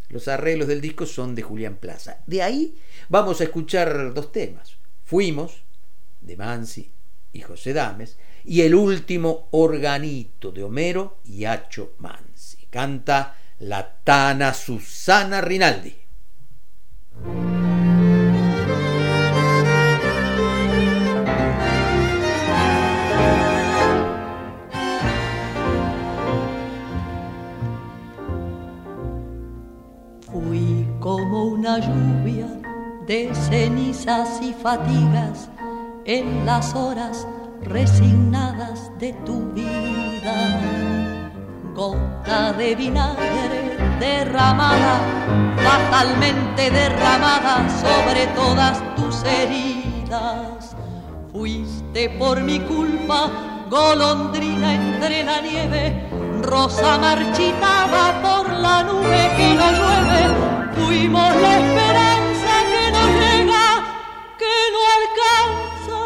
Los 0.09 0.29
arreglos 0.29 0.69
del 0.69 0.83
disco 0.83 1.07
son 1.07 1.35
de 1.35 1.43
Julián 1.43 1.77
Plaza. 1.77 2.23
De 2.27 2.43
ahí 2.43 2.79
vamos 3.09 3.41
a 3.41 3.45
escuchar 3.45 4.13
dos 4.13 4.31
temas. 4.31 4.77
Fuimos, 5.05 5.63
de 6.21 6.37
Mansi 6.37 6.91
y 7.33 7.41
José 7.41 7.73
Dames, 7.73 8.19
y 8.45 8.63
el 8.63 8.75
último 8.75 9.49
organito 9.53 10.53
de 10.53 10.65
Homero 10.65 11.21
y 11.25 11.47
Hacho 11.47 11.95
Mansi. 11.99 12.67
Canta 12.69 13.37
la 13.61 14.01
Tana 14.05 14.53
Susana 14.53 15.41
Rinaldi. 15.41 15.97
Una 31.63 31.79
lluvia 31.79 32.49
de 33.07 33.33
cenizas 33.33 34.43
y 34.43 34.53
fatigas 34.53 35.49
en 36.05 36.45
las 36.45 36.75
horas 36.75 37.25
resignadas 37.61 38.91
de 38.99 39.13
tu 39.25 39.53
vida. 39.53 40.59
Gota 41.73 42.53
de 42.55 42.75
vinagre 42.75 43.77
derramada, 44.01 44.99
fatalmente 45.57 46.69
derramada 46.69 47.69
sobre 47.69 48.27
todas 48.35 48.83
tus 48.97 49.23
heridas. 49.23 50.75
Fuiste 51.31 52.11
por 52.19 52.41
mi 52.41 52.59
culpa, 52.59 53.31
golondrina 53.71 54.75
entre 54.75 55.23
la 55.23 55.41
nieve, 55.41 56.09
rosa 56.43 56.99
marchitada 56.99 58.21
por 58.23 58.51
la 58.51 58.83
nube 58.83 59.31
que 59.37 59.55
no 59.55 59.71
llueve 59.79 60.23
Fuimos 60.75 61.35
la 61.37 61.59
esperanza 61.59 62.53
que 62.73 62.85
no 62.95 63.03
llega, 63.21 63.67
que 64.43 64.57
no 64.75 64.81
alcanza, 64.99 66.01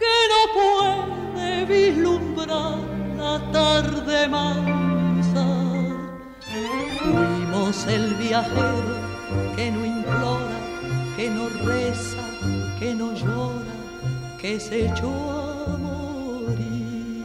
que 0.00 0.16
no 0.32 0.40
puede 0.58 1.64
vislumbrar 1.64 2.78
la 3.16 3.34
tarde 3.52 4.28
mansa. 4.28 5.46
Fuimos 7.02 7.86
el 7.86 8.14
viajero 8.14 8.94
que 9.56 9.70
no 9.70 9.84
implora, 9.84 10.58
que 11.16 11.30
no 11.30 11.48
reza, 11.66 12.24
que 12.78 12.94
no 12.94 13.12
llora, 13.14 13.76
que 14.40 14.60
se 14.60 14.86
echó 14.86 15.12
a 15.66 15.76
morir. 15.76 17.24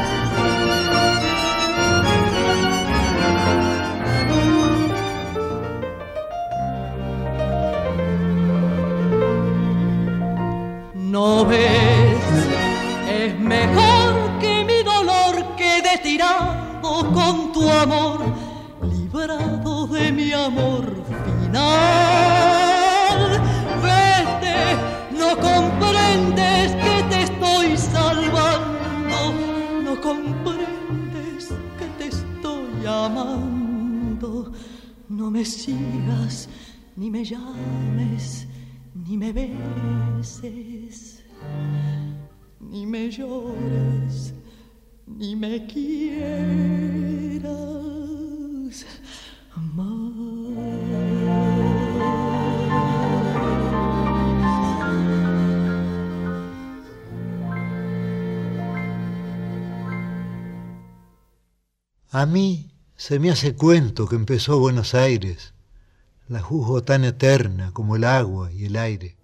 No 11.21 11.45
ves, 11.45 12.25
es 13.07 13.39
mejor 13.39 14.39
que 14.39 14.65
mi 14.65 14.81
dolor 14.81 15.55
quede 15.55 15.99
tirado 16.01 17.13
con 17.13 17.51
tu 17.53 17.69
amor, 17.69 18.21
librado 18.81 19.85
de 19.85 20.11
mi 20.11 20.31
amor 20.33 20.83
final. 21.43 21.59
Vete, 23.85 24.59
no 25.21 25.29
comprendes 25.49 26.67
que 26.85 26.95
te 27.11 27.17
estoy 27.29 27.77
salvando, 27.77 29.19
no 29.83 30.01
comprendes 30.01 31.53
que 31.77 31.87
te 31.99 32.05
estoy 32.07 32.83
amando. 32.87 34.51
No 35.07 35.29
me 35.29 35.45
sigas 35.45 36.49
ni 36.95 37.11
me 37.11 37.23
llames 37.23 38.47
ni 38.93 39.17
me 39.17 39.31
beses, 39.33 41.10
ni 42.59 42.85
me 42.85 43.09
llores, 43.09 44.33
ni 45.05 45.35
me 45.35 45.65
quieras 45.67 46.61
A 62.13 62.25
mí 62.25 62.71
se 62.97 63.19
me 63.19 63.31
hace 63.31 63.55
cuento 63.55 64.07
que 64.07 64.15
empezó 64.15 64.59
Buenos 64.59 64.93
Aires 64.95 65.53
la 66.27 66.41
juzgo 66.41 66.83
tan 66.83 67.03
eterna 67.03 67.71
como 67.73 67.95
el 67.95 68.03
agua 68.03 68.51
y 68.51 68.65
el 68.65 68.75
aire. 68.75 69.17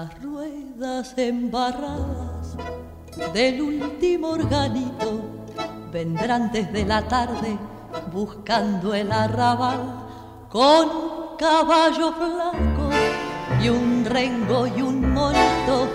Las 0.00 0.22
ruedas 0.22 1.12
embarradas 1.18 2.56
del 3.34 3.60
último 3.60 4.30
organito 4.30 5.20
vendrán 5.92 6.50
desde 6.50 6.86
la 6.86 7.06
tarde 7.06 7.58
buscando 8.10 8.94
el 8.94 9.12
arrabal 9.12 10.48
con 10.48 11.36
caballo 11.38 12.14
flaco 12.14 12.88
y 13.62 13.68
un 13.68 14.06
rengo 14.06 14.66
y 14.68 14.80
un 14.80 15.12
monito 15.12 15.90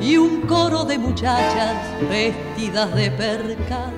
y 0.00 0.16
un 0.16 0.40
coro 0.46 0.84
de 0.84 0.96
muchachas 0.96 1.76
vestidas 2.08 2.94
de 2.94 3.10
percal 3.10 3.92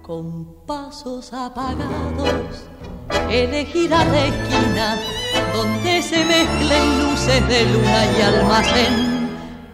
con 0.00 0.54
pasos 0.64 1.34
apagados. 1.34 2.64
Elegirá 3.28 4.06
la 4.06 4.24
esquina 4.24 4.96
donde 5.54 6.02
se 6.02 6.24
mezclen 6.24 7.02
luces 7.02 7.48
de 7.48 7.64
luna 7.66 8.04
y 8.16 8.22
almacén 8.22 9.30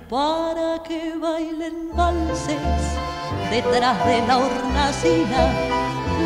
para 0.09 0.83
que 0.83 1.17
bailen 1.19 1.95
valses 1.95 2.85
detrás 3.51 4.05
de 4.07 4.27
la 4.27 4.39
hornacina 4.39 5.53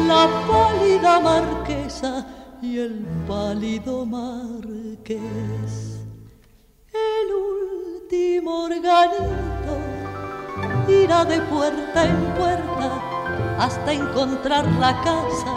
la 0.06 0.28
pálida 0.48 1.20
marquesa 1.20 2.26
y 2.62 2.78
el 2.78 3.06
pálido 3.26 4.04
marqués. 4.04 5.98
El 6.92 7.26
último 7.32 8.64
organito 8.64 9.74
irá 10.88 11.24
de 11.24 11.40
puerta 11.42 12.04
en 12.04 12.16
puerta 12.34 13.10
hasta 13.58 13.92
encontrar 13.92 14.66
la 14.78 15.00
casa 15.02 15.54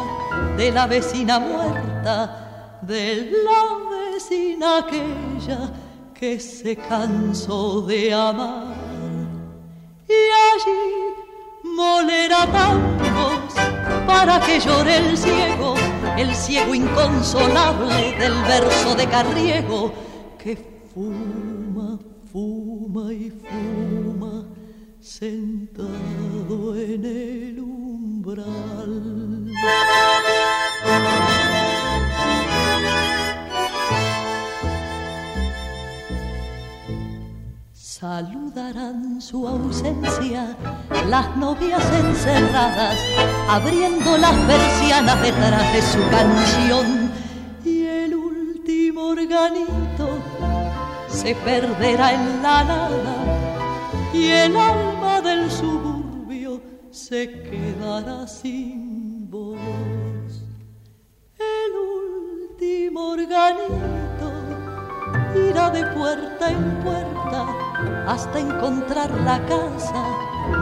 de 0.58 0.72
la 0.72 0.88
vecina 0.88 1.40
muerta, 1.40 2.43
de 2.88 3.32
la 3.46 4.12
vecina 4.12 4.78
aquella 4.80 5.72
que 6.14 6.40
se 6.40 6.76
cansó 6.76 7.82
de 7.82 8.14
amar. 8.14 8.76
Y 10.08 10.22
allí 10.52 11.74
molerá 11.76 12.46
tangos 12.52 13.54
para 14.06 14.40
que 14.42 14.60
llore 14.60 14.98
el 14.98 15.18
ciego 15.18 15.76
el 16.18 16.36
ciego 16.36 16.76
inconsolable 16.76 18.16
del 18.20 18.34
verso 18.44 18.96
de 18.96 19.08
Carriego 19.08 19.92
que 20.38 20.56
fuma, 20.94 22.00
fuma 22.32 23.12
y 23.12 23.32
fuma 23.32 24.46
sentado 25.00 26.76
en 26.76 27.06
el 27.06 27.60
umbral. 27.60 29.52
Saludarán 38.04 39.22
su 39.22 39.48
ausencia 39.48 40.58
las 41.08 41.38
novias 41.38 41.82
encerradas, 41.94 43.00
abriendo 43.48 44.18
las 44.18 44.36
persianas 44.42 45.22
detrás 45.22 45.74
de 45.74 45.82
su 45.82 46.10
canción. 46.10 47.12
Y 47.64 47.86
el 47.86 48.14
último 48.14 49.04
organito 49.04 50.20
se 51.08 51.34
perderá 51.34 52.14
en 52.14 52.44
la 52.44 52.64
nada, 52.66 52.90
y 54.14 54.28
el 54.28 54.58
alma 54.58 55.22
del 55.22 55.50
suburbio 55.50 56.62
se 56.92 57.32
quedará 57.44 58.28
sin 58.28 59.32
voz. 59.32 59.58
El 61.40 62.52
último 62.52 63.12
organito 63.12 64.30
irá 65.50 65.70
de 65.70 65.86
puerta 65.86 66.52
en 66.52 66.84
puerta 66.84 67.73
hasta 68.08 68.40
encontrar 68.40 69.10
la 69.22 69.46
casa 69.46 70.06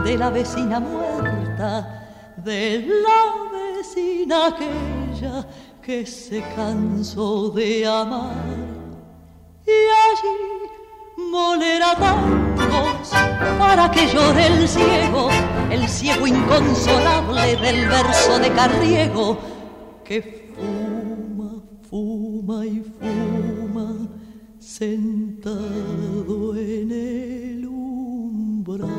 de 0.04 0.16
la 0.16 0.30
vecina 0.30 0.80
muerta, 0.80 2.08
de 2.36 2.86
la 2.86 3.50
vecina 3.52 4.46
aquella 4.46 5.46
que 5.82 6.06
se 6.06 6.42
cansó 6.54 7.50
de 7.50 7.86
amar. 7.86 8.34
Y 9.66 9.70
allí 10.06 11.30
molerá 11.30 11.94
tangos 11.96 13.10
para 13.58 13.90
que 13.90 14.06
llore 14.06 14.46
el 14.46 14.68
ciego, 14.68 15.28
el 15.70 15.88
ciego 15.88 16.26
inconsolable 16.26 17.56
del 17.56 17.88
verso 17.88 18.38
de 18.38 18.50
Carriego, 18.52 19.38
que 20.04 20.52
fuma, 20.54 21.62
fuma 21.88 22.66
y 22.66 22.80
fuma 22.80 24.21
sentado 24.62 26.56
en 26.56 26.92
el 26.92 27.66
umbral. 27.66 28.92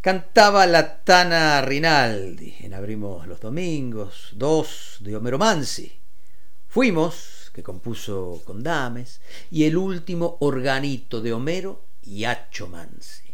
Cantaba 0.00 0.66
la 0.66 1.02
Tana 1.04 1.60
Rinaldi 1.62 2.54
en 2.60 2.74
Abrimos 2.74 3.26
los 3.26 3.40
Domingos, 3.40 4.30
dos 4.36 4.98
de 5.00 5.16
Homero 5.16 5.38
Mansi. 5.38 5.92
Fuimos, 6.66 7.37
que 7.58 7.64
compuso 7.64 8.40
con 8.44 8.62
Dames, 8.62 9.20
y 9.50 9.64
el 9.64 9.76
último 9.76 10.36
organito 10.38 11.20
de 11.20 11.32
Homero, 11.32 11.82
Yacho 12.04 12.68
Mansi. 12.68 13.24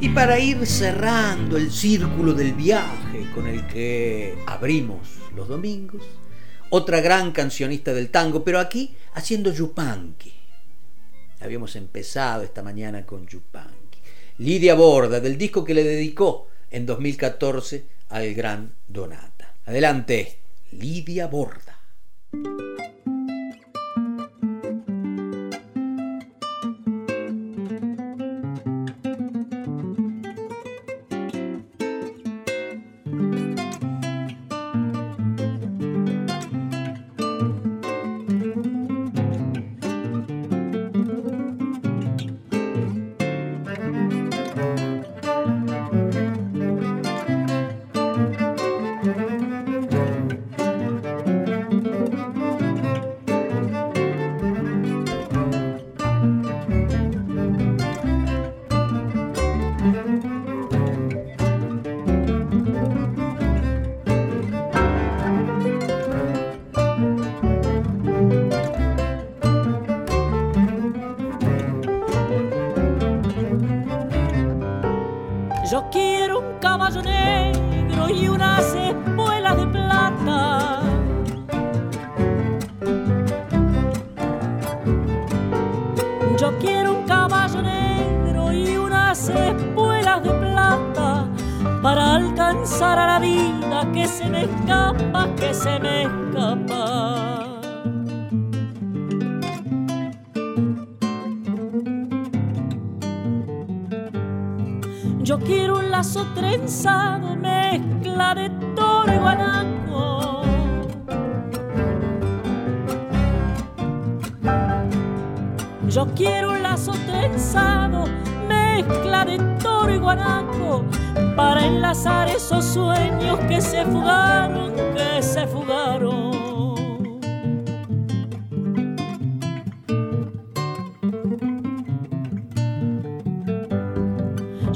Y 0.00 0.08
para 0.10 0.38
ir 0.38 0.64
cerrando 0.68 1.56
el 1.56 1.72
círculo 1.72 2.32
del 2.32 2.52
viaje 2.52 3.28
con 3.34 3.48
el 3.48 3.66
que 3.66 4.38
abrimos 4.46 5.00
los 5.34 5.48
domingos, 5.48 6.04
otra 6.70 7.00
gran 7.00 7.32
cancionista 7.32 7.92
del 7.92 8.10
tango, 8.10 8.42
pero 8.42 8.58
aquí 8.58 8.96
haciendo 9.14 9.52
Yupanqui. 9.52 10.32
Habíamos 11.40 11.76
empezado 11.76 12.42
esta 12.42 12.62
mañana 12.62 13.04
con 13.04 13.26
Yupanqui. 13.26 13.98
Lidia 14.38 14.74
Borda, 14.74 15.20
del 15.20 15.36
disco 15.36 15.64
que 15.64 15.74
le 15.74 15.84
dedicó 15.84 16.48
en 16.70 16.86
2014 16.86 17.84
al 18.08 18.34
gran 18.34 18.74
Donata. 18.86 19.54
Adelante, 19.66 20.38
Lidia 20.72 21.26
Borda. 21.26 21.78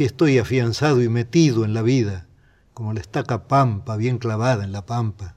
Aquí 0.00 0.06
estoy 0.06 0.38
afianzado 0.38 1.02
y 1.02 1.10
metido 1.10 1.62
en 1.62 1.74
la 1.74 1.82
vida, 1.82 2.26
como 2.72 2.94
la 2.94 3.00
estaca 3.00 3.46
pampa 3.48 3.98
bien 3.98 4.16
clavada 4.16 4.64
en 4.64 4.72
la 4.72 4.86
pampa. 4.86 5.34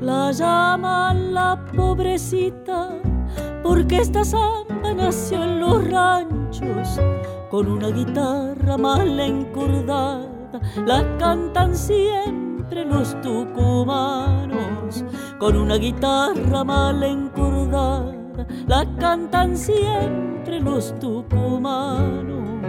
La 0.00 0.32
llaman 0.32 1.34
la 1.34 1.64
pobrecita 1.72 3.00
porque 3.62 3.98
esta 3.98 4.24
samba 4.24 4.69
con 7.60 7.72
una 7.72 7.90
guitarra 7.90 8.78
mal 8.78 9.20
encordada. 9.20 10.26
La 10.86 11.04
cantan 11.18 11.76
siempre 11.76 12.86
los 12.86 13.20
tucumanos 13.20 15.04
con 15.38 15.56
una 15.56 15.76
guitarra 15.76 16.64
mal 16.64 17.02
encordada. 17.02 18.46
La 18.66 18.86
cantan 18.98 19.58
siempre 19.58 20.58
los 20.58 20.98
tucumanos. 21.00 22.62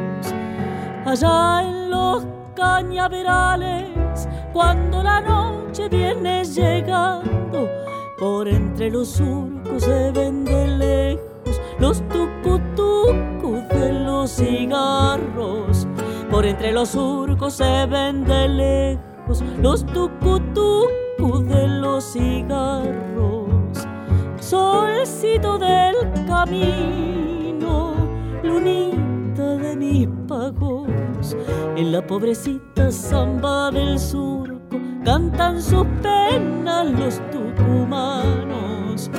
Allá 1.06 1.64
en 1.64 1.90
los 1.90 2.28
cañaverales, 2.54 4.28
cuando 4.52 5.02
la 5.02 5.22
noche 5.22 5.88
viene 5.88 6.44
llegando, 6.44 7.66
por 8.20 8.46
entre 8.46 8.92
los 8.92 9.08
surcos 9.08 9.84
se 9.84 10.12
ven 10.12 10.44
de 10.44 10.68
lejos 10.68 11.62
los 11.80 12.02
tucutucos 12.10 13.31
los 13.90 14.32
cigarros. 14.32 15.88
Por 16.30 16.46
entre 16.46 16.72
los 16.72 16.90
surcos 16.90 17.54
se 17.54 17.86
ven 17.88 18.24
de 18.24 18.48
lejos 18.48 19.44
los 19.62 19.86
tucutucos 19.86 21.48
de 21.48 21.68
los 21.68 22.04
cigarros. 22.04 23.48
Solcito 24.40 25.58
del 25.58 25.96
camino, 26.28 27.94
lunita 28.44 29.56
de 29.58 29.76
mis 29.76 30.08
pagos, 30.28 31.36
en 31.76 31.92
la 31.92 32.06
pobrecita 32.06 32.92
samba 32.92 33.72
del 33.72 34.00
surco 34.00 34.52
cantan 35.04 35.62
sus 35.62 35.86
penas 36.02 36.86
los 36.92 37.22
tucumanos. 37.32 39.10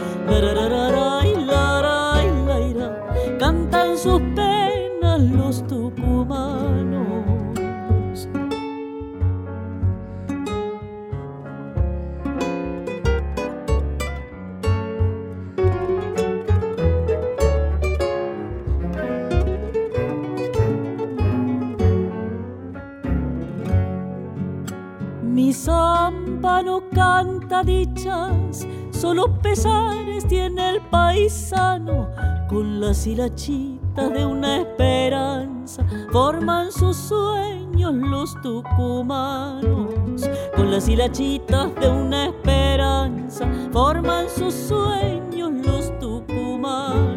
Samba 25.63 26.61
no 26.61 26.83
canta 26.91 27.63
dichas, 27.63 28.67
solo 28.91 29.39
pesares 29.41 30.27
tiene 30.27 30.71
el 30.71 30.81
paisano. 30.81 32.09
Con 32.49 32.81
las 32.81 33.07
hilachitas 33.07 34.13
de 34.13 34.27
una 34.27 34.59
esperanza 34.59 35.85
forman 36.11 36.73
sus 36.73 36.97
sueños 36.97 37.95
los 37.95 38.35
tucumanos. 38.43 40.29
Con 40.57 40.73
las 40.73 40.89
hilachitas 40.89 41.73
de 41.77 41.89
una 41.89 42.27
esperanza 42.27 43.47
forman 43.71 44.29
sus 44.29 44.53
sueños 44.53 45.53
los 45.65 45.97
tucumanos. 46.01 47.13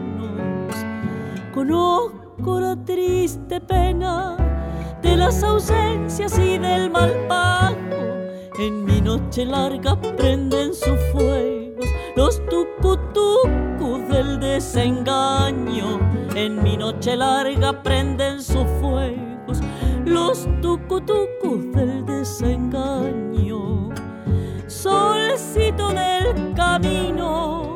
Conozco 1.52 2.60
la 2.60 2.76
triste 2.86 3.60
pena 3.60 4.38
de 5.02 5.18
las 5.18 5.42
ausencias 5.42 6.38
y 6.38 6.60
del 6.60 6.92
mal 6.92 7.12
pago. 7.28 8.05
En 8.58 8.86
mi 8.86 9.02
noche 9.02 9.46
larga 9.46 10.00
prenden 10.00 10.74
sus 10.74 10.98
fuegos 11.12 11.90
los 12.16 12.42
tucutucos 12.46 14.08
del 14.10 14.40
desengaño. 14.40 16.00
En 16.36 16.64
mi 16.64 16.78
noche 16.78 17.18
larga 17.18 17.84
prenden 17.84 18.42
sus 18.42 18.66
fuegos 18.80 19.60
los 20.06 20.48
tucutucos 20.62 21.72
del 21.74 22.06
desengaño. 22.06 23.90
Solcito 24.68 25.90
del 25.90 26.54
camino, 26.56 27.76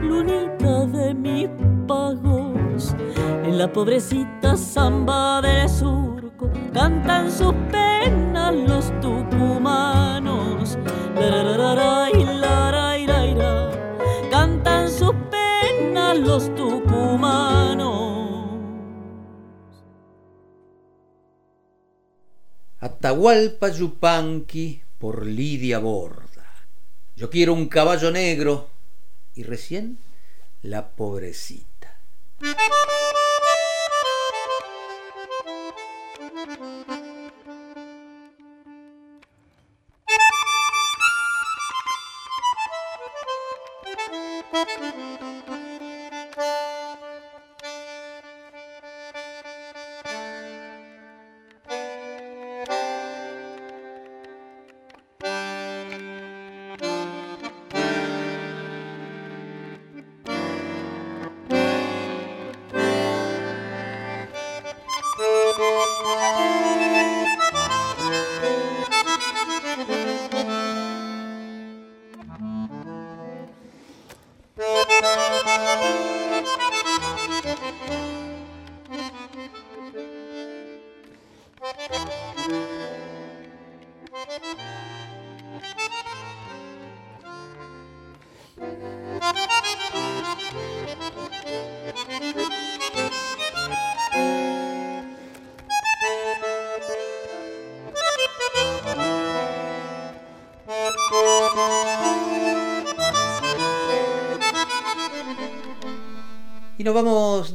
lunita 0.00 0.86
de 0.86 1.14
mis 1.14 1.48
pagos, 1.86 2.94
en 3.44 3.56
la 3.56 3.72
pobrecita 3.72 4.56
samba 4.56 5.40
del 5.42 5.62
cantan 6.72 7.30
sus 7.30 7.54
penas 7.70 8.54
los 8.54 9.00
tucumanos. 9.00 10.78
Cantan 14.30 14.90
sus 14.90 15.14
penas 15.30 16.18
los 16.18 16.54
tucumanos. 16.54 18.02
Atahualpa 22.80 23.68
Yupanqui 23.68 24.82
por 24.98 25.26
Lidia 25.26 25.78
Borda. 25.78 26.46
Yo 27.14 27.30
quiero 27.30 27.52
un 27.52 27.68
caballo 27.68 28.10
negro 28.10 28.68
y 29.34 29.44
recién 29.44 29.98
la 30.62 30.88
pobrecita. 30.88 31.96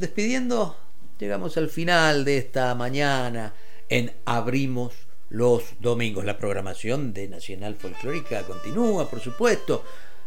Despidiendo. 0.00 0.76
Llegamos 1.18 1.56
al 1.56 1.68
final 1.68 2.24
de 2.24 2.38
esta 2.38 2.74
mañana 2.74 3.54
en 3.88 4.12
Abrimos 4.24 4.94
los 5.28 5.62
Domingos. 5.80 6.24
La 6.24 6.38
programación 6.38 7.12
de 7.12 7.28
Nacional 7.28 7.74
Folclórica 7.76 8.42
continúa, 8.44 9.08
por 9.08 9.20
supuesto. 9.20 9.84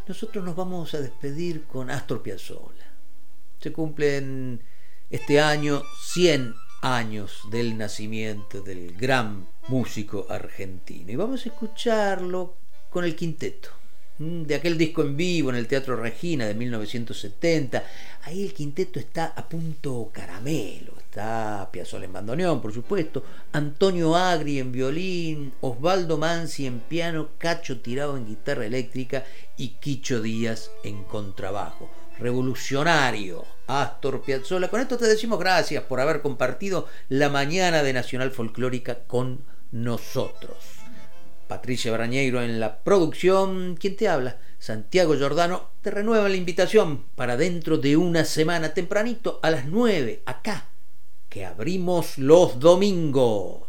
Nosotros 0.08 0.44
nos 0.44 0.56
vamos 0.56 0.94
a 0.94 1.02
despedir 1.02 1.64
con 1.64 1.90
Astor 1.90 2.22
Piazzolla. 2.22 2.92
Se 3.60 3.72
cumplen 3.72 4.64
este 5.10 5.40
año 5.40 5.84
100 6.04 6.56
años 6.82 7.42
del 7.52 7.78
nacimiento 7.78 8.62
del 8.62 8.94
gran 8.98 9.48
músico 9.68 10.26
argentino. 10.30 11.12
Y 11.12 11.16
vamos 11.16 11.46
a 11.46 11.50
escucharlo 11.50 12.58
con 12.90 13.06
el 13.06 13.16
quinteto. 13.16 13.81
Mm, 14.22 14.44
de 14.44 14.54
aquel 14.54 14.78
disco 14.78 15.02
en 15.02 15.18
vivo 15.18 15.50
en 15.50 15.56
el 15.56 15.68
Teatro 15.68 15.96
Regina 15.96 16.46
de 16.46 16.54
1970. 16.54 17.84
Ahí 18.22 18.44
el 18.44 18.54
quinteto 18.54 19.00
está 19.00 19.34
a 19.36 19.50
punto 19.50 20.12
caramelo. 20.14 20.94
Está 21.00 21.68
Piazzolla 21.72 22.06
en 22.06 22.14
bandoneón, 22.14 22.62
por 22.62 22.72
supuesto, 22.72 23.24
Antonio 23.52 24.16
Agri 24.16 24.60
en 24.60 24.72
violín, 24.72 25.54
Osvaldo 25.62 26.20
Mansi 26.20 26.68
en 26.68 26.82
piano, 26.82 27.30
Cacho 27.40 27.82
Tirado 27.82 28.16
en 28.16 28.28
guitarra 28.28 28.68
eléctrica 28.68 29.26
y 29.58 29.70
Quicho 29.70 30.22
Díaz 30.22 30.70
en 30.84 31.04
contrabajo. 31.04 31.90
Revolucionario, 32.20 33.44
Astor 33.66 34.22
Piazzolla. 34.22 34.70
Con 34.70 34.82
esto 34.82 34.98
te 34.98 35.08
decimos 35.08 35.40
gracias 35.40 35.84
por 35.86 36.00
haber 36.00 36.22
compartido 36.22 36.88
la 37.10 37.30
mañana 37.30 37.82
de 37.82 37.92
Nacional 37.92 38.30
Folclórica 38.30 39.00
con 39.00 39.42
nosotros. 39.72 40.81
Patricia 41.52 41.92
Brañeiro 41.92 42.42
en 42.42 42.62
la 42.62 42.78
producción. 42.78 43.76
¿Quién 43.78 43.98
te 43.98 44.08
habla? 44.08 44.38
Santiago 44.58 45.18
Giordano 45.18 45.72
te 45.82 45.92
renueva 45.92 46.30
la 46.30 46.38
invitación 46.38 47.04
para 47.16 47.36
dentro 47.36 47.78
de 47.78 47.98
una 47.98 48.24
semana 48.24 48.74
tempranito 48.74 49.42
a 49.44 49.52
las 49.52 49.66
9 49.66 50.24
acá, 50.26 50.70
que 51.28 51.46
abrimos 51.46 52.18
los 52.18 52.58
domingos. 52.58 53.64